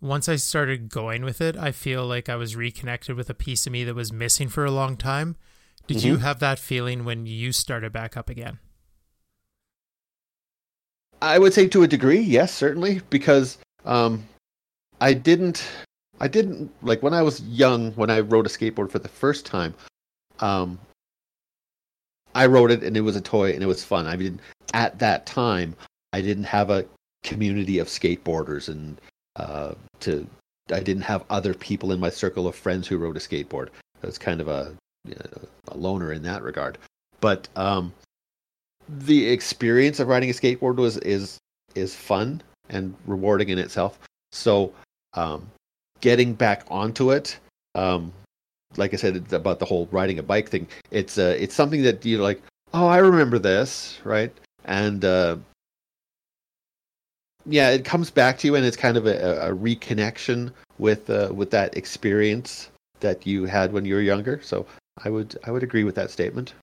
once 0.00 0.28
I 0.28 0.36
started 0.36 0.90
going 0.90 1.24
with 1.24 1.40
it, 1.40 1.56
I 1.56 1.72
feel 1.72 2.06
like 2.06 2.28
I 2.28 2.36
was 2.36 2.56
reconnected 2.56 3.16
with 3.16 3.28
a 3.28 3.34
piece 3.34 3.66
of 3.66 3.72
me 3.72 3.84
that 3.84 3.94
was 3.94 4.12
missing 4.12 4.48
for 4.48 4.64
a 4.64 4.70
long 4.70 4.96
time. 4.96 5.36
Did 5.86 5.98
mm-hmm. 5.98 6.06
you 6.06 6.16
have 6.18 6.38
that 6.40 6.58
feeling 6.58 7.04
when 7.04 7.26
you 7.26 7.52
started 7.52 7.92
back 7.92 8.16
up 8.16 8.28
again? 8.28 8.58
I 11.20 11.38
would 11.38 11.52
say 11.52 11.66
to 11.68 11.82
a 11.82 11.88
degree, 11.88 12.20
yes, 12.20 12.54
certainly, 12.54 13.00
because 13.10 13.58
um, 13.84 14.22
I 15.00 15.14
didn't, 15.14 15.68
I 16.20 16.28
didn't 16.28 16.70
like 16.82 17.02
when 17.02 17.14
I 17.14 17.22
was 17.22 17.40
young 17.42 17.92
when 17.92 18.10
I 18.10 18.20
rode 18.20 18.46
a 18.46 18.50
skateboard 18.50 18.90
for 18.90 18.98
the 18.98 19.08
first 19.08 19.46
time. 19.46 19.74
Um, 20.40 20.78
I 22.34 22.46
rode 22.46 22.70
it 22.70 22.82
and 22.82 22.96
it 22.96 23.00
was 23.00 23.16
a 23.16 23.20
toy 23.20 23.52
and 23.52 23.62
it 23.62 23.66
was 23.66 23.84
fun. 23.84 24.06
I 24.06 24.16
mean, 24.16 24.40
at 24.74 24.98
that 24.98 25.26
time, 25.26 25.74
I 26.12 26.20
didn't 26.20 26.44
have 26.44 26.70
a 26.70 26.84
community 27.22 27.78
of 27.78 27.88
skateboarders 27.88 28.68
and 28.68 29.00
uh, 29.36 29.74
to 30.00 30.26
I 30.72 30.80
didn't 30.80 31.02
have 31.02 31.24
other 31.30 31.54
people 31.54 31.92
in 31.92 32.00
my 32.00 32.10
circle 32.10 32.46
of 32.46 32.54
friends 32.54 32.86
who 32.86 32.98
rode 32.98 33.16
a 33.16 33.20
skateboard. 33.20 33.68
I 34.02 34.06
was 34.06 34.18
kind 34.18 34.40
of 34.40 34.48
a, 34.48 34.74
a 35.68 35.76
loner 35.76 36.12
in 36.12 36.22
that 36.22 36.42
regard. 36.42 36.78
But 37.20 37.48
um, 37.56 37.92
the 38.88 39.28
experience 39.28 39.98
of 39.98 40.08
riding 40.08 40.30
a 40.30 40.32
skateboard 40.32 40.76
was 40.76 40.98
is 40.98 41.38
is 41.74 41.94
fun 41.94 42.42
and 42.68 42.94
rewarding 43.06 43.48
in 43.48 43.58
itself. 43.58 43.98
So 44.32 44.72
um, 45.18 45.50
getting 46.00 46.34
back 46.34 46.64
onto 46.70 47.10
it, 47.10 47.38
um, 47.74 48.12
like 48.76 48.92
I 48.92 48.96
said 48.96 49.32
about 49.32 49.58
the 49.58 49.64
whole 49.64 49.88
riding 49.90 50.18
a 50.18 50.22
bike 50.22 50.48
thing, 50.48 50.66
it's 50.90 51.18
uh, 51.18 51.36
it's 51.38 51.54
something 51.54 51.82
that 51.82 52.04
you're 52.04 52.22
like, 52.22 52.40
oh, 52.74 52.86
I 52.86 52.98
remember 52.98 53.38
this, 53.38 53.98
right? 54.04 54.32
And 54.64 55.04
uh, 55.04 55.36
yeah, 57.46 57.70
it 57.70 57.84
comes 57.84 58.10
back 58.10 58.38
to 58.38 58.46
you, 58.46 58.54
and 58.54 58.64
it's 58.64 58.76
kind 58.76 58.96
of 58.96 59.06
a, 59.06 59.48
a 59.48 59.54
reconnection 59.54 60.52
with 60.78 61.10
uh, 61.10 61.30
with 61.34 61.50
that 61.50 61.76
experience 61.76 62.70
that 63.00 63.26
you 63.26 63.44
had 63.44 63.72
when 63.72 63.84
you 63.84 63.94
were 63.94 64.00
younger. 64.00 64.40
So 64.42 64.66
I 65.04 65.10
would 65.10 65.36
I 65.44 65.50
would 65.50 65.62
agree 65.62 65.84
with 65.84 65.94
that 65.96 66.10
statement. 66.10 66.54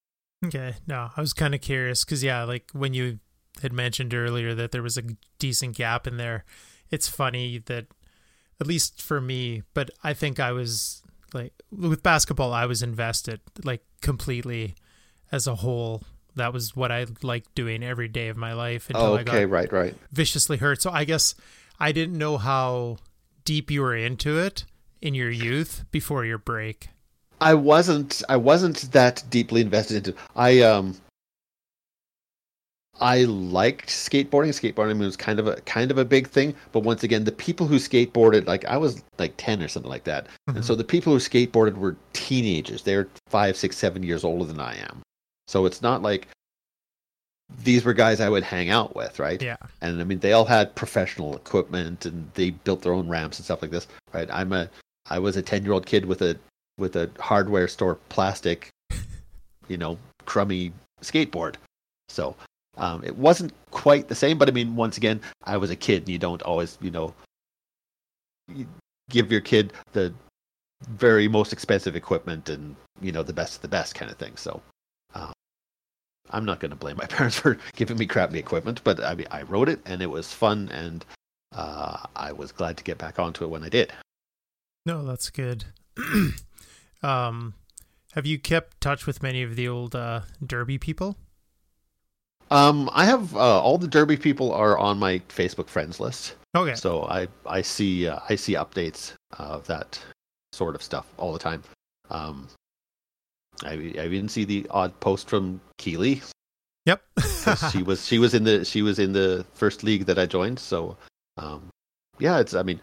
Okay, 0.46 0.76
no, 0.88 1.10
I 1.16 1.22
was 1.22 1.34
kind 1.34 1.56
of 1.56 1.62
curious 1.62 2.06
because 2.06 2.24
yeah, 2.24 2.44
like 2.44 2.70
when 2.74 2.94
you 2.94 3.20
had 3.62 3.74
mentioned 3.74 4.14
earlier 4.14 4.54
that 4.54 4.72
there 4.72 4.84
was 4.84 4.98
a 4.98 5.04
decent 5.40 5.76
gap 5.76 6.06
in 6.06 6.18
there, 6.18 6.44
it's 6.92 7.08
funny 7.08 7.58
that 7.66 7.88
at 8.60 8.68
least 8.68 9.02
for 9.02 9.20
me, 9.20 9.64
but 9.74 9.90
I 10.04 10.14
think 10.14 10.40
I 10.40 10.52
was 10.52 11.02
like 11.34 11.54
with 11.72 12.04
basketball, 12.04 12.54
I 12.54 12.66
was 12.66 12.82
invested 12.82 13.42
like 13.64 13.84
completely 14.02 14.76
as 15.32 15.48
a 15.48 15.56
whole 15.56 16.04
that 16.36 16.54
was 16.54 16.76
what 16.76 16.92
I 16.92 17.06
liked 17.24 17.56
doing 17.56 17.84
every 17.84 18.08
day 18.08 18.28
of 18.28 18.38
my 18.38 18.54
life 18.54 18.90
until 18.90 19.06
oh, 19.06 19.14
okay, 19.18 19.40
I 19.40 19.46
got 19.46 19.50
right, 19.50 19.72
right. 19.72 19.96
viciously 20.12 20.58
hurt. 20.58 20.82
So 20.82 20.92
I 20.92 21.06
guess 21.06 21.34
I 21.80 21.92
didn't 21.92 22.18
know 22.18 22.38
how 22.38 22.98
deep 23.44 23.72
you 23.72 23.82
were 23.82 23.96
into 23.96 24.40
it 24.40 24.66
in 25.02 25.14
your 25.14 25.30
youth 25.30 25.86
before 25.92 26.26
your 26.26 26.38
break. 26.38 26.90
I 27.42 27.54
wasn't 27.54 28.22
I 28.30 28.38
wasn't 28.38 28.92
that 28.92 29.24
deeply 29.30 29.62
invested 29.62 30.08
into 30.08 30.20
I 30.36 30.62
um 30.62 30.98
I 33.02 33.24
liked 33.24 33.90
skateboarding. 33.90 34.50
Skateboarding 34.50 35.00
was 35.00 35.18
kind 35.18 35.40
of 35.40 35.48
a 35.48 35.56
kind 35.62 35.92
of 35.92 35.98
a 35.98 36.06
big 36.06 36.28
thing, 36.28 36.56
but 36.72 36.82
once 36.82 37.04
again, 37.04 37.26
the 37.26 37.32
people 37.32 37.68
who 37.68 37.76
skateboarded, 37.76 38.48
like 38.48 38.64
I 38.66 38.78
was 38.78 39.04
like 39.20 39.34
ten 39.38 39.62
or 39.62 39.68
something 39.68 39.90
like 39.90 40.06
that, 40.06 40.26
mm-hmm. 40.26 40.58
and 40.58 40.66
so 40.66 40.76
the 40.76 40.84
people 40.84 41.14
who 41.14 41.20
skateboarded 41.20 41.76
were 41.76 41.98
teenagers. 42.14 42.84
They 42.84 42.96
were 42.96 43.10
five, 43.28 43.58
six, 43.58 43.78
seven 43.78 44.04
years 44.04 44.24
older 44.24 44.46
than 44.46 44.60
I 44.60 44.76
am. 44.76 45.02
So 45.48 45.66
it's 45.66 45.82
not 45.82 46.02
like 46.02 46.28
these 47.64 47.84
were 47.84 47.94
guys 47.94 48.22
I 48.22 48.30
would 48.30 48.44
hang 48.44 48.70
out 48.70 48.96
with, 48.96 49.20
right? 49.20 49.42
Yeah. 49.42 49.58
And 49.82 50.02
I 50.02 50.04
mean, 50.04 50.20
they 50.20 50.32
all 50.32 50.46
had 50.46 50.74
professional 50.76 51.36
equipment 51.36 52.06
and 52.06 52.32
they 52.34 52.52
built 52.52 52.82
their 52.82 52.94
own 52.94 53.08
ramps 53.08 53.38
and 53.38 53.46
stuff 53.46 53.62
like 53.62 53.72
this, 53.72 53.88
right? 54.14 54.30
I'm 54.32 54.52
a, 54.54 54.70
I 55.10 55.20
was 55.20 55.38
a 55.38 55.42
ten 55.42 55.64
year 55.64 55.74
old 55.74 55.86
kid 55.86 56.06
with 56.06 56.22
a 56.22 56.38
with 56.78 56.96
a 56.96 57.10
hardware 57.20 57.68
store 57.68 57.96
plastic, 58.10 58.70
you 59.68 59.78
know, 59.78 59.98
crummy 60.26 60.72
skateboard. 61.02 61.56
So 62.10 62.36
um, 62.78 63.04
it 63.04 63.16
wasn't 63.18 63.54
quite 63.72 64.08
the 64.08 64.16
same, 64.16 64.38
but 64.38 64.50
I 64.50 64.52
mean, 64.52 64.76
once 64.76 64.98
again, 64.98 65.22
I 65.44 65.58
was 65.58 65.70
a 65.70 65.76
kid, 65.76 66.04
and 66.04 66.10
you 66.10 66.18
don't 66.18 66.42
always, 66.44 66.78
you 66.82 66.92
know, 66.92 67.14
give 69.10 69.32
your 69.32 69.42
kid 69.42 69.74
the 69.94 70.14
very 70.90 71.28
most 71.28 71.54
expensive 71.54 71.96
equipment 71.96 72.50
and 72.50 72.76
you 73.02 73.12
know 73.12 73.24
the 73.24 73.34
best 73.34 73.56
of 73.56 73.62
the 73.62 73.68
best 73.68 73.96
kind 73.96 74.12
of 74.12 74.18
thing. 74.18 74.36
So 74.36 74.62
I'm 76.30 76.46
not 76.46 76.60
going 76.60 76.72
to 76.72 76.76
blame 76.76 76.98
my 77.02 77.06
parents 77.06 77.40
for 77.40 77.58
giving 77.76 77.98
me 77.98 78.06
crappy 78.06 78.40
equipment, 78.40 78.82
but 78.84 79.04
I 79.04 79.16
mean, 79.16 79.28
I 79.32 79.44
wrote 79.44 79.70
it 79.70 79.80
and 79.86 80.02
it 80.02 80.10
was 80.10 80.34
fun, 80.34 80.70
and 80.70 81.06
uh, 81.54 82.06
I 82.16 82.32
was 82.32 82.52
glad 82.52 82.78
to 82.78 82.84
get 82.84 82.98
back 82.98 83.20
onto 83.20 83.44
it 83.44 83.50
when 83.50 83.64
I 83.64 83.70
did. 83.70 83.94
No, 84.86 85.04
that's 85.04 85.30
good. 85.30 85.66
um, 87.04 87.54
have 88.14 88.26
you 88.26 88.38
kept 88.38 88.82
touch 88.82 89.08
with 89.08 89.24
many 89.24 89.42
of 89.42 89.56
the 89.56 89.68
old 89.68 89.96
uh, 89.96 90.22
Derby 90.46 90.78
people? 90.78 91.18
Um, 92.52 92.90
I 92.94 93.06
have 93.06 93.36
uh, 93.36 93.62
all 93.62 93.78
the 93.78 93.88
Derby 93.88 94.18
people 94.18 94.54
are 94.54 94.78
on 94.78 95.00
my 95.00 95.20
Facebook 95.30 95.68
friends 95.68 96.00
list. 96.00 96.36
Okay. 96.56 96.76
So 96.76 97.04
I 97.04 97.28
I 97.46 97.62
see 97.62 98.08
uh, 98.08 98.20
I 98.30 98.36
see 98.36 98.54
updates 98.54 99.14
of 99.38 99.66
that 99.68 100.00
sort 100.54 100.76
of 100.76 100.82
stuff 100.82 101.06
all 101.18 101.34
the 101.34 101.40
time. 101.40 101.64
Um, 102.10 102.48
I, 103.64 103.74
I 103.98 104.06
even 104.06 104.30
see 104.30 104.46
the 104.46 104.66
odd 104.70 104.98
post 105.00 105.30
from 105.30 105.60
Keely. 105.78 106.22
Yep. 106.86 107.02
she 107.72 107.84
was 107.84 108.06
she 108.06 108.20
was 108.20 108.34
in 108.34 108.44
the 108.44 108.64
she 108.64 108.82
was 108.82 109.00
in 109.00 109.14
the 109.14 109.46
first 109.54 109.84
league 109.84 110.06
that 110.06 110.20
I 110.20 110.26
joined. 110.26 110.60
So, 110.60 110.98
um, 111.38 111.70
yeah, 112.20 112.40
it's 112.40 112.54
I 112.54 112.64
mean, 112.64 112.80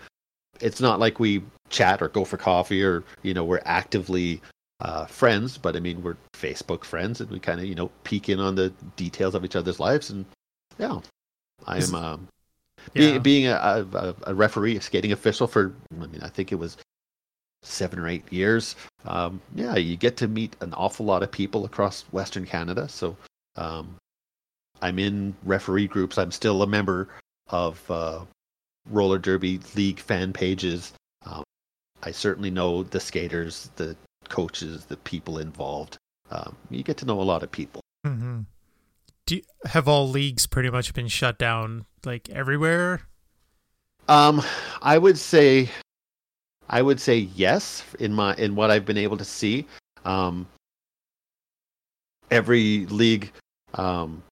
it's 0.61 0.81
not 0.81 0.99
like 0.99 1.21
we 1.21 1.43
chat 1.71 2.03
or 2.03 2.09
go 2.09 2.25
for 2.25 2.37
coffee 2.37 2.83
or 2.83 3.05
you 3.23 3.33
know 3.33 3.45
we're 3.45 3.63
actively 3.65 4.43
uh, 4.83 5.07
friends, 5.07 5.57
but 5.57 5.77
I 5.77 5.81
mean 5.81 6.03
we're 6.03 6.17
Facebook 6.35 6.85
friends 6.85 7.21
and 7.21 7.31
we 7.31 7.39
kind 7.39 7.61
of 7.61 7.67
you 7.67 7.75
know 7.75 7.91
peek 8.05 8.29
in 8.29 8.41
on 8.41 8.55
the 8.57 8.71
details 8.97 9.35
of 9.35 9.45
each 9.45 9.57
other's 9.57 9.81
lives 9.81 10.11
and 10.11 10.25
yeah, 10.79 11.01
I 11.67 11.79
am 11.79 11.95
um, 11.95 12.29
yeah. 12.95 13.19
being 13.19 13.47
a, 13.47 13.87
a, 13.93 14.15
a 14.27 14.35
referee, 14.35 14.77
a 14.77 14.81
skating 14.81 15.13
official 15.13 15.47
for 15.47 15.73
I 16.01 16.07
mean 16.07 16.21
I 16.23 16.29
think 16.29 16.53
it 16.53 16.57
was 16.57 16.77
seven 17.63 18.01
or 18.01 18.09
eight 18.09 18.31
years. 18.33 18.75
Um, 19.05 19.41
yeah, 19.55 19.77
you 19.77 19.97
get 19.97 20.17
to 20.19 20.29
meet 20.29 20.57
an 20.61 20.75
awful 20.75 21.07
lot 21.07 21.23
of 21.23 21.31
people 21.31 21.65
across 21.65 22.03
Western 22.11 22.45
Canada. 22.45 22.89
So 22.89 23.17
um, 23.57 23.97
I'm 24.81 24.99
in 24.99 25.35
referee 25.45 25.87
groups. 25.87 26.19
I'm 26.19 26.33
still 26.33 26.63
a 26.63 26.67
member 26.67 27.09
of 27.49 27.89
uh, 27.89 28.21
roller 28.91 29.19
derby 29.19 29.61
league 29.77 30.01
fan 30.01 30.33
pages. 30.33 30.93
Um, 31.25 31.45
I 32.03 32.11
certainly 32.11 32.51
know 32.51 32.83
the 32.83 32.99
skaters, 32.99 33.71
the 33.77 33.97
coaches, 34.33 34.87
the 34.87 34.97
people 34.97 35.39
involved. 35.39 35.99
Um, 36.31 36.57
you 36.71 36.83
get 36.83 36.97
to 36.97 37.05
know 37.05 37.21
a 37.21 37.23
lot 37.23 37.43
of 37.43 37.53
people. 37.53 37.83
Mm-hmm. 38.05 38.41
Do 39.27 39.37
you, 39.37 39.43
have 39.67 39.87
all 39.87 40.09
leagues 40.09 40.47
pretty 40.47 40.71
much 40.71 40.93
been 40.95 41.07
shut 41.07 41.39
down 41.39 41.85
like 42.05 42.29
everywhere? 42.31 43.03
Um, 44.09 44.43
I 44.81 44.99
would 44.99 45.19
say, 45.19 45.69
I 46.69 46.83
would 46.83 46.99
say 46.99 47.19
yes 47.37 47.85
in 48.01 48.13
my 48.13 48.35
in 48.35 48.57
what 48.57 48.71
I've 48.71 48.87
been 48.87 48.99
able 48.99 49.19
to 49.19 49.25
see. 49.25 49.67
Um, 50.05 50.49
every 52.31 52.87
league 52.87 53.31
um, 53.75 54.23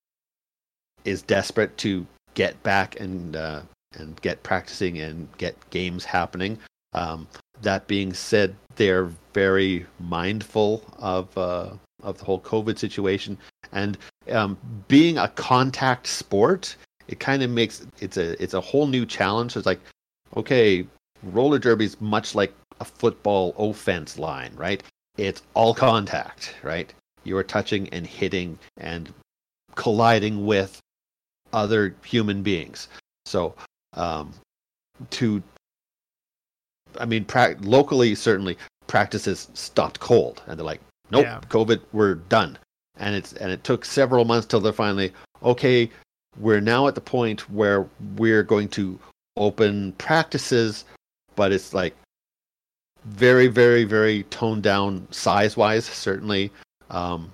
is 1.05 1.23
desperate 1.23 1.77
to 1.79 2.07
get 2.35 2.61
back 2.63 2.99
and 2.99 3.37
uh, 3.37 3.61
and 3.99 4.21
get 4.23 4.43
practicing 4.43 4.99
and 4.99 5.29
get 5.37 5.55
games 5.71 6.05
happening. 6.05 6.59
Um, 6.95 7.29
that 7.63 7.87
being 7.87 8.13
said, 8.13 8.57
they're 8.81 9.11
very 9.35 9.85
mindful 9.99 10.83
of 10.99 11.37
uh, 11.37 11.69
of 12.03 12.17
the 12.17 12.25
whole 12.25 12.41
COVID 12.41 12.79
situation, 12.79 13.37
and 13.73 13.99
um, 14.31 14.57
being 14.89 15.19
a 15.19 15.29
contact 15.29 16.07
sport, 16.07 16.77
it 17.07 17.21
kind 17.21 17.43
of 17.43 17.51
makes 17.51 17.87
it's 18.01 18.17
a 18.17 18.43
it's 18.43 18.55
a 18.55 18.61
whole 18.61 18.87
new 18.87 19.05
challenge. 19.05 19.55
It's 19.55 19.67
like, 19.67 19.81
okay, 20.35 20.87
roller 21.23 21.59
derby 21.59 21.85
is 21.85 22.01
much 22.01 22.35
like 22.35 22.55
a 22.81 22.87
football 22.87 23.55
offense 23.59 24.19
line, 24.19 24.53
right? 24.57 24.83
It's 25.19 25.43
all 25.53 25.75
contact, 25.75 26.55
right? 26.63 26.91
You 27.25 27.37
are 27.37 27.45
touching 27.45 27.87
and 27.91 28.07
hitting 28.07 28.59
and 28.79 29.13
colliding 29.75 30.47
with 30.47 30.81
other 31.53 31.95
human 32.03 32.43
beings. 32.43 32.89
So, 33.27 33.55
um, 33.93 34.33
to, 35.11 35.43
I 36.99 37.05
mean, 37.05 37.27
pra- 37.27 37.57
locally, 37.61 38.15
certainly 38.15 38.57
practices 38.91 39.49
stopped 39.55 40.01
cold, 40.01 40.43
and 40.49 40.59
they're 40.59 40.67
like, 40.67 40.81
nope, 41.13 41.25
yeah. 41.25 41.41
COVID, 41.49 41.81
we're 41.93 42.17
done. 42.17 42.59
And 42.97 43.15
it's 43.15 43.33
and 43.35 43.53
it 43.53 43.63
took 43.63 43.85
several 43.85 44.25
months 44.25 44.49
till 44.49 44.61
they're 44.61 44.73
finally 44.73 45.13
okay. 45.45 45.89
We're 46.39 46.61
now 46.61 46.89
at 46.89 46.97
the 46.97 47.01
point 47.01 47.49
where 47.51 47.87
we're 48.17 48.43
going 48.43 48.69
to 48.71 48.99
open 49.37 49.93
practices, 49.93 50.85
but 51.37 51.53
it's 51.53 51.73
like 51.73 51.95
very, 53.05 53.47
very, 53.47 53.85
very 53.85 54.25
toned 54.25 54.65
down 54.65 55.07
size 55.13 55.57
wise, 55.57 55.85
certainly. 55.85 56.51
Um, 56.91 57.33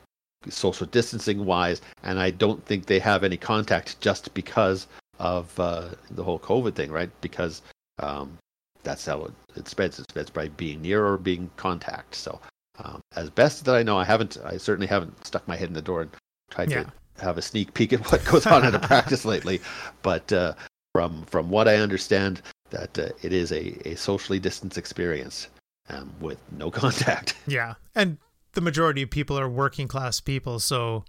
social 0.50 0.86
distancing 0.86 1.46
wise, 1.46 1.80
and 2.02 2.20
I 2.20 2.30
don't 2.30 2.64
think 2.66 2.84
they 2.84 2.98
have 2.98 3.24
any 3.24 3.38
contact 3.38 3.98
just 4.00 4.32
because 4.34 4.86
of 5.18 5.58
uh, 5.58 5.88
the 6.10 6.22
whole 6.22 6.38
COVID 6.38 6.74
thing, 6.74 6.92
right? 6.92 7.10
Because 7.22 7.62
um, 7.98 8.38
that's 8.86 9.04
how 9.04 9.24
it, 9.24 9.32
it, 9.56 9.68
spreads. 9.68 9.98
It 9.98 10.06
spreads 10.08 10.30
by 10.30 10.48
being 10.48 10.80
near 10.80 11.04
or 11.04 11.18
being 11.18 11.50
contact. 11.56 12.14
So, 12.14 12.40
um, 12.78 13.00
as 13.16 13.28
best 13.28 13.64
that 13.64 13.74
I 13.74 13.82
know, 13.82 13.98
I 13.98 14.04
haven't. 14.04 14.38
I 14.44 14.56
certainly 14.56 14.86
haven't 14.86 15.26
stuck 15.26 15.46
my 15.46 15.56
head 15.56 15.68
in 15.68 15.74
the 15.74 15.82
door 15.82 16.02
and 16.02 16.10
tried 16.50 16.70
yeah. 16.70 16.84
to 16.84 16.92
have 17.20 17.36
a 17.36 17.42
sneak 17.42 17.74
peek 17.74 17.92
at 17.92 18.10
what 18.10 18.24
goes 18.24 18.46
on 18.46 18.64
at 18.64 18.74
a 18.74 18.78
practice 18.78 19.24
lately. 19.34 19.60
But 20.02 20.32
uh, 20.32 20.54
from 20.94 21.24
from 21.24 21.50
what 21.50 21.68
I 21.68 21.76
understand, 21.76 22.40
that 22.70 22.96
uh, 22.98 23.08
it 23.22 23.32
is 23.32 23.50
a, 23.50 23.88
a 23.88 23.96
socially 23.96 24.38
distanced 24.38 24.78
experience 24.78 25.48
um, 25.88 26.14
with 26.20 26.38
no 26.52 26.70
contact. 26.82 27.34
Yeah, 27.46 27.74
and 27.94 28.18
the 28.52 28.60
majority 28.60 29.02
of 29.02 29.10
people 29.10 29.38
are 29.38 29.48
working 29.48 29.88
class 29.88 30.20
people, 30.20 30.60
so 30.60 31.04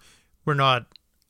we're 0.46 0.56
not 0.56 0.88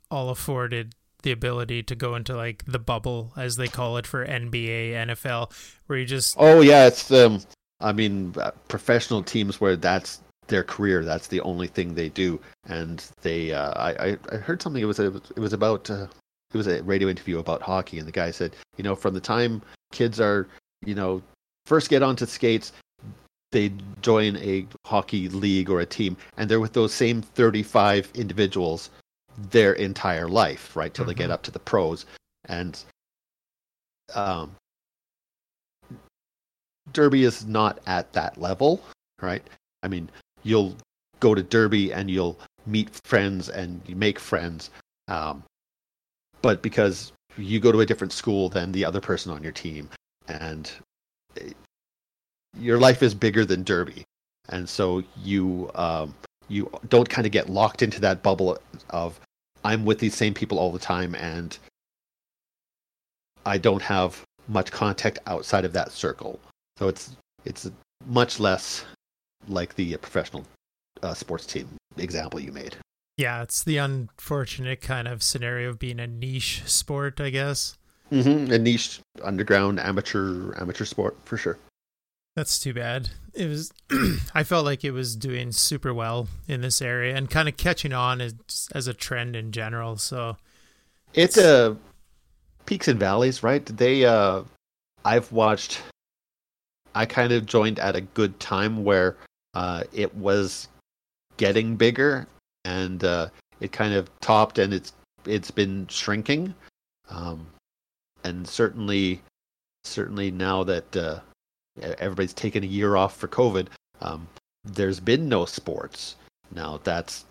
all 0.09 0.29
afforded 0.29 0.95
the 1.23 1.31
ability 1.31 1.83
to 1.83 1.95
go 1.95 2.15
into 2.15 2.35
like 2.35 2.63
the 2.65 2.79
bubble 2.79 3.33
as 3.35 3.55
they 3.55 3.67
call 3.67 3.97
it 3.97 4.07
for 4.07 4.25
NBA, 4.25 4.91
NFL, 4.91 5.51
where 5.87 5.99
you 5.99 6.05
just 6.05 6.35
Oh 6.37 6.61
yeah, 6.61 6.87
it's 6.87 7.11
um 7.11 7.41
I 7.79 7.93
mean 7.93 8.33
uh, 8.37 8.51
professional 8.67 9.23
teams 9.23 9.59
where 9.61 9.75
that's 9.75 10.21
their 10.47 10.63
career, 10.63 11.03
that's 11.03 11.27
the 11.27 11.41
only 11.41 11.67
thing 11.67 11.93
they 11.93 12.09
do. 12.09 12.39
And 12.65 13.03
they 13.21 13.51
uh, 13.51 13.73
I 13.75 14.17
I 14.31 14.35
heard 14.37 14.61
something 14.61 14.81
it 14.81 14.85
was 14.85 14.99
a, 14.99 15.07
it 15.07 15.39
was 15.39 15.53
about 15.53 15.89
uh, 15.89 16.07
it 16.53 16.57
was 16.57 16.67
a 16.67 16.81
radio 16.83 17.09
interview 17.09 17.39
about 17.39 17.61
hockey 17.61 17.99
and 17.99 18.07
the 18.07 18.11
guy 18.11 18.31
said, 18.31 18.55
you 18.77 18.83
know, 18.83 18.95
from 18.95 19.13
the 19.13 19.21
time 19.21 19.61
kids 19.91 20.19
are, 20.19 20.47
you 20.85 20.95
know, 20.95 21.21
first 21.65 21.89
get 21.89 22.03
onto 22.03 22.25
skates 22.25 22.71
they 23.51 23.71
join 24.01 24.35
a 24.37 24.67
hockey 24.85 25.29
league 25.29 25.69
or 25.69 25.79
a 25.79 25.85
team 25.85 26.17
and 26.37 26.49
they're 26.49 26.59
with 26.59 26.73
those 26.73 26.93
same 26.93 27.21
35 27.21 28.11
individuals 28.13 28.89
their 29.51 29.73
entire 29.73 30.27
life 30.27 30.75
right 30.75 30.93
till 30.93 31.03
mm-hmm. 31.03 31.09
they 31.09 31.15
get 31.15 31.25
mm-hmm. 31.25 31.33
up 31.33 31.43
to 31.43 31.51
the 31.51 31.59
pros 31.59 32.05
and 32.45 32.83
um, 34.15 34.55
derby 36.93 37.23
is 37.23 37.45
not 37.45 37.79
at 37.85 38.11
that 38.13 38.37
level 38.37 38.81
right 39.21 39.43
i 39.83 39.87
mean 39.87 40.09
you'll 40.43 40.75
go 41.19 41.35
to 41.35 41.43
derby 41.43 41.91
and 41.93 42.09
you'll 42.09 42.37
meet 42.65 42.89
friends 43.03 43.49
and 43.49 43.81
you 43.87 43.95
make 43.95 44.19
friends 44.19 44.69
um, 45.07 45.43
but 46.41 46.61
because 46.61 47.11
you 47.37 47.59
go 47.59 47.71
to 47.71 47.81
a 47.81 47.85
different 47.85 48.13
school 48.13 48.49
than 48.49 48.71
the 48.71 48.83
other 48.83 48.99
person 48.99 49.31
on 49.31 49.43
your 49.43 49.51
team 49.51 49.89
and 50.27 50.71
your 52.59 52.79
life 52.79 53.03
is 53.03 53.13
bigger 53.13 53.45
than 53.45 53.63
Derby, 53.63 54.03
and 54.49 54.67
so 54.67 55.03
you 55.23 55.69
um, 55.75 56.13
you 56.47 56.69
don't 56.89 57.09
kind 57.09 57.25
of 57.25 57.31
get 57.31 57.49
locked 57.49 57.81
into 57.81 57.99
that 58.01 58.23
bubble 58.23 58.57
of 58.89 59.19
I'm 59.67 59.83
with 59.83 59.99
these 59.99 60.15
same 60.15 60.33
people 60.33 60.59
all 60.59 60.71
the 60.71 60.79
time, 60.79 61.13
and 61.13 61.57
I 63.45 63.57
don't 63.57 63.81
have 63.81 64.23
much 64.47 64.71
contact 64.71 65.19
outside 65.27 65.65
of 65.65 65.73
that 65.73 65.91
circle. 65.91 66.39
So 66.77 66.87
it's 66.87 67.17
it's 67.43 67.69
much 68.05 68.39
less 68.39 68.85
like 69.49 69.75
the 69.75 69.97
professional 69.97 70.45
uh, 71.03 71.13
sports 71.13 71.45
team 71.45 71.67
example 71.97 72.39
you 72.39 72.53
made. 72.53 72.77
Yeah, 73.17 73.41
it's 73.41 73.61
the 73.61 73.75
unfortunate 73.75 74.79
kind 74.79 75.05
of 75.05 75.21
scenario 75.21 75.69
of 75.69 75.79
being 75.79 75.99
a 75.99 76.07
niche 76.07 76.63
sport, 76.65 77.19
I 77.19 77.29
guess. 77.29 77.77
Mm-hmm. 78.09 78.53
A 78.53 78.57
niche 78.57 79.01
underground 79.21 79.81
amateur 79.81 80.53
amateur 80.61 80.85
sport 80.85 81.17
for 81.25 81.35
sure. 81.35 81.57
That's 82.37 82.59
too 82.59 82.75
bad. 82.75 83.09
It 83.33 83.47
was. 83.47 83.71
I 84.35 84.43
felt 84.43 84.63
like 84.63 84.85
it 84.85 84.91
was 84.91 85.15
doing 85.15 85.51
super 85.51 85.91
well 85.91 86.27
in 86.47 86.61
this 86.61 86.83
area 86.83 87.15
and 87.15 87.27
kind 87.27 87.49
of 87.49 87.57
catching 87.57 87.93
on 87.93 88.21
as 88.21 88.69
as 88.75 88.85
a 88.85 88.93
trend 88.93 89.35
in 89.35 89.51
general. 89.51 89.97
So 89.97 90.37
it's, 91.15 91.35
it's 91.35 91.43
uh, 91.43 91.73
peaks 92.67 92.87
and 92.87 92.99
valleys, 92.99 93.41
right? 93.41 93.65
They. 93.65 94.05
uh 94.05 94.43
I've 95.03 95.31
watched. 95.31 95.81
I 96.93 97.07
kind 97.07 97.33
of 97.33 97.47
joined 97.47 97.79
at 97.79 97.95
a 97.95 98.01
good 98.01 98.39
time 98.39 98.83
where 98.83 99.17
uh, 99.55 99.85
it 99.91 100.13
was 100.13 100.67
getting 101.37 101.75
bigger, 101.75 102.27
and 102.65 103.03
uh, 103.03 103.29
it 103.61 103.71
kind 103.71 103.95
of 103.95 104.11
topped, 104.19 104.59
and 104.59 104.75
it's 104.75 104.93
it's 105.25 105.49
been 105.49 105.87
shrinking, 105.87 106.53
um, 107.09 107.47
and 108.23 108.47
certainly, 108.47 109.23
certainly 109.85 110.29
now 110.29 110.63
that 110.65 110.95
uh, 110.95 111.19
everybody's 111.81 112.33
taken 112.33 112.63
a 112.63 112.67
year 112.67 112.95
off 112.95 113.15
for 113.15 113.27
COVID. 113.27 113.67
Um, 114.01 114.27
there's 114.63 114.99
been 114.99 115.29
no 115.29 115.45
sports. 115.45 116.15
Now 116.51 116.79
that's 116.83 117.25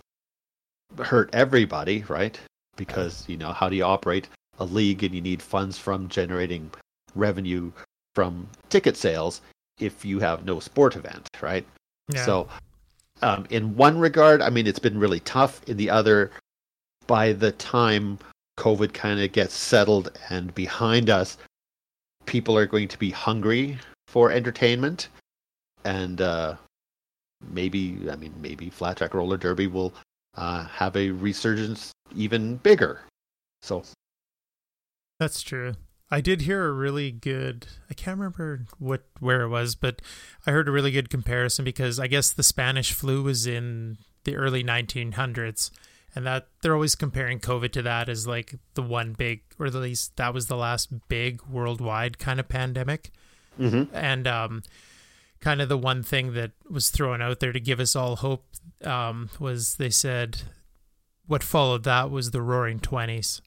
hurt 0.98 1.30
everybody, 1.32 2.04
right? 2.08 2.38
Because 2.76 3.24
you 3.28 3.36
know 3.36 3.52
how 3.52 3.68
do 3.68 3.76
you 3.76 3.84
operate 3.84 4.28
a 4.58 4.64
league 4.64 5.04
and 5.04 5.14
you 5.14 5.20
need 5.20 5.42
funds 5.42 5.78
from 5.78 6.08
generating 6.08 6.70
revenue 7.14 7.70
from 8.14 8.48
ticket 8.70 8.96
sales 8.96 9.40
if 9.78 10.04
you 10.04 10.18
have 10.20 10.44
no 10.44 10.60
sport 10.60 10.96
event, 10.96 11.28
right? 11.42 11.66
Yeah. 12.12 12.24
So, 12.24 12.48
um, 13.22 13.46
in 13.50 13.76
one 13.76 13.98
regard, 13.98 14.40
I 14.40 14.50
mean, 14.50 14.66
it's 14.66 14.78
been 14.78 14.98
really 14.98 15.20
tough. 15.20 15.62
In 15.64 15.76
the 15.76 15.90
other, 15.90 16.30
by 17.06 17.32
the 17.32 17.52
time 17.52 18.18
COVID 18.58 18.92
kind 18.94 19.20
of 19.20 19.32
gets 19.32 19.54
settled 19.54 20.18
and 20.30 20.54
behind 20.54 21.10
us, 21.10 21.36
people 22.24 22.56
are 22.56 22.66
going 22.66 22.88
to 22.88 22.98
be 22.98 23.10
hungry 23.10 23.78
for 24.06 24.30
entertainment, 24.30 25.08
and 25.84 26.20
uh, 26.20 26.56
maybe 27.50 27.98
I 28.10 28.16
mean 28.16 28.34
maybe 28.40 28.70
flat 28.70 28.98
track 28.98 29.14
roller 29.14 29.36
derby 29.36 29.66
will 29.66 29.92
uh, 30.36 30.64
have 30.66 30.96
a 30.96 31.10
resurgence 31.10 31.92
even 32.14 32.56
bigger. 32.56 33.00
So 33.62 33.82
that's 35.18 35.42
true. 35.42 35.74
I 36.08 36.20
did 36.20 36.42
hear 36.42 36.66
a 36.66 36.72
really 36.72 37.10
good 37.10 37.66
I 37.90 37.94
can't 37.94 38.18
remember 38.18 38.66
what 38.78 39.04
where 39.18 39.42
it 39.42 39.48
was, 39.48 39.74
but 39.74 40.02
I 40.46 40.52
heard 40.52 40.68
a 40.68 40.72
really 40.72 40.92
good 40.92 41.10
comparison 41.10 41.64
because 41.64 41.98
I 41.98 42.06
guess 42.06 42.32
the 42.32 42.42
Spanish 42.42 42.92
flu 42.92 43.22
was 43.22 43.46
in 43.46 43.98
the 44.24 44.36
early 44.36 44.62
1900s 44.62 45.70
and 46.14 46.26
that 46.26 46.48
they're 46.62 46.74
always 46.74 46.94
comparing 46.94 47.40
COVID 47.40 47.72
to 47.72 47.82
that 47.82 48.08
as 48.08 48.26
like 48.26 48.54
the 48.74 48.82
one 48.82 49.12
big 49.12 49.42
or 49.58 49.66
at 49.66 49.74
least 49.74 50.16
that 50.16 50.32
was 50.32 50.46
the 50.46 50.56
last 50.56 51.08
big 51.08 51.42
worldwide 51.46 52.18
kind 52.18 52.38
of 52.38 52.48
pandemic. 52.48 53.10
Mm-hmm. 53.58 53.94
And 53.94 54.26
um, 54.26 54.62
kind 55.40 55.60
of 55.60 55.68
the 55.68 55.78
one 55.78 56.02
thing 56.02 56.34
that 56.34 56.52
was 56.68 56.90
thrown 56.90 57.22
out 57.22 57.40
there 57.40 57.52
to 57.52 57.60
give 57.60 57.80
us 57.80 57.96
all 57.96 58.16
hope 58.16 58.44
um, 58.84 59.30
was 59.38 59.76
they 59.76 59.90
said 59.90 60.42
what 61.26 61.42
followed 61.42 61.84
that 61.84 62.10
was 62.10 62.30
the 62.30 62.42
Roaring 62.42 62.80
Twenties. 62.80 63.40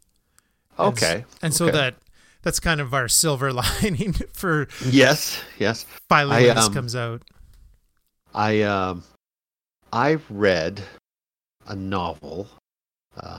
Okay. 0.77 1.13
And, 1.13 1.25
and 1.41 1.53
so 1.53 1.65
okay. 1.65 1.77
that 1.77 1.95
that's 2.41 2.59
kind 2.59 2.81
of 2.81 2.93
our 2.93 3.07
silver 3.09 3.51
lining 3.51 4.13
for 4.33 4.67
yes, 4.85 5.41
yes. 5.57 5.85
finally 6.07 6.47
when 6.47 6.55
this 6.55 6.67
um, 6.67 6.73
comes 6.73 6.95
out. 6.95 7.21
I 8.33 8.61
um, 8.61 9.03
I 9.91 10.17
read 10.29 10.81
a 11.67 11.75
novel 11.75 12.47
uh, 13.17 13.37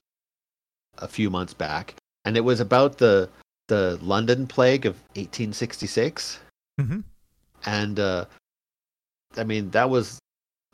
a 0.99 1.09
few 1.09 1.31
months 1.31 1.55
back, 1.55 1.95
and 2.25 2.37
it 2.37 2.45
was 2.45 2.61
about 2.61 2.99
the 2.99 3.29
the 3.69 3.99
London 4.03 4.47
plague 4.47 4.85
of 4.85 4.97
1866. 5.15 6.41
Mhm. 6.81 7.05
And 7.67 8.01
uh, 8.01 8.25
I 9.37 9.45
mean, 9.45 9.71
that 9.71 9.91
was 9.91 10.19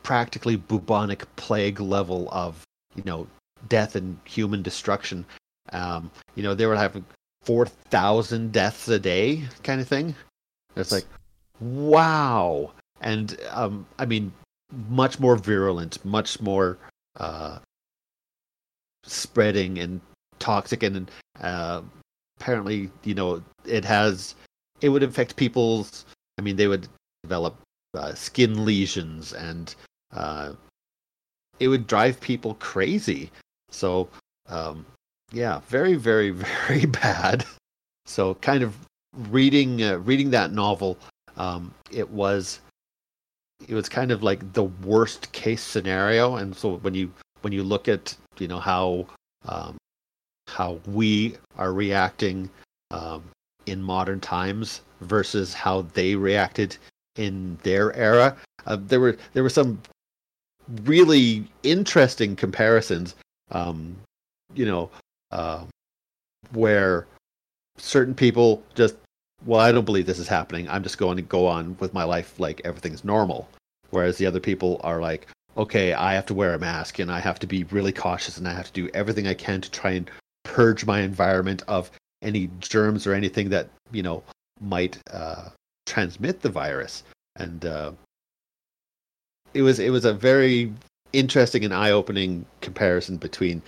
practically 0.02 0.56
bubonic 0.56 1.24
plague 1.36 1.80
level 1.80 2.28
of 2.30 2.62
you 2.94 3.02
know 3.04 3.26
death 3.68 3.96
and 3.96 4.18
human 4.24 4.62
destruction. 4.62 5.24
Um, 5.72 6.10
you 6.36 6.42
know, 6.42 6.54
they 6.54 6.66
were 6.66 6.76
having 6.76 7.04
four 7.42 7.66
thousand 7.66 8.52
deaths 8.52 8.88
a 8.88 8.98
day, 8.98 9.42
kind 9.62 9.80
of 9.80 9.88
thing. 9.88 10.14
It's 10.76 10.92
like, 10.92 11.06
wow. 11.60 12.72
And 13.00 13.36
um, 13.50 13.86
I 13.98 14.06
mean, 14.06 14.32
much 14.88 15.18
more 15.18 15.36
virulent, 15.36 16.04
much 16.04 16.40
more 16.40 16.78
uh, 17.18 17.58
spreading 19.04 19.78
and 19.78 20.00
toxic, 20.38 20.82
and 20.82 21.10
uh, 21.40 21.82
apparently, 22.38 22.90
you 23.04 23.14
know, 23.14 23.42
it 23.64 23.84
has 23.84 24.34
it 24.80 24.88
would 24.88 25.02
infect 25.02 25.36
people's. 25.36 26.04
I 26.38 26.42
mean, 26.42 26.56
they 26.56 26.68
would 26.68 26.88
develop 27.22 27.56
uh, 27.94 28.14
skin 28.14 28.64
lesions, 28.64 29.32
and 29.32 29.74
uh, 30.12 30.52
it 31.58 31.68
would 31.68 31.86
drive 31.86 32.20
people 32.20 32.54
crazy. 32.54 33.30
So, 33.70 34.08
um, 34.48 34.84
yeah, 35.32 35.60
very, 35.68 35.94
very, 35.94 36.30
very 36.66 36.86
bad. 36.86 37.44
So, 38.04 38.34
kind 38.34 38.62
of 38.62 38.76
reading 39.30 39.82
uh, 39.82 39.98
reading 39.98 40.30
that 40.30 40.52
novel, 40.52 40.98
um, 41.36 41.72
it 41.90 42.08
was 42.10 42.60
it 43.68 43.74
was 43.74 43.88
kind 43.88 44.10
of 44.10 44.22
like 44.22 44.52
the 44.52 44.64
worst 44.64 45.32
case 45.32 45.62
scenario. 45.62 46.36
And 46.36 46.54
so 46.54 46.76
when 46.78 46.94
you 46.94 47.12
when 47.42 47.52
you 47.52 47.62
look 47.62 47.88
at 47.88 48.14
you 48.38 48.48
know 48.48 48.60
how 48.60 49.06
um, 49.46 49.76
how 50.48 50.80
we 50.86 51.36
are 51.56 51.72
reacting 51.72 52.50
um, 52.90 53.22
in 53.66 53.82
modern 53.82 54.20
times 54.20 54.80
versus 55.00 55.52
how 55.52 55.82
they 55.94 56.14
reacted 56.14 56.76
in 57.16 57.58
their 57.62 57.94
era, 57.96 58.36
uh, 58.66 58.76
there 58.80 59.00
were 59.00 59.16
there 59.32 59.42
were 59.42 59.50
some 59.50 59.80
really 60.84 61.44
interesting 61.62 62.36
comparisons. 62.36 63.14
Um, 63.50 63.96
you 64.54 64.66
know, 64.66 64.90
uh, 65.30 65.64
where 66.52 67.06
certain 67.76 68.14
people 68.14 68.62
just, 68.74 68.96
well, 69.44 69.60
I 69.60 69.72
don't 69.72 69.84
believe 69.84 70.06
this 70.06 70.18
is 70.18 70.28
happening. 70.28 70.68
I'm 70.68 70.82
just 70.82 70.98
going 70.98 71.16
to 71.16 71.22
go 71.22 71.46
on 71.46 71.76
with 71.78 71.94
my 71.94 72.04
life 72.04 72.38
like 72.40 72.60
everything's 72.64 73.04
normal. 73.04 73.48
Whereas 73.90 74.18
the 74.18 74.26
other 74.26 74.40
people 74.40 74.80
are 74.82 75.00
like, 75.00 75.28
okay, 75.56 75.92
I 75.92 76.14
have 76.14 76.26
to 76.26 76.34
wear 76.34 76.54
a 76.54 76.58
mask 76.58 76.98
and 76.98 77.10
I 77.10 77.20
have 77.20 77.38
to 77.40 77.46
be 77.46 77.64
really 77.64 77.92
cautious 77.92 78.36
and 78.36 78.48
I 78.48 78.52
have 78.52 78.66
to 78.66 78.72
do 78.72 78.90
everything 78.94 79.26
I 79.26 79.34
can 79.34 79.60
to 79.60 79.70
try 79.70 79.92
and 79.92 80.10
purge 80.44 80.84
my 80.84 81.00
environment 81.00 81.62
of 81.68 81.90
any 82.26 82.50
germs 82.60 83.06
or 83.06 83.14
anything 83.14 83.48
that 83.50 83.68
you 83.92 84.02
know 84.02 84.22
might 84.60 84.98
uh, 85.12 85.48
transmit 85.86 86.40
the 86.40 86.48
virus. 86.48 87.04
And 87.36 87.64
uh, 87.64 87.92
it 89.54 89.62
was 89.62 89.78
it 89.78 89.90
was 89.90 90.04
a 90.04 90.12
very 90.12 90.72
interesting 91.12 91.64
and 91.64 91.72
eye-opening 91.72 92.44
comparison 92.60 93.16
between 93.16 93.62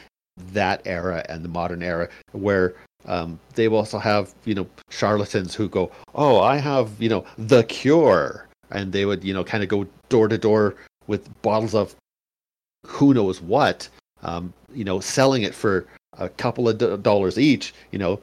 that 0.53 0.83
era 0.85 1.25
and 1.29 1.45
the 1.45 1.49
modern 1.49 1.83
era, 1.83 2.09
where 2.33 2.75
um, 3.07 3.39
they 3.55 3.69
also 3.69 3.99
have 3.99 4.35
you 4.45 4.55
know 4.55 4.67
charlatans 4.91 5.55
who 5.55 5.69
go, 5.69 5.91
"Oh, 6.15 6.41
I 6.41 6.57
have 6.57 6.91
you 6.99 7.09
know 7.09 7.25
the 7.39 7.65
cure," 7.65 8.47
and 8.71 8.93
they 8.93 9.07
would 9.07 9.25
you 9.25 9.33
know 9.33 9.45
kind 9.45 9.63
of 9.63 9.69
go 9.69 9.87
door 10.09 10.29
to 10.29 10.39
door 10.39 10.75
with 11.07 11.31
bottles 11.43 11.75
of 11.75 11.95
who 12.87 13.15
knows 13.15 13.41
what, 13.41 13.89
um, 14.23 14.53
you 14.73 14.85
know, 14.85 15.01
selling 15.01 15.43
it 15.43 15.55
for 15.55 15.87
a 16.19 16.29
couple 16.29 16.69
of 16.69 17.03
dollars 17.03 17.39
each, 17.39 17.75
you 17.91 17.99
know, 17.99 18.21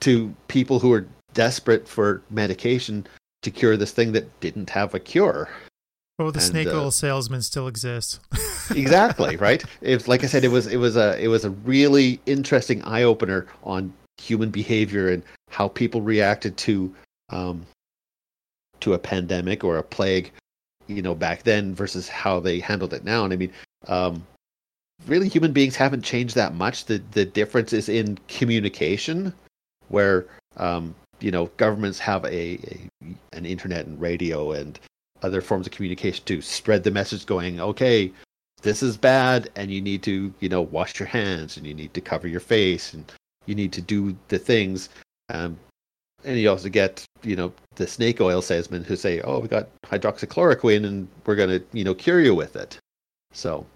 to 0.00 0.34
people 0.48 0.78
who 0.78 0.92
are 0.92 1.06
desperate 1.34 1.86
for 1.88 2.22
medication 2.30 3.06
to 3.42 3.50
cure 3.50 3.76
this 3.76 3.92
thing 3.92 4.12
that 4.12 4.40
didn't 4.40 4.70
have 4.70 4.94
a 4.94 5.00
cure. 5.00 5.48
Oh, 6.18 6.30
the 6.30 6.38
and, 6.38 6.48
snake 6.48 6.66
uh, 6.66 6.72
oil 6.72 6.90
salesman 6.90 7.42
still 7.42 7.68
exists. 7.68 8.18
exactly 8.74 9.36
right 9.36 9.64
it's 9.80 10.08
like 10.08 10.22
i 10.22 10.26
said 10.26 10.44
it 10.44 10.48
was 10.48 10.66
it 10.66 10.76
was 10.76 10.96
a 10.96 11.18
it 11.22 11.28
was 11.28 11.44
a 11.44 11.50
really 11.50 12.20
interesting 12.26 12.82
eye 12.82 13.02
opener 13.02 13.46
on 13.64 13.92
human 14.18 14.50
behavior 14.50 15.08
and 15.08 15.22
how 15.50 15.68
people 15.68 16.02
reacted 16.02 16.56
to 16.56 16.94
um 17.30 17.64
to 18.80 18.94
a 18.94 18.98
pandemic 18.98 19.64
or 19.64 19.78
a 19.78 19.82
plague 19.82 20.30
you 20.86 21.02
know 21.02 21.14
back 21.14 21.42
then 21.44 21.74
versus 21.74 22.08
how 22.08 22.40
they 22.40 22.58
handled 22.58 22.92
it 22.92 23.04
now 23.04 23.24
and 23.24 23.32
i 23.32 23.36
mean 23.36 23.52
um 23.86 24.26
really 25.06 25.28
human 25.28 25.52
beings 25.52 25.76
haven't 25.76 26.02
changed 26.02 26.34
that 26.34 26.54
much 26.54 26.84
the 26.86 27.02
the 27.12 27.24
difference 27.24 27.72
is 27.72 27.88
in 27.88 28.18
communication 28.28 29.32
where 29.88 30.26
um 30.56 30.94
you 31.20 31.30
know 31.30 31.46
governments 31.56 31.98
have 31.98 32.24
a, 32.24 32.54
a 32.54 32.90
an 33.32 33.46
internet 33.46 33.86
and 33.86 34.00
radio 34.00 34.52
and 34.52 34.78
other 35.22 35.40
forms 35.40 35.66
of 35.66 35.72
communication 35.72 36.24
to 36.24 36.40
spread 36.40 36.84
the 36.84 36.90
message 36.90 37.26
going 37.26 37.60
okay 37.60 38.12
this 38.62 38.82
is 38.82 38.96
bad 38.96 39.50
and 39.56 39.70
you 39.70 39.80
need 39.80 40.02
to 40.02 40.32
you 40.40 40.48
know 40.48 40.62
wash 40.62 40.98
your 40.98 41.08
hands 41.08 41.56
and 41.56 41.66
you 41.66 41.74
need 41.74 41.92
to 41.94 42.00
cover 42.00 42.28
your 42.28 42.40
face 42.40 42.94
and 42.94 43.12
you 43.46 43.54
need 43.54 43.72
to 43.72 43.80
do 43.80 44.16
the 44.28 44.38
things 44.38 44.88
um, 45.30 45.56
and 46.24 46.38
you 46.38 46.48
also 46.48 46.68
get 46.68 47.04
you 47.22 47.36
know 47.36 47.52
the 47.76 47.86
snake 47.86 48.20
oil 48.20 48.42
salesmen 48.42 48.84
who 48.84 48.96
say 48.96 49.20
oh 49.22 49.38
we 49.38 49.48
got 49.48 49.68
hydroxychloroquine 49.82 50.86
and 50.86 51.08
we're 51.26 51.36
going 51.36 51.48
to 51.48 51.62
you 51.72 51.84
know 51.84 51.94
cure 51.94 52.20
you 52.20 52.34
with 52.34 52.56
it 52.56 52.78
so 53.32 53.66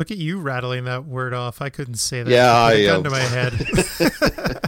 Look 0.00 0.12
at 0.12 0.18
you 0.18 0.38
rattling 0.38 0.84
that 0.84 1.06
word 1.06 1.34
off. 1.34 1.60
I 1.60 1.70
couldn't 1.70 1.96
say 1.96 2.22
that. 2.22 2.30
Yeah, 2.30 2.68
It 2.68 2.70
put 2.70 2.78
a 2.78 2.82
I, 2.82 2.86
gun 2.86 3.00
uh, 3.00 3.02
to 3.02 3.10
my 3.10 3.18
head. 3.18 4.60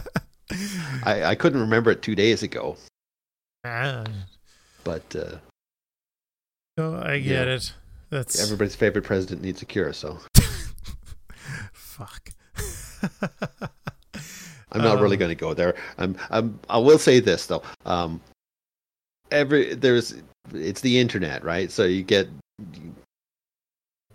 I, 1.03 1.23
I 1.23 1.35
couldn't 1.35 1.59
remember 1.61 1.91
it 1.91 2.01
two 2.01 2.15
days 2.15 2.43
ago 2.43 2.77
ah, 3.65 4.05
but 4.83 5.15
uh, 5.15 5.37
no, 6.77 6.95
I 6.95 7.19
get 7.19 7.47
Yeah. 7.47 7.53
it. 7.55 7.73
That's 8.09 8.41
everybody's 8.41 8.75
favorite 8.75 9.03
president 9.05 9.41
needs 9.41 9.61
a 9.61 9.65
cure 9.65 9.93
so 9.93 10.19
fuck. 11.73 12.29
I'm 14.73 14.81
not 14.81 14.99
really 15.01 15.15
Um, 15.15 15.19
going 15.19 15.29
to 15.29 15.35
go 15.35 15.53
there. 15.53 15.75
I'm, 15.97 16.15
I'm, 16.29 16.59
I 16.69 16.77
will 16.77 16.97
say 16.99 17.19
this 17.19 17.45
though. 17.45 17.61
Um, 17.85 18.21
every 19.31 19.73
there's 19.75 20.15
it's 20.53 20.81
the 20.81 20.97
internet, 20.99 21.43
right? 21.43 21.69
So 21.71 21.83
you 21.85 22.03
get 22.03 22.27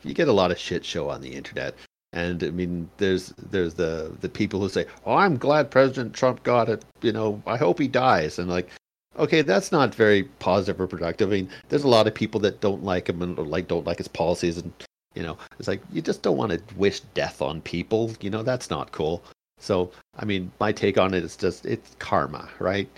you 0.03 0.15
get 0.15 0.29
a 0.29 0.33
lot 0.33 0.51
of 0.51 0.59
shit 0.59 0.85
show 0.85 1.11
on 1.11 1.21
the 1.21 1.29
internet, 1.35 1.75
and 2.17 2.43
I 2.43 2.51
mean, 2.51 2.89
there's 2.97 3.35
there's 3.51 3.75
the 3.75 4.11
the 4.23 4.29
people 4.29 4.59
who 4.59 4.71
say, 4.71 4.87
"Oh, 5.05 5.15
I'm 5.15 5.37
glad 5.37 5.71
President 5.71 6.15
Trump 6.15 6.43
got 6.43 6.71
it." 6.71 6.83
You 7.03 7.13
know, 7.13 7.43
I 7.47 7.59
hope 7.59 7.79
he 7.79 7.89
dies, 7.89 8.39
and 8.39 8.49
like. 8.49 8.69
Okay, 9.19 9.41
that's 9.41 9.73
not 9.73 9.95
very 9.95 10.25
positive 10.41 10.79
or 10.79 10.87
productive. 10.87 11.31
I 11.31 11.37
mean, 11.37 11.49
there's 11.71 11.85
a 11.85 11.89
lot 11.89 12.07
of 12.07 12.15
people 12.15 12.39
that 12.41 12.61
don't 12.61 12.85
like 12.85 13.09
him 13.09 13.23
and 13.23 13.39
like 13.39 13.67
don't 13.67 13.87
like 13.87 13.97
his 13.97 14.09
policies, 14.09 14.59
and 14.59 14.71
you 15.15 15.23
know, 15.23 15.39
it's 15.59 15.69
like 15.69 15.81
you 15.91 16.03
just 16.03 16.21
don't 16.21 16.37
want 16.37 16.53
to 16.53 16.61
wish 16.75 17.01
death 17.15 17.41
on 17.41 17.63
people. 17.63 18.13
You 18.21 18.29
know, 18.29 18.43
that's 18.43 18.69
not 18.69 18.93
cool. 18.93 19.23
So, 19.59 19.91
I 20.19 20.27
mean, 20.27 20.53
my 20.61 20.71
take 20.71 20.99
on 20.99 21.15
it 21.15 21.25
is 21.25 21.35
just 21.35 21.65
it's 21.65 21.97
karma, 21.99 22.47
right? 22.59 22.91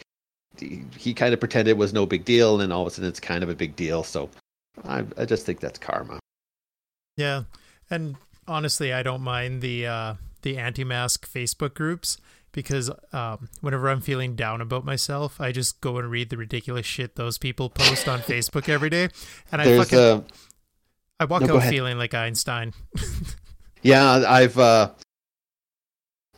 He, 0.58 1.14
kind 1.14 1.32
of 1.32 1.38
pretended 1.38 1.70
it 1.70 1.76
was 1.76 1.92
no 1.92 2.04
big 2.04 2.24
deal, 2.24 2.60
and 2.60 2.72
all 2.72 2.82
of 2.82 2.88
a 2.88 2.90
sudden 2.90 3.08
it's 3.08 3.20
kind 3.20 3.44
of 3.44 3.48
a 3.48 3.54
big 3.54 3.76
deal. 3.76 4.02
So, 4.02 4.28
I, 4.84 5.04
I 5.16 5.24
just 5.24 5.46
think 5.46 5.60
that's 5.60 5.78
karma. 5.78 6.18
Yeah, 7.16 7.44
and 7.90 8.16
honestly, 8.48 8.92
I 8.92 9.02
don't 9.02 9.22
mind 9.22 9.62
the 9.62 9.86
uh, 9.86 10.14
the 10.42 10.58
anti-mask 10.58 11.30
Facebook 11.30 11.74
groups 11.74 12.18
because 12.52 12.90
um, 13.12 13.48
whenever 13.60 13.88
I'm 13.88 14.00
feeling 14.00 14.34
down 14.34 14.60
about 14.60 14.84
myself, 14.84 15.40
I 15.40 15.52
just 15.52 15.80
go 15.80 15.98
and 15.98 16.10
read 16.10 16.30
the 16.30 16.36
ridiculous 16.36 16.86
shit 16.86 17.16
those 17.16 17.38
people 17.38 17.70
post 17.70 18.08
on 18.08 18.20
Facebook 18.20 18.68
every 18.68 18.90
day, 18.90 19.08
and 19.52 19.60
I 19.60 19.64
There's 19.64 19.90
fucking 19.90 19.98
uh, 19.98 20.22
I 21.20 21.24
walk 21.26 21.42
no, 21.42 21.58
out 21.58 21.64
feeling 21.64 21.98
like 21.98 22.14
Einstein. 22.14 22.72
yeah, 23.82 24.24
I've 24.26 24.58
uh, 24.58 24.90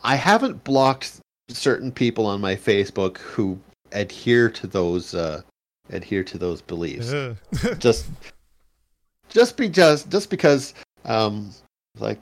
I 0.03 0.15
haven't 0.15 0.63
blocked 0.63 1.19
certain 1.49 1.91
people 1.91 2.25
on 2.25 2.41
my 2.41 2.55
Facebook 2.55 3.17
who 3.17 3.59
adhere 3.91 4.49
to 4.49 4.67
those 4.67 5.13
uh, 5.13 5.41
adhere 5.89 6.23
to 6.23 6.37
those 6.37 6.61
beliefs. 6.61 7.13
Just 7.79 8.07
just 9.29 9.55
be 9.55 9.69
just 9.69 10.09
just 10.09 10.29
because 10.29 10.73
um 11.05 11.51
like 11.99 12.21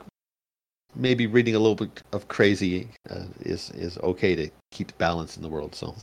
maybe 0.95 1.27
reading 1.27 1.55
a 1.55 1.59
little 1.59 1.75
bit 1.75 2.01
of 2.13 2.27
crazy 2.27 2.89
uh, 3.09 3.25
is 3.41 3.69
is 3.71 3.97
okay 3.99 4.35
to 4.35 4.49
keep 4.71 4.97
balance 4.97 5.37
in 5.37 5.43
the 5.43 5.49
world 5.49 5.75
so 5.75 5.95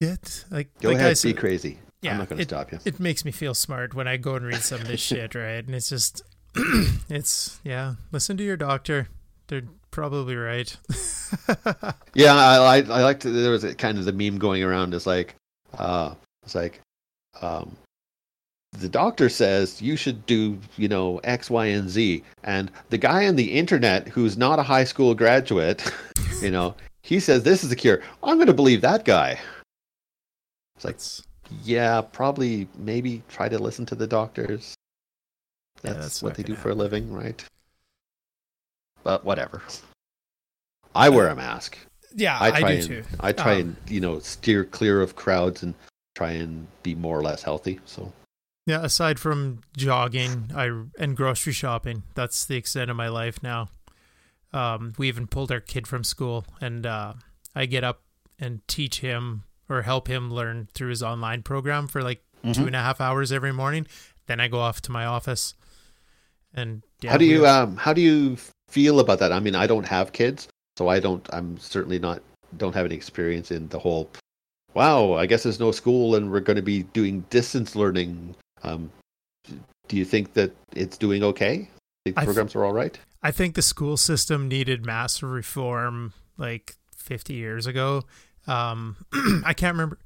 It 0.00 0.44
like 0.50 0.68
go 0.80 0.88
like 0.90 0.98
I 0.98 1.00
ahead 1.00 1.18
be 1.22 1.34
crazy 1.34 1.78
Yeah, 2.02 2.12
i'm 2.12 2.18
not 2.18 2.28
going 2.28 2.38
to 2.38 2.44
stop 2.44 2.72
you 2.72 2.78
it 2.84 3.00
makes 3.00 3.24
me 3.24 3.30
feel 3.30 3.54
smart 3.54 3.94
when 3.94 4.08
I 4.08 4.16
go 4.16 4.34
and 4.36 4.44
read 4.44 4.62
some 4.62 4.80
of 4.80 4.88
this 4.88 5.00
shit, 5.00 5.34
right? 5.34 5.64
And 5.64 5.74
it's 5.74 5.88
just, 5.88 6.22
it's 7.08 7.60
yeah. 7.64 7.94
Listen 8.12 8.36
to 8.38 8.44
your 8.44 8.56
doctor. 8.56 9.08
They're 9.48 9.64
probably 9.90 10.36
right. 10.36 10.74
yeah, 12.14 12.34
I, 12.34 12.56
I 12.56 12.76
I 12.78 13.02
liked 13.02 13.22
there 13.22 13.50
was 13.50 13.64
a 13.64 13.74
kind 13.74 13.98
of 13.98 14.04
the 14.04 14.12
meme 14.12 14.38
going 14.38 14.62
around. 14.62 14.94
It's 14.94 15.06
like, 15.06 15.34
uh, 15.76 16.14
it's 16.44 16.54
like, 16.54 16.80
um, 17.42 17.76
the 18.72 18.88
doctor 18.88 19.28
says 19.28 19.82
you 19.82 19.96
should 19.96 20.24
do 20.26 20.58
you 20.76 20.88
know 20.88 21.18
X, 21.24 21.50
Y, 21.50 21.66
and 21.66 21.88
Z, 21.88 22.22
and 22.44 22.70
the 22.90 22.98
guy 22.98 23.26
on 23.26 23.36
the 23.36 23.52
internet 23.52 24.08
who's 24.08 24.36
not 24.36 24.58
a 24.58 24.62
high 24.62 24.84
school 24.84 25.14
graduate, 25.14 25.92
you 26.42 26.50
know, 26.50 26.74
he 27.02 27.20
says 27.20 27.42
this 27.42 27.62
is 27.62 27.70
the 27.70 27.76
cure. 27.76 28.00
I'm 28.22 28.36
going 28.36 28.46
to 28.46 28.54
believe 28.54 28.80
that 28.82 29.04
guy. 29.04 29.38
It's 30.76 30.84
like, 30.84 30.94
That's- 30.96 31.22
yeah, 31.64 32.00
probably, 32.00 32.68
maybe 32.78 33.22
try 33.28 33.48
to 33.48 33.58
listen 33.58 33.84
to 33.86 33.96
the 33.96 34.06
doctors. 34.06 34.74
Yeah, 35.82 35.94
That's, 35.94 35.98
that's 36.04 36.22
what 36.22 36.36
they 36.36 36.44
do 36.44 36.52
gonna 36.52 36.62
for 36.62 36.70
a 36.70 36.74
living, 36.74 37.12
right? 37.12 37.42
But 39.02 39.24
whatever. 39.24 39.62
I 40.94 41.08
wear 41.08 41.28
a 41.28 41.34
mask. 41.34 41.76
yeah, 42.14 42.38
I 42.38 42.48
I, 42.48 42.60
try 42.60 42.70
do 42.70 42.76
and 42.76 42.86
too. 42.86 43.04
I 43.18 43.32
try 43.32 43.54
Um, 43.54 43.60
and 43.60 43.76
you 43.88 44.00
know 44.00 44.20
steer 44.20 44.64
clear 44.64 45.00
of 45.02 45.16
crowds 45.16 45.62
and 45.64 45.74
try 46.14 46.32
and 46.32 46.66
be 46.82 46.94
more 46.94 47.18
or 47.18 47.22
less 47.22 47.42
healthy. 47.42 47.80
So 47.84 48.12
Yeah, 48.70 48.84
aside 48.84 49.18
from 49.18 49.60
jogging, 49.76 50.50
I 50.54 50.70
and 50.98 51.16
grocery 51.16 51.52
shopping, 51.52 52.04
that's 52.14 52.44
the 52.44 52.56
extent 52.56 52.90
of 52.90 52.96
my 52.96 53.08
life 53.08 53.42
now. 53.42 53.68
Um, 54.52 54.92
we 54.96 55.08
even 55.08 55.26
pulled 55.26 55.50
our 55.50 55.60
kid 55.60 55.88
from 55.88 56.04
school, 56.04 56.44
and 56.60 56.86
uh, 56.86 57.14
I 57.54 57.66
get 57.66 57.82
up 57.82 58.02
and 58.38 58.66
teach 58.68 59.00
him 59.00 59.42
or 59.68 59.82
help 59.82 60.08
him 60.08 60.30
learn 60.32 60.68
through 60.72 60.90
his 60.90 61.02
online 61.02 61.42
program 61.42 61.88
for 61.88 62.02
like 62.02 62.22
Mm-hmm. 62.42 62.52
two 62.52 62.66
and 62.66 62.74
a 62.74 62.80
half 62.80 63.02
hours 63.02 63.32
every 63.32 63.52
morning. 63.52 63.86
Then 64.26 64.40
I 64.40 64.48
go 64.48 64.60
off 64.60 64.80
to 64.82 64.92
my 64.92 65.04
office. 65.04 65.52
And 66.54 66.82
yeah, 67.02 67.10
how 67.10 67.18
do 67.18 67.26
you 67.26 67.46
um 67.46 67.76
how 67.76 67.92
do 67.92 68.00
you 68.00 68.38
feel 68.68 68.98
about 68.98 69.18
that? 69.18 69.30
I 69.30 69.40
mean, 69.40 69.54
I 69.54 69.66
don't 69.66 69.86
have 69.86 70.12
kids, 70.12 70.48
so 70.78 70.88
I 70.88 71.00
don't. 71.00 71.28
I'm 71.34 71.58
certainly 71.58 71.98
not 71.98 72.22
don't 72.56 72.74
have 72.74 72.86
any 72.86 72.94
experience 72.94 73.50
in 73.50 73.68
the 73.68 73.78
whole. 73.78 74.08
Wow, 74.72 75.12
I 75.14 75.26
guess 75.26 75.42
there's 75.42 75.60
no 75.60 75.70
school, 75.70 76.14
and 76.14 76.30
we're 76.30 76.40
going 76.40 76.56
to 76.56 76.62
be 76.62 76.84
doing 76.84 77.26
distance 77.28 77.76
learning. 77.76 78.34
Um, 78.62 78.90
do 79.88 79.96
you 79.96 80.04
think 80.04 80.34
that 80.34 80.52
it's 80.74 80.96
doing 80.96 81.22
okay? 81.22 81.68
The 82.04 82.12
I 82.16 82.20
th- 82.20 82.26
programs 82.26 82.54
are 82.54 82.64
all 82.64 82.72
right? 82.72 82.98
I 83.22 83.30
think 83.30 83.54
the 83.54 83.62
school 83.62 83.96
system 83.96 84.48
needed 84.48 84.86
massive 84.86 85.30
reform 85.30 86.12
like 86.38 86.76
50 86.96 87.34
years 87.34 87.66
ago. 87.66 88.02
Um, 88.46 88.96
I 89.44 89.52
can't 89.52 89.74
remember. 89.74 89.98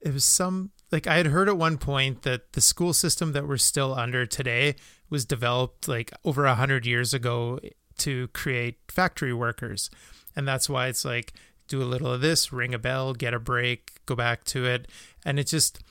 It 0.00 0.12
was 0.12 0.24
some, 0.24 0.70
like, 0.92 1.06
I 1.06 1.16
had 1.16 1.26
heard 1.26 1.48
at 1.48 1.56
one 1.56 1.78
point 1.78 2.22
that 2.22 2.52
the 2.52 2.60
school 2.60 2.92
system 2.92 3.32
that 3.32 3.48
we're 3.48 3.56
still 3.56 3.94
under 3.94 4.26
today 4.26 4.74
was 5.08 5.24
developed 5.24 5.88
like 5.88 6.12
over 6.24 6.44
a 6.44 6.54
hundred 6.54 6.84
years 6.84 7.14
ago 7.14 7.58
to 7.98 8.28
create 8.28 8.78
factory 8.88 9.32
workers. 9.32 9.88
And 10.36 10.46
that's 10.46 10.68
why 10.68 10.88
it's 10.88 11.04
like, 11.04 11.32
do 11.68 11.82
a 11.82 11.84
little 11.84 12.12
of 12.12 12.20
this, 12.20 12.52
ring 12.52 12.74
a 12.74 12.78
bell, 12.78 13.14
get 13.14 13.32
a 13.32 13.38
break, 13.38 13.92
go 14.04 14.14
back 14.14 14.44
to 14.44 14.66
it. 14.66 14.88
And 15.24 15.38
it's 15.38 15.50
just 15.50 15.82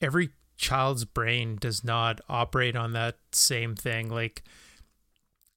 every 0.00 0.30
child's 0.60 1.06
brain 1.06 1.56
does 1.58 1.82
not 1.82 2.20
operate 2.28 2.76
on 2.76 2.92
that 2.92 3.16
same 3.32 3.74
thing. 3.74 4.10
Like, 4.10 4.42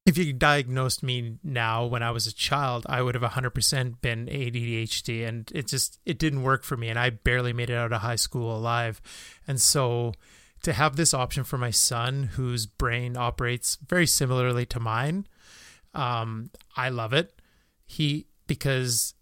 if 0.06 0.18
you 0.18 0.34
diagnosed 0.34 1.04
me 1.04 1.38
now 1.44 1.86
when 1.86 2.02
I 2.02 2.12
was 2.12 2.26
a 2.26 2.34
child, 2.34 2.86
I 2.90 3.02
would 3.02 3.16
have 3.16 3.32
100% 3.32 4.02
been 4.02 4.28
ADHD 4.28 5.28
and 5.28 5.52
it 5.54 5.68
just 5.68 6.00
it 6.06 6.18
didn't 6.18 6.44
work 6.44 6.64
for 6.64 6.76
me 6.76 6.90
and 6.90 6.98
I 6.98 7.10
barely 7.10 7.54
made 7.54 7.70
it 7.70 7.76
out 7.76 7.94
of 7.94 8.02
high 8.02 8.18
school 8.18 8.56
alive. 8.56 9.02
And 9.48 9.62
so 9.62 10.14
to 10.64 10.74
have 10.74 10.96
this 10.96 11.14
option 11.14 11.44
for 11.44 11.58
my 11.58 11.72
son 11.72 12.24
whose 12.34 12.66
brain 12.66 13.16
operates 13.16 13.78
very 13.86 14.08
similarly 14.08 14.66
to 14.68 14.80
mine, 14.80 15.26
um 15.94 16.50
I 16.76 16.90
love 16.90 17.14
it. 17.14 17.40
He 17.86 18.28
because 18.46 19.14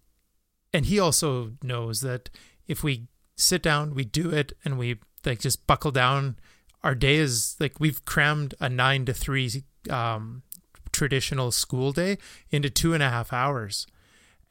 and 0.74 0.86
he 0.86 1.00
also 1.00 1.52
knows 1.62 2.02
that 2.02 2.32
if 2.68 2.84
we 2.84 3.08
sit 3.36 3.62
down, 3.62 3.94
we 3.94 4.04
do 4.04 4.32
it 4.32 4.54
and 4.66 4.80
we 4.80 5.00
like 5.26 5.40
just 5.40 5.66
buckle 5.68 5.92
down. 5.92 6.36
Our 6.84 6.96
day 6.96 7.16
is 7.16 7.56
like 7.60 7.80
we've 7.80 8.04
crammed 8.06 8.56
a 8.60 8.70
9 8.70 9.06
to 9.06 9.14
3 9.14 9.64
um 9.90 10.44
traditional 10.92 11.52
school 11.52 11.92
day 11.94 12.18
into 12.50 12.70
two 12.70 12.94
and 12.94 13.02
a 13.02 13.10
half 13.10 13.32
hours. 13.34 13.88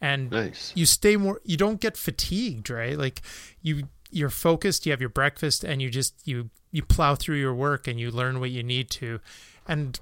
And 0.00 0.30
Nice. 0.30 0.72
you 0.74 0.86
stay 0.86 1.16
more 1.16 1.40
you 1.44 1.56
don't 1.56 1.80
get 1.80 1.96
fatigued 1.96 2.70
right? 2.70 2.96
Like 2.98 3.20
you 3.62 3.84
you're 4.10 4.30
focused 4.30 4.86
you 4.86 4.92
have 4.92 5.00
your 5.00 5.10
breakfast 5.10 5.62
and 5.64 5.80
you 5.82 5.90
just 5.90 6.14
you 6.24 6.50
you 6.72 6.82
plow 6.82 7.14
through 7.14 7.36
your 7.36 7.54
work 7.54 7.86
and 7.88 7.98
you 8.00 8.10
learn 8.10 8.40
what 8.40 8.50
you 8.50 8.62
need 8.62 8.90
to. 8.90 9.20
And 9.68 9.98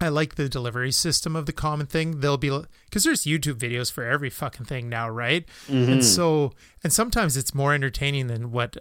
i 0.00 0.08
like 0.08 0.34
the 0.34 0.48
delivery 0.48 0.90
system 0.90 1.36
of 1.36 1.46
the 1.46 1.52
common 1.52 1.86
thing. 1.86 2.20
They'll 2.20 2.36
be 2.36 2.50
because 2.86 3.04
there's 3.04 3.24
youtube 3.24 3.54
videos 3.58 3.92
for 3.92 4.04
every 4.04 4.28
fucking 4.30 4.66
thing 4.66 4.88
now 4.88 5.08
right? 5.08 5.46
Mm-hmm. 5.68 5.92
and 5.92 6.04
so 6.04 6.52
and 6.82 6.92
sometimes 6.92 7.36
it's 7.36 7.54
more 7.54 7.72
entertaining 7.72 8.26
than 8.26 8.50
what 8.50 8.76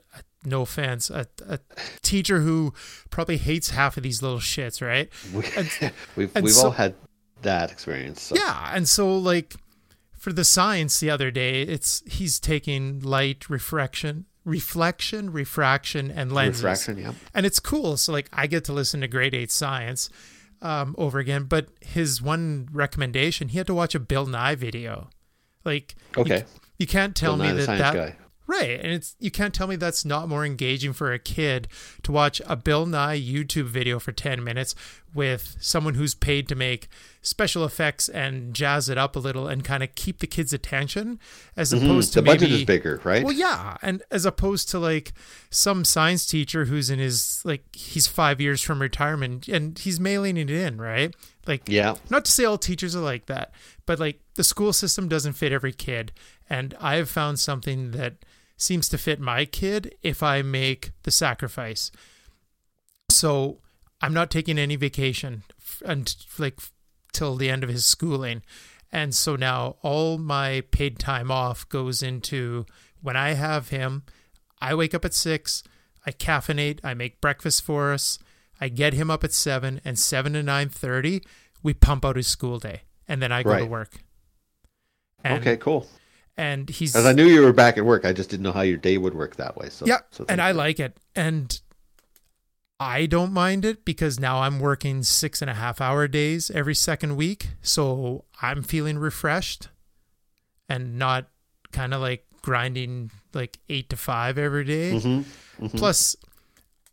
no 0.45 0.61
offense 0.61 1.09
a, 1.09 1.27
a 1.47 1.59
teacher 2.01 2.39
who 2.41 2.73
probably 3.09 3.37
hates 3.37 3.69
half 3.71 3.97
of 3.97 4.03
these 4.03 4.21
little 4.21 4.39
shits 4.39 4.81
right 4.81 5.09
We, 5.33 5.43
and- 5.57 5.93
we've 6.15 6.35
and 6.35 6.43
we've 6.45 6.53
so- 6.53 6.65
all 6.65 6.71
had 6.71 6.95
that 7.41 7.71
experience. 7.71 8.21
So. 8.21 8.35
yeah, 8.35 8.71
and 8.73 8.87
so 8.87 9.17
like 9.17 9.55
for 10.17 10.31
the 10.31 10.45
science 10.45 11.01
the 11.01 11.09
other 11.09 11.29
day, 11.31 11.63
it's 11.63 12.01
he's 12.05 12.39
taking 12.39 13.01
light 13.01 13.49
refraction, 13.49 14.25
reflection, 14.45 15.29
refraction, 15.33 16.09
and 16.09 16.31
lenses, 16.31 16.63
Refraction, 16.63 16.97
yeah. 16.99 17.11
and 17.33 17.45
it's 17.45 17.59
cool. 17.59 17.97
So 17.97 18.13
like 18.13 18.29
I 18.31 18.47
get 18.47 18.63
to 18.65 18.73
listen 18.73 19.01
to 19.01 19.07
grade 19.09 19.35
eight 19.35 19.51
science 19.51 20.09
um, 20.61 20.95
over 20.97 21.19
again. 21.19 21.43
But 21.43 21.67
his 21.81 22.21
one 22.21 22.69
recommendation, 22.71 23.49
he 23.49 23.57
had 23.57 23.67
to 23.67 23.73
watch 23.73 23.93
a 23.93 23.99
Bill 23.99 24.25
Nye 24.25 24.55
video. 24.55 25.09
Like 25.65 25.95
you- 26.15 26.21
Okay. 26.21 26.45
you, 26.79 26.87
can't 26.87 27.13
tell 27.13 27.35
Bill 27.35 27.47
me 27.47 27.51
Nye 27.51 27.65
that 27.65 27.77
that 27.77 27.93
Guy. 27.93 28.15
Right. 28.45 28.79
And 28.81 28.91
it's 28.91 29.15
you 29.19 29.31
can't 29.31 29.53
tell 29.53 29.67
me 29.67 29.75
that's 29.75 30.03
not 30.03 30.27
more 30.27 30.45
engaging 30.45 30.91
for 30.93 31.13
a 31.13 31.19
kid 31.19 31.67
to 32.03 32.11
watch 32.11 32.41
a 32.45 32.55
Bill 32.55 32.85
Nye 32.85 33.19
YouTube 33.19 33.65
video 33.65 33.99
for 33.99 34.11
10 34.11 34.43
minutes 34.43 34.75
with 35.13 35.55
someone 35.59 35.93
who's 35.93 36.13
paid 36.13 36.47
to 36.49 36.55
make 36.55 36.87
special 37.21 37.63
effects 37.63 38.09
and 38.09 38.53
jazz 38.53 38.89
it 38.89 38.97
up 38.97 39.15
a 39.15 39.19
little 39.19 39.47
and 39.47 39.63
kind 39.63 39.83
of 39.83 39.95
keep 39.95 40.19
the 40.19 40.27
kid's 40.27 40.51
attention 40.51 41.19
as 41.55 41.71
opposed 41.71 42.11
to 42.13 42.19
Mm-hmm. 42.19 42.25
The 42.25 42.31
budget 42.33 42.51
is 42.51 42.65
bigger, 42.65 42.99
right? 43.03 43.23
well, 43.23 43.33
yeah, 43.33 43.77
and 43.81 44.01
as 44.11 44.25
opposed 44.25 44.69
to 44.69 44.79
like 44.79 45.13
some 45.49 45.85
science 45.85 46.25
teacher 46.25 46.65
who's 46.65 46.89
in 46.89 46.99
his 46.99 47.41
like 47.45 47.63
he's 47.75 48.07
5 48.07 48.41
years 48.41 48.61
from 48.61 48.81
retirement 48.81 49.47
and 49.47 49.77
he's 49.79 49.99
mailing 49.99 50.37
it 50.37 50.49
in, 50.49 50.79
right? 50.81 51.15
Like 51.47 51.63
yeah. 51.67 51.95
not 52.09 52.25
to 52.25 52.31
say 52.31 52.43
all 52.43 52.57
teachers 52.57 52.95
are 52.95 53.01
like 53.01 53.27
that, 53.27 53.53
but 53.85 53.99
like 53.99 54.19
the 54.35 54.43
school 54.43 54.73
system 54.73 55.07
doesn't 55.07 55.33
fit 55.33 55.51
every 55.51 55.73
kid. 55.73 56.11
And 56.49 56.75
I 56.79 56.95
have 56.95 57.09
found 57.09 57.39
something 57.39 57.91
that 57.91 58.15
seems 58.63 58.89
to 58.89 58.97
fit 58.97 59.19
my 59.19 59.45
kid 59.45 59.95
if 60.01 60.23
I 60.23 60.41
make 60.41 60.91
the 61.03 61.11
sacrifice. 61.11 61.91
So 63.09 63.59
I'm 64.01 64.13
not 64.13 64.31
taking 64.31 64.57
any 64.57 64.75
vacation 64.75 65.43
and 65.85 66.15
like 66.39 66.59
till 67.11 67.35
the 67.35 67.49
end 67.49 67.63
of 67.63 67.69
his 67.69 67.85
schooling. 67.85 68.41
And 68.91 69.13
so 69.13 69.35
now 69.35 69.77
all 69.81 70.17
my 70.17 70.61
paid 70.71 70.99
time 70.99 71.31
off 71.31 71.67
goes 71.69 72.01
into 72.03 72.65
when 73.01 73.15
I 73.15 73.33
have 73.33 73.69
him, 73.69 74.03
I 74.61 74.75
wake 74.75 74.93
up 74.93 75.03
at 75.03 75.13
six, 75.13 75.63
I 76.05 76.11
caffeinate, 76.11 76.79
I 76.83 76.93
make 76.93 77.21
breakfast 77.21 77.63
for 77.63 77.91
us, 77.91 78.19
I 78.61 78.69
get 78.69 78.93
him 78.93 79.11
up 79.11 79.23
at 79.23 79.33
seven, 79.33 79.81
and 79.83 79.99
seven 79.99 80.33
to 80.33 80.43
nine 80.43 80.69
thirty, 80.69 81.21
we 81.61 81.73
pump 81.73 82.05
out 82.05 82.15
his 82.15 82.27
school 82.27 82.59
day, 82.59 82.83
and 83.07 83.21
then 83.21 83.31
I 83.31 83.43
go 83.43 83.57
to 83.57 83.65
work. 83.65 84.03
And, 85.23 85.41
okay, 85.41 85.57
cool. 85.57 85.87
And 86.37 86.69
he's 86.69 86.95
As 86.95 87.05
I 87.05 87.13
knew 87.13 87.25
you 87.25 87.41
were 87.41 87.53
back 87.53 87.77
at 87.77 87.85
work, 87.85 88.05
I 88.05 88.13
just 88.13 88.29
didn't 88.29 88.43
know 88.43 88.51
how 88.51 88.61
your 88.61 88.77
day 88.77 88.97
would 88.97 89.13
work 89.13 89.35
that 89.37 89.55
way. 89.57 89.69
So 89.69 89.85
yeah, 89.85 89.99
so 90.11 90.25
and 90.27 90.41
I 90.41 90.49
you. 90.51 90.55
like 90.55 90.79
it, 90.79 90.97
and 91.15 91.59
I 92.79 93.05
don't 93.05 93.31
mind 93.31 93.65
it 93.65 93.85
because 93.85 94.19
now 94.19 94.41
I'm 94.41 94.59
working 94.59 95.03
six 95.03 95.41
and 95.41 95.49
a 95.49 95.53
half 95.53 95.79
hour 95.79 96.07
days 96.07 96.51
every 96.51 96.75
second 96.75 97.15
week, 97.15 97.49
so 97.61 98.25
I'm 98.41 98.63
feeling 98.63 98.97
refreshed, 98.97 99.69
and 100.67 100.97
not 100.97 101.27
kind 101.71 101.93
of 101.93 102.01
like 102.01 102.25
grinding 102.41 103.11
like 103.33 103.59
eight 103.69 103.89
to 103.89 103.95
five 103.95 104.37
every 104.37 104.65
day. 104.65 104.91
Mhm, 104.93 105.23
mhm. 105.61 105.77
Plus, 105.77 106.15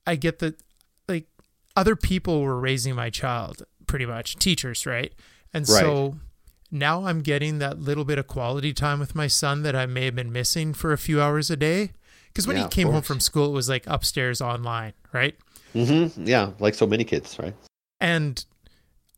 I 0.06 0.16
get 0.16 0.38
that 0.40 0.62
like 1.08 1.26
other 1.76 1.96
people 1.96 2.42
were 2.42 2.60
raising 2.60 2.94
my 2.94 3.10
child 3.10 3.62
pretty 3.86 4.06
much, 4.06 4.36
teachers, 4.36 4.86
right? 4.86 5.12
And 5.52 5.68
Right. 5.68 5.80
so 5.80 6.16
now 6.70 7.04
I'm 7.06 7.20
getting 7.20 7.58
that 7.58 7.80
little 7.80 8.04
bit 8.04 8.18
of 8.18 8.26
quality 8.26 8.72
time 8.72 9.00
with 9.00 9.14
my 9.14 9.26
son 9.26 9.62
that 9.62 9.74
I 9.74 9.86
may 9.86 10.04
have 10.06 10.14
been 10.14 10.32
missing 10.32 10.72
for 10.72 10.92
a 10.92 10.98
few 10.98 11.20
hours 11.20 11.50
a 11.50 11.56
day. 11.56 11.90
Because 12.28 12.46
when 12.46 12.56
Yeah, 12.56 12.64
he 12.64 12.68
came 12.68 12.88
home 12.88 13.02
from 13.02 13.18
school, 13.18 13.46
it 13.46 13.52
was 13.52 13.68
like 13.68 13.84
upstairs 13.86 14.40
online, 14.40 14.92
right? 15.12 15.36
Mm-hmm. 15.74 16.26
Yeah, 16.26 16.50
like 16.60 16.74
so 16.74 16.86
many 16.86 17.04
kids, 17.04 17.38
right? 17.38 17.54
And 18.00 18.44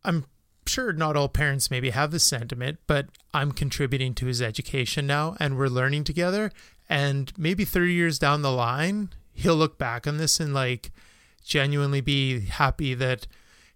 I'm 0.04 0.24
sure 0.66 0.92
not 0.92 1.16
all 1.16 1.28
parents 1.28 1.70
maybe 1.70 1.90
have 1.90 2.10
this 2.10 2.24
sentiment, 2.24 2.78
but 2.86 3.06
I'm 3.34 3.52
contributing 3.52 4.14
to 4.14 4.26
his 4.26 4.40
education 4.40 5.06
now 5.06 5.36
and 5.38 5.58
we're 5.58 5.68
learning 5.68 6.04
together. 6.04 6.50
And 6.88 7.32
maybe 7.36 7.64
30 7.64 7.92
years 7.92 8.18
down 8.18 8.42
the 8.42 8.52
line, 8.52 9.10
he'll 9.34 9.56
look 9.56 9.78
back 9.78 10.06
on 10.06 10.16
this 10.16 10.40
and 10.40 10.54
like 10.54 10.90
genuinely 11.44 12.00
be 12.00 12.40
happy 12.40 12.94
that 12.94 13.26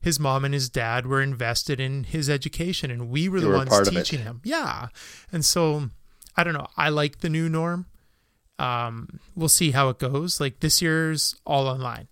his 0.06 0.20
mom 0.20 0.44
and 0.44 0.54
his 0.54 0.68
dad 0.68 1.04
were 1.06 1.20
invested 1.20 1.80
in 1.80 2.04
his 2.04 2.30
education 2.30 2.90
and 2.92 3.08
we 3.10 3.28
were 3.28 3.38
You 3.38 3.42
the 3.44 3.48
were 3.50 3.56
ones 3.56 3.88
teaching 3.88 4.20
him. 4.20 4.40
Yeah. 4.44 4.88
And 5.32 5.44
so 5.44 5.90
I 6.36 6.44
don't 6.44 6.54
know. 6.54 6.68
I 6.76 6.90
like 6.90 7.18
the 7.18 7.28
new 7.28 7.48
norm. 7.48 7.86
Um, 8.58 9.18
we'll 9.34 9.48
see 9.48 9.72
how 9.72 9.88
it 9.88 9.98
goes. 9.98 10.40
Like 10.40 10.60
this 10.60 10.80
year's 10.80 11.34
all 11.44 11.66
online. 11.66 12.06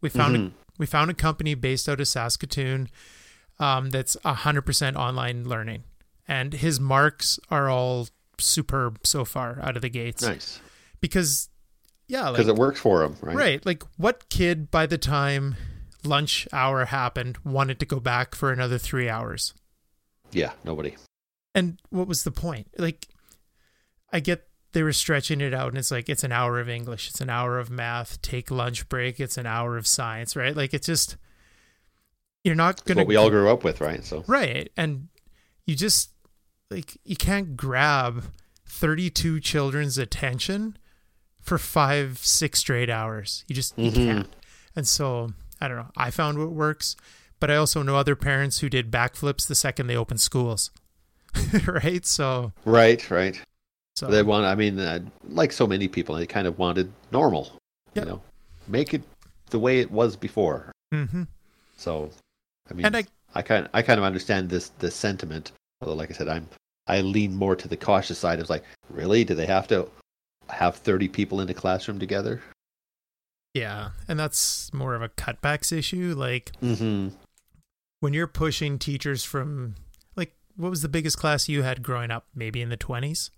We 0.00 0.08
found 0.08 0.36
Mhm. 0.36 0.48
a, 0.48 0.52
we 0.78 0.86
found 0.86 1.10
a 1.10 1.14
company 1.14 1.54
based 1.54 1.88
out 1.88 2.00
of 2.00 2.06
Saskatoon 2.08 2.88
um, 3.58 3.90
that's 3.90 4.16
hundred 4.24 4.62
percent 4.62 4.96
online 4.96 5.44
learning, 5.48 5.82
and 6.26 6.52
his 6.52 6.78
marks 6.80 7.38
are 7.50 7.68
all 7.68 8.08
superb 8.38 9.00
so 9.04 9.24
far 9.24 9.58
out 9.62 9.76
of 9.76 9.82
the 9.82 9.90
gates. 9.90 10.22
Nice. 10.22 10.60
Because 11.00 11.48
yeah, 12.08 12.24
like 12.28 12.34
Because 12.38 12.48
it 12.48 12.56
works 12.56 12.80
for 12.80 13.02
him, 13.04 13.16
right? 13.20 13.36
Right. 13.36 13.66
Like, 13.66 13.82
what 13.96 14.28
kid 14.28 14.70
by 14.70 14.86
the 14.86 14.98
time 14.98 15.56
lunch 16.04 16.46
hour 16.52 16.84
happened 16.86 17.38
wanted 17.44 17.78
to 17.80 17.86
go 17.86 18.00
back 18.00 18.34
for 18.34 18.52
another 18.52 18.78
three 18.78 19.08
hours? 19.08 19.54
Yeah, 20.32 20.52
nobody. 20.64 20.96
And 21.54 21.80
what 21.90 22.08
was 22.08 22.24
the 22.24 22.30
point? 22.30 22.68
Like, 22.78 23.08
I 24.12 24.20
get 24.20 24.48
they 24.72 24.82
were 24.82 24.92
stretching 24.94 25.42
it 25.42 25.52
out, 25.52 25.68
and 25.68 25.76
it's 25.76 25.90
like, 25.90 26.08
it's 26.08 26.24
an 26.24 26.32
hour 26.32 26.58
of 26.58 26.66
English, 26.68 27.08
it's 27.10 27.20
an 27.20 27.28
hour 27.28 27.58
of 27.58 27.68
math, 27.70 28.22
take 28.22 28.50
lunch 28.50 28.88
break, 28.88 29.20
it's 29.20 29.36
an 29.36 29.44
hour 29.44 29.76
of 29.76 29.86
science, 29.86 30.34
right? 30.34 30.56
Like, 30.56 30.72
it's 30.72 30.86
just, 30.86 31.18
you're 32.42 32.54
not 32.54 32.82
going 32.86 32.96
to. 32.96 33.02
what 33.02 33.08
we 33.08 33.16
all 33.16 33.28
grew 33.28 33.50
up 33.50 33.64
with, 33.64 33.82
right? 33.82 34.02
So 34.02 34.24
Right. 34.26 34.70
And 34.76 35.08
you 35.66 35.76
just, 35.76 36.10
like, 36.70 36.96
you 37.04 37.16
can't 37.16 37.54
grab 37.54 38.24
32 38.66 39.40
children's 39.40 39.98
attention 39.98 40.78
for 41.40 41.58
five, 41.58 42.18
six 42.18 42.60
straight 42.60 42.88
hours. 42.88 43.44
You 43.48 43.54
just, 43.54 43.76
you 43.78 43.90
Mhm. 43.90 43.94
can't. 44.06 44.36
And 44.74 44.88
so, 44.88 45.34
I 45.62 45.68
don't 45.68 45.76
know. 45.76 45.90
I 45.96 46.10
found 46.10 46.38
what 46.38 46.50
works, 46.50 46.96
but 47.38 47.48
I 47.48 47.54
also 47.54 47.84
know 47.84 47.94
other 47.94 48.16
parents 48.16 48.58
who 48.58 48.68
did 48.68 48.90
backflips 48.90 49.46
the 49.46 49.54
second 49.54 49.86
they 49.86 49.96
opened 49.96 50.20
schools. 50.20 50.72
right. 51.66 52.04
So, 52.04 52.52
right, 52.64 53.08
right. 53.12 53.40
so 53.94 54.08
They 54.08 54.24
want. 54.24 54.44
I 54.44 54.56
mean, 54.56 54.76
uh, 54.80 54.98
like 55.28 55.52
so 55.52 55.68
many 55.68 55.86
people, 55.86 56.16
they 56.16 56.26
kind 56.26 56.48
of 56.48 56.58
wanted 56.58 56.92
normal. 57.12 57.52
Yep. 57.94 58.04
You 58.04 58.10
know, 58.10 58.22
make 58.66 58.92
it 58.92 59.02
the 59.50 59.60
way 59.60 59.78
it 59.78 59.88
was 59.88 60.16
before. 60.16 60.72
Mhm. 60.92 61.28
So, 61.76 62.10
I 62.68 62.74
mean, 62.74 62.84
And 62.84 62.96
I, 62.96 63.04
I 63.36 63.42
kind 63.42 63.68
I 63.72 63.82
kind 63.82 63.98
of 63.98 64.04
understand 64.04 64.50
this 64.50 64.70
this 64.80 64.96
sentiment. 64.96 65.52
Although, 65.80 65.94
like 65.94 66.10
I 66.10 66.14
said, 66.14 66.26
I'm 66.26 66.48
I 66.88 67.02
lean 67.02 67.36
more 67.36 67.54
to 67.54 67.68
the 67.68 67.76
cautious 67.76 68.18
side. 68.18 68.40
Of 68.40 68.50
like, 68.50 68.64
really, 68.90 69.22
do 69.22 69.36
they 69.36 69.46
have 69.46 69.68
to 69.68 69.88
have 70.48 70.74
30 70.74 71.06
people 71.06 71.40
in 71.40 71.48
a 71.48 71.54
classroom 71.54 72.00
together? 72.00 72.42
Yeah. 73.54 73.90
And 74.08 74.18
that's 74.18 74.72
more 74.72 74.94
of 74.94 75.02
a 75.02 75.08
cutbacks 75.08 75.72
issue. 75.76 76.14
Like, 76.16 76.52
Mm-hmm. 76.62 77.08
when 78.00 78.12
you're 78.12 78.26
pushing 78.26 78.78
teachers 78.78 79.22
from 79.24 79.74
like 80.16 80.34
what 80.56 80.70
was 80.70 80.82
the 80.82 80.88
biggest 80.88 81.18
class 81.18 81.48
you 81.48 81.62
had 81.62 81.82
growing 81.82 82.10
up 82.10 82.26
maybe 82.34 82.60
in 82.60 82.68
the 82.68 82.76
20s 82.76 83.30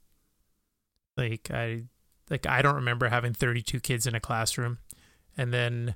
like 1.17 1.51
i 1.51 1.83
like 2.31 2.47
i 2.47 2.63
don't 2.63 2.75
remember 2.75 3.09
having 3.09 3.33
32 3.35 3.79
kids 3.81 4.07
in 4.07 4.15
a 4.15 4.21
classroom 4.21 4.79
and 5.37 5.53
then 5.53 5.95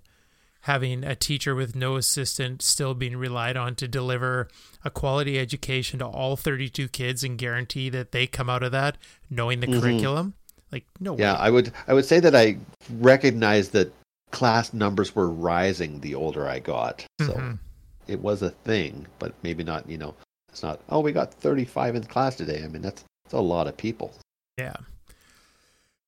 having 0.62 1.02
a 1.02 1.14
teacher 1.16 1.54
with 1.54 1.74
no 1.74 1.96
assistant 1.96 2.60
still 2.60 2.92
being 2.94 3.16
relied 3.16 3.56
on 3.56 3.74
to 3.74 3.88
deliver 3.88 4.48
a 4.84 4.90
quality 4.90 5.38
education 5.38 5.98
to 5.98 6.06
all 6.06 6.36
32 6.36 6.88
kids 6.88 7.24
and 7.24 7.38
guarantee 7.38 7.88
that 7.88 8.12
they 8.12 8.26
come 8.26 8.50
out 8.50 8.62
of 8.62 8.70
that 8.72 8.98
knowing 9.30 9.60
the 9.60 9.66
Mhm. 9.66 9.80
curriculum 9.80 10.34
like 10.70 10.84
no 11.00 11.16
Yeah, 11.16 11.32
way. 11.32 11.38
I 11.40 11.50
would 11.50 11.72
I 11.86 11.94
would 11.94 12.04
say 12.04 12.20
that 12.20 12.34
I 12.36 12.58
recognize 13.00 13.70
that 13.70 13.90
class 14.30 14.72
numbers 14.72 15.14
were 15.14 15.30
rising 15.30 16.00
the 16.00 16.14
older 16.14 16.46
I 16.48 16.58
got. 16.58 17.04
So 17.20 17.32
Mhm. 17.34 17.58
it 18.06 18.20
was 18.20 18.42
a 18.42 18.50
thing, 18.50 19.06
but 19.18 19.34
maybe 19.42 19.64
not. 19.64 19.88
You 19.88 19.98
know, 19.98 20.14
it's 20.48 20.62
not. 20.62 20.80
Oh, 20.88 21.00
we 21.00 21.12
got 21.12 21.32
35 21.34 21.94
in 21.96 22.04
class 22.04 22.36
today. 22.36 22.62
I 22.64 22.68
mean, 22.68 22.82
that's 22.82 23.04
that's 23.24 23.34
a 23.34 23.40
lot 23.40 23.66
of 23.66 23.76
people. 23.76 24.14
Yeah. 24.58 24.76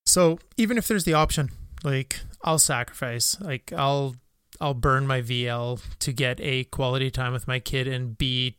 So 0.05 0.39
even 0.57 0.77
if 0.77 0.87
there's 0.87 1.03
the 1.03 1.13
option, 1.13 1.49
like 1.83 2.21
I'll 2.43 2.59
sacrifice, 2.59 3.39
like 3.39 3.71
I'll 3.73 4.15
I'll 4.59 4.73
burn 4.73 5.07
my 5.07 5.21
VL 5.21 5.79
to 5.99 6.11
get 6.11 6.39
a 6.41 6.65
quality 6.65 7.09
time 7.09 7.33
with 7.33 7.47
my 7.47 7.59
kid 7.59 7.87
and 7.87 8.17
B 8.17 8.57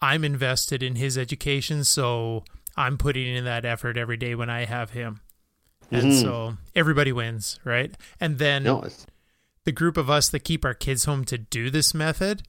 I'm 0.00 0.24
invested 0.24 0.82
in 0.82 0.96
his 0.96 1.16
education, 1.16 1.84
so 1.84 2.42
I'm 2.76 2.98
putting 2.98 3.28
in 3.28 3.44
that 3.44 3.64
effort 3.64 3.96
every 3.96 4.16
day 4.16 4.34
when 4.34 4.50
I 4.50 4.64
have 4.64 4.90
him. 4.90 5.20
And 5.92 6.12
Mhm. 6.12 6.20
so 6.22 6.56
everybody 6.74 7.12
wins, 7.12 7.60
right? 7.64 7.94
And 8.18 8.38
then 8.38 8.64
No, 8.64 8.88
the 9.64 9.72
group 9.72 9.96
of 9.96 10.08
us 10.10 10.28
that 10.30 10.40
keep 10.40 10.64
our 10.64 10.74
kids 10.74 11.04
home 11.04 11.24
to 11.26 11.38
do 11.38 11.70
this 11.70 11.92
method 11.94 12.42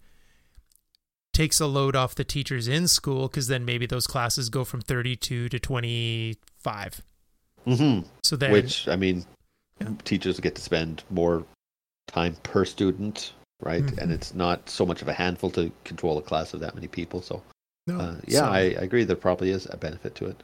takes 1.33 1.59
a 1.59 1.65
load 1.67 1.95
off 1.95 2.15
the 2.15 2.23
teachers 2.23 2.67
in 2.67 2.87
school 2.87 3.27
because 3.27 3.47
then 3.47 3.65
maybe 3.65 3.85
those 3.85 4.05
classes 4.07 4.49
go 4.49 4.63
from 4.63 4.81
32 4.81 5.49
to 5.49 5.59
25 5.59 7.01
mhm. 7.65 8.05
so 8.23 8.35
then 8.35 8.51
which 8.51 8.87
I 8.87 8.95
mean, 8.95 9.25
Yeah. 9.81 9.89
teachers 10.03 10.39
get 10.39 10.55
to 10.55 10.61
spend 10.61 11.03
more 11.09 11.43
time 12.07 12.35
per 12.43 12.63
student, 12.65 13.33
right? 13.61 13.83
Mhm. 13.83 13.97
And 13.97 14.11
it's 14.11 14.33
not 14.35 14.69
so 14.69 14.85
much 14.85 15.01
of 15.01 15.07
a 15.07 15.13
handful 15.13 15.49
to 15.51 15.71
control 15.83 16.17
a 16.17 16.21
class 16.21 16.53
of 16.53 16.59
that 16.59 16.75
many 16.75 16.87
people. 16.87 17.21
So 17.23 17.41
no, 17.87 17.99
uh, 17.99 18.15
yeah, 18.27 18.39
so, 18.41 18.45
I, 18.45 18.59
I 18.59 18.83
agree. 18.85 19.03
There 19.03 19.15
probably 19.15 19.49
is 19.49 19.67
a 19.71 19.77
benefit 19.77 20.13
to 20.15 20.27
it. 20.27 20.41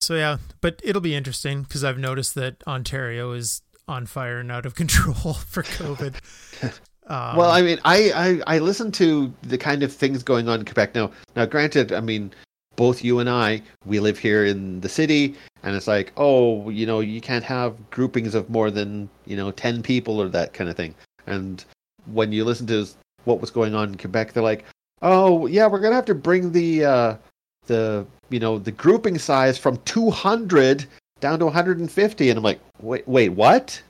So 0.00 0.14
yeah 0.14 0.38
but 0.60 0.80
it'll 0.82 1.00
be 1.00 1.14
interesting 1.14 1.62
because 1.62 1.84
i've 1.84 1.98
noticed 1.98 2.34
that 2.34 2.56
ontario 2.66 3.32
is 3.32 3.62
on 3.88 4.06
fire 4.06 4.38
and 4.38 4.50
out 4.50 4.66
of 4.66 4.74
control 4.82 5.34
for 5.34 5.62
covid 5.62 6.14
um, 7.10 7.36
well, 7.36 7.50
I 7.50 7.60
mean, 7.60 7.80
I, 7.84 8.12
I 8.46 8.56
I 8.56 8.58
listen 8.60 8.92
to 8.92 9.34
the 9.42 9.58
kind 9.58 9.82
of 9.82 9.92
things 9.92 10.22
going 10.22 10.48
on 10.48 10.60
in 10.60 10.64
Quebec 10.64 10.94
now. 10.94 11.10
Now, 11.34 11.44
granted, 11.44 11.92
I 11.92 12.00
mean, 12.00 12.32
both 12.76 13.02
you 13.02 13.18
and 13.18 13.28
I, 13.28 13.62
we 13.84 13.98
live 13.98 14.16
here 14.16 14.46
in 14.46 14.80
the 14.80 14.88
city, 14.88 15.34
and 15.64 15.74
it's 15.74 15.88
like, 15.88 16.12
oh, 16.16 16.70
you 16.70 16.86
know, 16.86 17.00
you 17.00 17.20
can't 17.20 17.44
have 17.44 17.90
groupings 17.90 18.36
of 18.36 18.48
more 18.48 18.70
than 18.70 19.10
you 19.26 19.36
know 19.36 19.50
ten 19.50 19.82
people 19.82 20.22
or 20.22 20.28
that 20.28 20.52
kind 20.52 20.70
of 20.70 20.76
thing. 20.76 20.94
And 21.26 21.64
when 22.06 22.30
you 22.30 22.44
listen 22.44 22.66
to 22.68 22.86
what 23.24 23.40
was 23.40 23.50
going 23.50 23.74
on 23.74 23.88
in 23.88 23.98
Quebec, 23.98 24.32
they're 24.32 24.42
like, 24.42 24.64
oh, 25.02 25.46
yeah, 25.46 25.66
we're 25.66 25.80
gonna 25.80 25.96
have 25.96 26.04
to 26.06 26.14
bring 26.14 26.52
the 26.52 26.84
uh, 26.84 27.16
the 27.66 28.06
you 28.30 28.40
know 28.40 28.58
the 28.58 28.72
grouping 28.72 29.18
size 29.18 29.58
from 29.58 29.76
two 29.78 30.10
hundred 30.10 30.86
down 31.20 31.38
to 31.38 31.44
150, 31.44 32.30
and 32.30 32.38
I'm 32.38 32.42
like, 32.42 32.60
wait, 32.80 33.06
wait, 33.06 33.28
what? 33.30 33.82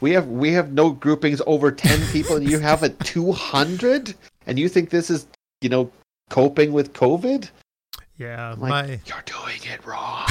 We 0.00 0.12
have 0.12 0.26
we 0.28 0.52
have 0.52 0.72
no 0.72 0.90
groupings 0.90 1.40
over 1.46 1.70
ten 1.70 2.00
people, 2.12 2.36
and 2.36 2.48
you 2.48 2.58
have 2.58 2.82
a 2.82 2.90
two 2.90 3.32
hundred, 3.32 4.14
and 4.46 4.58
you 4.58 4.68
think 4.68 4.90
this 4.90 5.10
is 5.10 5.26
you 5.60 5.68
know 5.68 5.90
coping 6.30 6.72
with 6.72 6.92
COVID? 6.92 7.50
yeah 8.18 8.50
like, 8.58 8.70
my 8.70 9.00
you're 9.06 9.24
doing 9.24 9.60
it 9.72 9.84
wrong. 9.86 10.26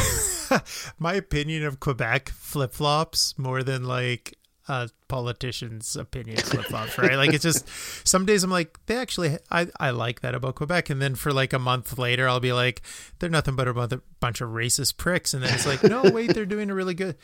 my 1.00 1.14
opinion 1.14 1.64
of 1.64 1.80
Quebec 1.80 2.30
flip 2.30 2.74
flops 2.74 3.38
more 3.38 3.64
than 3.64 3.86
like 3.86 4.38
a 4.68 4.90
politician's 5.08 5.96
opinions 5.96 6.42
flip 6.50 6.66
flops, 6.66 6.98
right? 6.98 7.16
Like 7.16 7.34
it's 7.34 7.44
just 7.44 7.68
some 8.08 8.26
days 8.26 8.44
I'm 8.44 8.50
like, 8.52 8.78
they 8.88 8.98
actually, 8.98 9.38
I, 9.50 9.68
I 9.80 9.92
like 9.92 10.22
that 10.22 10.36
about 10.36 10.56
Quebec. 10.56 10.90
And 10.90 11.02
then 11.02 11.16
for 11.16 11.32
like 11.32 11.54
a 11.54 11.60
month 11.60 11.98
later, 11.98 12.28
I'll 12.28 12.40
be 12.40 12.54
like, 12.54 12.82
they're 13.20 13.30
nothing 13.30 13.56
but 13.56 13.68
a 13.68 13.74
bunch- 13.74 14.02
bunch 14.20 14.42
of 14.42 14.50
racist 14.50 14.98
pricks. 14.98 15.34
And 15.34 15.44
then 15.44 15.54
it's 15.54 15.66
like, 15.66 15.84
no, 15.84 16.04
wait, 16.12 16.34
they're 16.34 16.46
doing 16.46 16.70
a 16.70 16.76
really 16.76 16.94
good, 16.94 17.16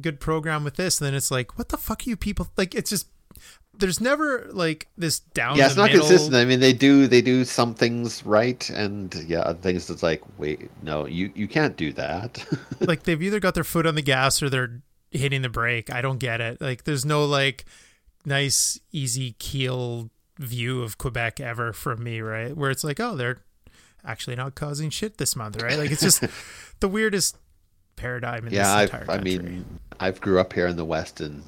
good 0.00 0.18
program 0.20 0.64
with 0.64 0.76
this. 0.76 1.00
And 1.00 1.06
then 1.06 1.14
it's 1.14 1.30
like, 1.30 1.56
what 1.58 1.68
the 1.68 1.76
fuck 1.76 2.02
are 2.06 2.10
you 2.10 2.16
people? 2.16 2.48
Like 2.56 2.74
it's 2.74 2.90
just, 2.90 3.08
there's 3.76 4.00
never 4.00 4.48
like 4.50 4.88
this 4.96 5.20
down. 5.20 5.56
yeah, 5.56 5.66
it's 5.66 5.76
not 5.76 5.90
middle- 5.92 6.00
consistent. 6.00 6.34
I 6.34 6.44
mean, 6.44 6.58
they 6.58 6.72
do 6.72 7.06
they 7.06 7.22
do 7.22 7.44
some 7.44 7.74
things 7.74 8.26
right, 8.26 8.68
and 8.70 9.14
yeah, 9.28 9.38
other 9.42 9.60
things 9.60 9.86
that's 9.86 10.02
like, 10.02 10.20
wait, 10.36 10.68
no, 10.82 11.06
you 11.06 11.30
you 11.36 11.46
can't 11.46 11.76
do 11.76 11.92
that. 11.92 12.44
like 12.80 13.04
they've 13.04 13.22
either 13.22 13.38
got 13.38 13.54
their 13.54 13.62
foot 13.62 13.86
on 13.86 13.94
the 13.94 14.02
gas 14.02 14.42
or 14.42 14.50
they're 14.50 14.82
hitting 15.10 15.42
the 15.42 15.48
brake. 15.48 15.92
I 15.92 16.00
don't 16.00 16.18
get 16.18 16.40
it. 16.40 16.60
Like 16.60 16.84
there's 16.84 17.04
no 17.04 17.24
like 17.24 17.64
nice 18.24 18.78
easy 18.92 19.32
keel 19.38 20.10
view 20.38 20.82
of 20.82 20.98
Quebec 20.98 21.40
ever 21.40 21.72
from 21.72 22.02
me, 22.02 22.20
right? 22.20 22.56
Where 22.56 22.70
it's 22.70 22.84
like, 22.84 23.00
oh, 23.00 23.16
they're 23.16 23.38
actually 24.04 24.36
not 24.36 24.54
causing 24.54 24.90
shit 24.90 25.18
this 25.18 25.34
month, 25.36 25.60
right? 25.62 25.78
Like 25.78 25.90
it's 25.90 26.02
just 26.02 26.24
the 26.80 26.88
weirdest 26.88 27.36
paradigm 27.96 28.46
in 28.46 28.52
yeah, 28.52 28.62
this 28.62 28.92
I've, 28.92 29.00
entire 29.00 29.18
I 29.18 29.20
mean, 29.20 29.64
I've 30.00 30.20
grew 30.20 30.38
up 30.40 30.52
here 30.52 30.66
in 30.66 30.76
the 30.76 30.84
West, 30.84 31.20
and 31.20 31.42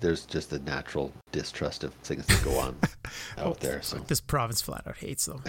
there's 0.00 0.26
just 0.26 0.52
a 0.52 0.58
natural 0.60 1.12
distrust 1.32 1.84
of 1.84 1.94
things 1.94 2.26
that 2.26 2.44
go 2.44 2.58
on 2.58 2.76
out 3.38 3.60
there. 3.60 3.82
So 3.82 3.98
this 3.98 4.20
province 4.20 4.60
flat 4.60 4.86
out 4.86 4.98
hates 4.98 5.26
them. 5.26 5.42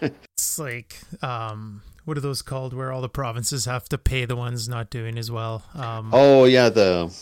it's 0.36 0.58
like 0.58 1.00
um 1.22 1.82
what 2.04 2.16
are 2.16 2.20
those 2.20 2.42
called 2.42 2.72
where 2.74 2.92
all 2.92 3.00
the 3.00 3.08
provinces 3.08 3.64
have 3.66 3.88
to 3.88 3.98
pay 3.98 4.24
the 4.24 4.36
ones 4.36 4.68
not 4.68 4.90
doing 4.90 5.18
as 5.18 5.30
well? 5.30 5.64
Um 5.74 6.10
oh 6.12 6.44
yeah, 6.44 6.68
the 6.68 7.12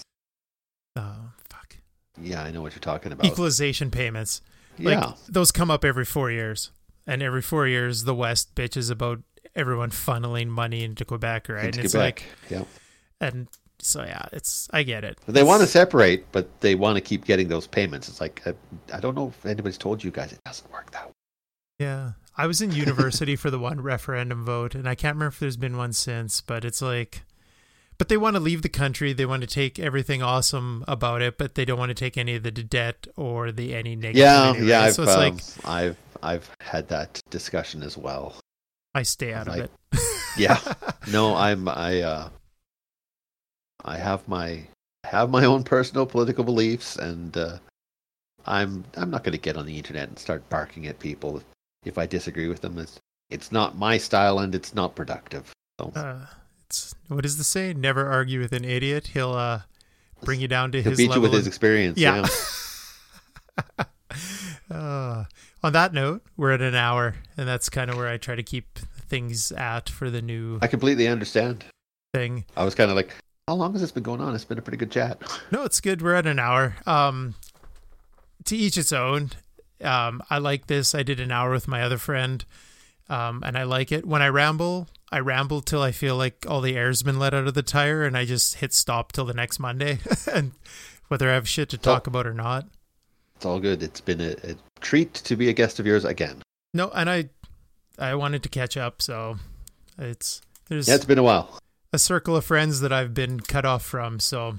uh, 0.97 1.15
fuck. 1.49 1.77
yeah, 2.21 2.43
I 2.43 2.51
know 2.51 2.63
what 2.63 2.73
you're 2.73 2.81
talking 2.81 3.13
about. 3.13 3.27
Equalization 3.27 3.91
payments. 3.91 4.41
Like 4.79 4.99
yeah, 4.99 5.13
those 5.29 5.53
come 5.53 5.71
up 5.71 5.85
every 5.85 6.05
four 6.05 6.31
years, 6.31 6.71
and 7.07 7.23
every 7.23 7.43
four 7.43 7.67
years 7.67 8.05
the 8.05 8.15
West 8.15 8.55
bitches 8.55 8.91
about 8.91 9.21
everyone 9.55 9.91
funneling 9.91 10.49
money 10.49 10.83
into 10.85 11.05
Quebec, 11.05 11.49
right? 11.49 11.67
into 11.67 11.79
and 11.79 11.85
it's 11.85 11.95
Quebec. 11.95 12.25
like, 12.51 12.51
yeah. 12.51 12.65
and 13.21 13.49
So 13.79 14.03
yeah, 14.03 14.25
it's 14.33 14.69
I 14.73 14.83
get 14.83 15.05
it. 15.05 15.19
They 15.27 15.41
It's- 15.41 15.47
want 15.47 15.61
to 15.61 15.67
separate, 15.67 16.31
but 16.33 16.61
they 16.61 16.75
want 16.75 16.97
to 16.97 17.01
keep 17.01 17.25
getting 17.25 17.49
those 17.49 17.67
payments. 17.67 18.09
It's 18.09 18.21
like 18.21 18.41
I, 18.47 18.55
I 18.97 19.01
don't 19.01 19.15
know 19.15 19.29
if 19.29 19.45
anybody's 19.47 19.79
told 19.79 20.03
you 20.03 20.11
guys 20.11 20.33
it 20.33 20.41
doesn't 20.45 20.71
work 20.73 20.91
that 20.93 21.07
way. 21.07 21.13
Yeah. 21.81 22.13
I 22.37 22.47
was 22.47 22.63
in 22.63 22.73
university 22.73 23.37
for 23.37 23.51
the 23.51 23.59
one 23.59 23.81
referendum 23.81 24.45
vote, 24.45 24.75
and 24.75 24.89
I 24.89 24.95
can't 24.95 25.17
remember 25.17 25.35
if 25.35 25.41
there's 25.41 25.57
been 25.57 25.77
one 25.77 25.93
since, 25.93 26.41
but 26.41 26.65
it's 26.65 26.81
like, 26.81 27.23
but 27.99 28.09
they 28.09 28.17
want 28.17 28.37
to 28.37 28.41
leave 28.41 28.63
the 28.63 28.69
country. 28.69 29.13
They 29.13 29.27
want 29.27 29.43
to 29.43 29.47
take 29.47 29.79
everything 29.79 30.23
awesome 30.23 30.85
about 30.89 31.21
it, 31.21 31.37
but 31.37 31.55
they 31.55 31.65
don't 31.65 31.79
want 31.79 31.91
to 31.91 31.95
take 31.95 32.17
any 32.17 32.35
of 32.37 32.43
the 32.43 32.51
debt 32.51 33.07
or 33.17 33.53
the 33.53 33.75
any 33.75 33.97
negativity. 33.97 34.15
Yeah, 34.15 34.55
yeah. 34.55 34.79
right? 34.79 34.87
I've, 34.87 34.95
so 34.95 35.03
it's 35.03 35.13
um, 35.13 35.21
like, 35.21 35.43
I've 35.65 35.97
I've 36.23 36.51
had 36.61 36.89
that 36.89 37.21
discussion 37.31 37.83
as 37.83 37.99
well. 37.99 38.35
I 38.95 39.03
stay 39.03 39.33
out 39.33 39.49
of 39.49 39.57
like- 39.57 39.71
it. 39.93 40.01
Yeah. 40.39 40.59
No, 41.11 41.35
I'm 41.35 41.67
I 41.69 42.01
uh 42.01 42.29
I 43.85 43.97
have 43.99 44.27
my 44.29 44.63
have 45.03 45.31
my 45.31 45.45
own 45.45 45.65
personal 45.65 46.07
political 46.07 46.45
beliefs 46.45 46.95
and 46.95 47.37
uh 47.37 47.59
I'm 48.47 48.85
I'm 48.97 49.11
not 49.11 49.25
going 49.25 49.33
to 49.33 49.39
get 49.39 49.57
on 49.57 49.67
the 49.67 49.77
internet 49.77 50.09
and 50.09 50.19
start 50.19 50.49
barking 50.49 50.87
at 50.87 51.01
people 51.01 51.43
if, 51.85 51.99
I 51.99 52.07
disagree 52.07 52.49
with 52.49 52.61
them. 52.61 52.79
It's 52.79 52.99
it's 53.31 53.51
not 53.53 53.77
my 53.77 53.99
style 53.99 54.39
and 54.41 54.55
it's 54.55 54.75
not 54.75 54.95
productive. 54.95 55.51
So 55.81 55.91
Uh, 55.95 56.27
it's 56.67 56.95
what 57.09 57.25
is 57.25 57.39
the 57.39 57.45
saying? 57.45 57.81
Never 57.81 58.11
argue 58.11 58.41
with 58.41 58.53
an 58.53 58.65
idiot. 58.65 59.09
He'll 59.09 59.33
uh, 59.33 59.63
bring 60.25 60.41
you 60.41 60.49
down 60.49 60.73
to 60.73 60.83
he'll 60.83 60.91
his 60.91 60.99
beat 60.99 61.05
you 61.05 61.09
level. 61.11 61.23
with 61.23 61.33
his 61.33 61.47
experience. 61.47 61.99
yeah. 61.99 62.27
Yeah. 63.79 63.85
uh, 64.71 65.25
on 65.63 65.73
that 65.73 65.93
note, 65.93 66.23
we're 66.37 66.53
at 66.53 66.61
an 66.61 66.75
hour, 66.75 67.15
and 67.37 67.47
that's 67.49 67.69
kind 67.69 67.91
of 67.91 67.97
where 67.97 68.09
I 68.09 68.17
try 68.17 68.35
to 68.35 68.43
keep 68.43 68.79
things 68.79 69.53
at 69.53 69.89
for 69.89 70.11
the 70.11 70.23
new 70.23 70.59
I 70.63 70.67
completely 70.67 71.07
understand. 71.09 71.65
thing. 72.15 72.45
I 72.57 72.65
was 72.65 72.75
kind 72.75 72.91
of 72.91 72.97
like, 72.97 73.15
how 73.49 73.55
long 73.55 73.73
has 73.73 73.81
this 73.81 73.93
been 73.93 74.03
going 74.03 74.21
on? 74.21 74.35
It's 74.35 74.45
been 74.45 74.59
a 74.59 74.63
pretty 74.63 74.77
good 74.79 74.91
chat. 74.91 75.21
No, 75.51 75.65
it's 75.65 75.81
good. 75.81 76.03
We're 76.03 76.15
at 76.15 76.27
an 76.27 76.39
hour. 76.39 76.77
Um, 76.87 77.35
to 78.45 78.57
each 78.57 78.77
its 78.77 78.93
own. 78.93 79.31
Um, 79.83 80.23
I 80.31 80.39
like 80.39 80.67
this. 80.67 80.95
I 80.95 81.03
did 81.03 81.21
an 81.21 81.31
hour 81.33 81.51
with 81.51 81.69
my 81.69 81.83
other 81.83 81.99
friend, 81.99 82.45
um, 83.09 83.43
and 83.45 83.57
I 83.59 83.65
like 83.65 83.93
it. 83.93 84.07
When 84.07 84.23
I 84.23 84.29
ramble, 84.29 84.89
I 85.11 85.19
ramble 85.21 85.61
till 85.61 85.83
I 85.83 85.93
feel 85.93 86.17
like 86.17 86.47
all 86.49 86.61
the 86.61 86.77
air's 86.77 87.03
been 87.03 87.19
let 87.19 87.35
out 87.35 87.47
of 87.47 87.55
the 87.55 87.63
tire, 87.63 88.05
and 88.05 88.17
I 88.17 88.25
just 88.25 88.57
hit 88.57 88.73
stop 88.73 89.13
till 89.13 89.25
the 89.25 89.35
next 89.35 89.59
Monday, 89.59 89.99
and 90.33 90.53
whether 91.09 91.31
I 91.31 91.35
have 91.35 91.49
shit 91.49 91.69
to 91.71 91.79
talk 91.79 92.07
about 92.07 92.27
or 92.27 92.35
not. 92.35 92.67
It's 93.37 93.45
all 93.45 93.61
good. 93.61 93.83
It's 93.83 94.01
been 94.01 94.21
a, 94.21 94.33
a 94.45 94.57
treat 94.81 95.15
to 95.15 95.37
be 95.37 95.49
a 95.49 95.53
guest 95.53 95.81
of 95.81 95.87
yours 95.87 96.05
again. 96.05 96.43
No, 96.73 96.91
and 96.91 97.11
I, 97.11 97.29
I 97.99 98.15
wanted 98.15 98.43
to 98.45 98.49
catch 98.49 98.77
up, 98.77 99.03
so 99.03 99.37
it's 99.99 100.41
there's 100.69 100.89
Yeah, 100.89 100.95
it's 100.95 101.05
been 101.05 101.19
a 101.19 101.23
while. 101.23 101.59
a 101.93 101.99
circle 101.99 102.37
of 102.37 102.45
friends 102.45 102.81
that 102.81 102.93
I've 102.93 103.13
been 103.15 103.41
cut 103.41 103.65
off 103.67 103.85
from. 103.85 104.21
So 104.21 104.59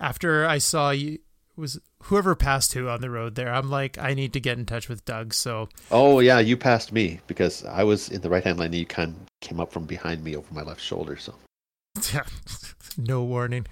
after 0.00 0.44
I 0.46 0.58
saw 0.58 0.90
you 0.90 1.20
was 1.56 1.78
whoever 2.04 2.34
passed 2.34 2.72
who 2.74 2.88
on 2.88 3.00
the 3.00 3.10
road 3.10 3.34
there, 3.34 3.52
I'm 3.52 3.70
like, 3.70 3.96
I 3.98 4.14
need 4.14 4.32
to 4.32 4.40
get 4.40 4.58
in 4.58 4.66
touch 4.66 4.88
with 4.88 5.04
Doug. 5.04 5.32
So 5.34 5.68
Oh 5.90 6.20
yeah, 6.20 6.38
you 6.40 6.56
passed 6.56 6.92
me 6.92 7.20
because 7.26 7.64
I 7.64 7.84
was 7.84 8.08
in 8.08 8.20
the 8.20 8.30
right 8.30 8.42
hand 8.44 8.58
lane. 8.58 8.66
and 8.66 8.74
You 8.76 8.86
kind 8.86 9.14
of 9.14 9.26
came 9.40 9.60
up 9.60 9.72
from 9.72 9.84
behind 9.86 10.22
me 10.24 10.34
over 10.36 10.52
my 10.52 10.62
left 10.62 10.80
shoulder. 10.80 11.16
So 11.16 11.34
Yeah. 12.12 12.24
no 12.96 13.22
warning. 13.22 13.66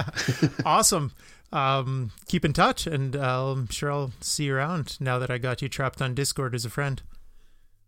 awesome. 0.64 1.12
Um, 1.52 2.10
keep 2.26 2.44
in 2.44 2.52
touch, 2.52 2.86
and 2.86 3.14
uh, 3.14 3.52
I'm 3.52 3.68
sure 3.68 3.90
I'll 3.92 4.12
see 4.20 4.44
you 4.44 4.56
around 4.56 5.00
now 5.00 5.20
that 5.20 5.30
I 5.30 5.38
got 5.38 5.62
you 5.62 5.68
trapped 5.68 6.02
on 6.02 6.12
Discord 6.14 6.52
as 6.54 6.64
a 6.64 6.70
friend. 6.70 7.00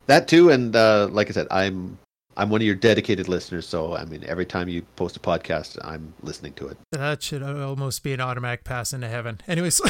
that 0.07 0.29
too, 0.29 0.51
and 0.51 0.75
uh, 0.77 1.09
like 1.11 1.29
I 1.29 1.33
said, 1.33 1.49
I'm 1.51 1.99
I'm 2.37 2.51
one 2.51 2.61
of 2.61 2.67
your 2.67 2.75
dedicated 2.75 3.29
listeners. 3.29 3.67
So 3.67 3.97
I 3.97 4.05
mean, 4.05 4.25
every 4.27 4.47
time 4.47 4.69
you 4.69 4.83
post 4.97 5.17
a 5.17 5.21
podcast, 5.21 5.79
I'm 5.83 6.15
listening 6.23 6.53
to 6.55 6.69
it. 6.69 6.77
That 6.93 7.23
should 7.23 7.43
almost 7.43 8.03
be 8.03 8.13
an 8.13 8.21
automatic 8.21 8.65
pass 8.65 8.93
into 8.93 9.09
heaven. 9.09 9.41
Anyways, 9.49 9.81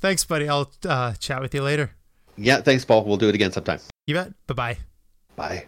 thanks, 0.00 0.24
buddy. 0.24 0.48
I'll 0.48 0.70
uh, 0.88 1.14
chat 1.14 1.40
with 1.40 1.54
you 1.54 1.62
later. 1.62 1.90
Yeah, 2.36 2.60
thanks, 2.60 2.84
Paul. 2.84 3.04
We'll 3.04 3.16
do 3.16 3.28
it 3.28 3.34
again 3.34 3.52
sometime. 3.52 3.80
You 4.06 4.14
bet. 4.14 4.32
Bye 4.46 4.54
bye. 4.54 4.78
Bye. 5.36 5.66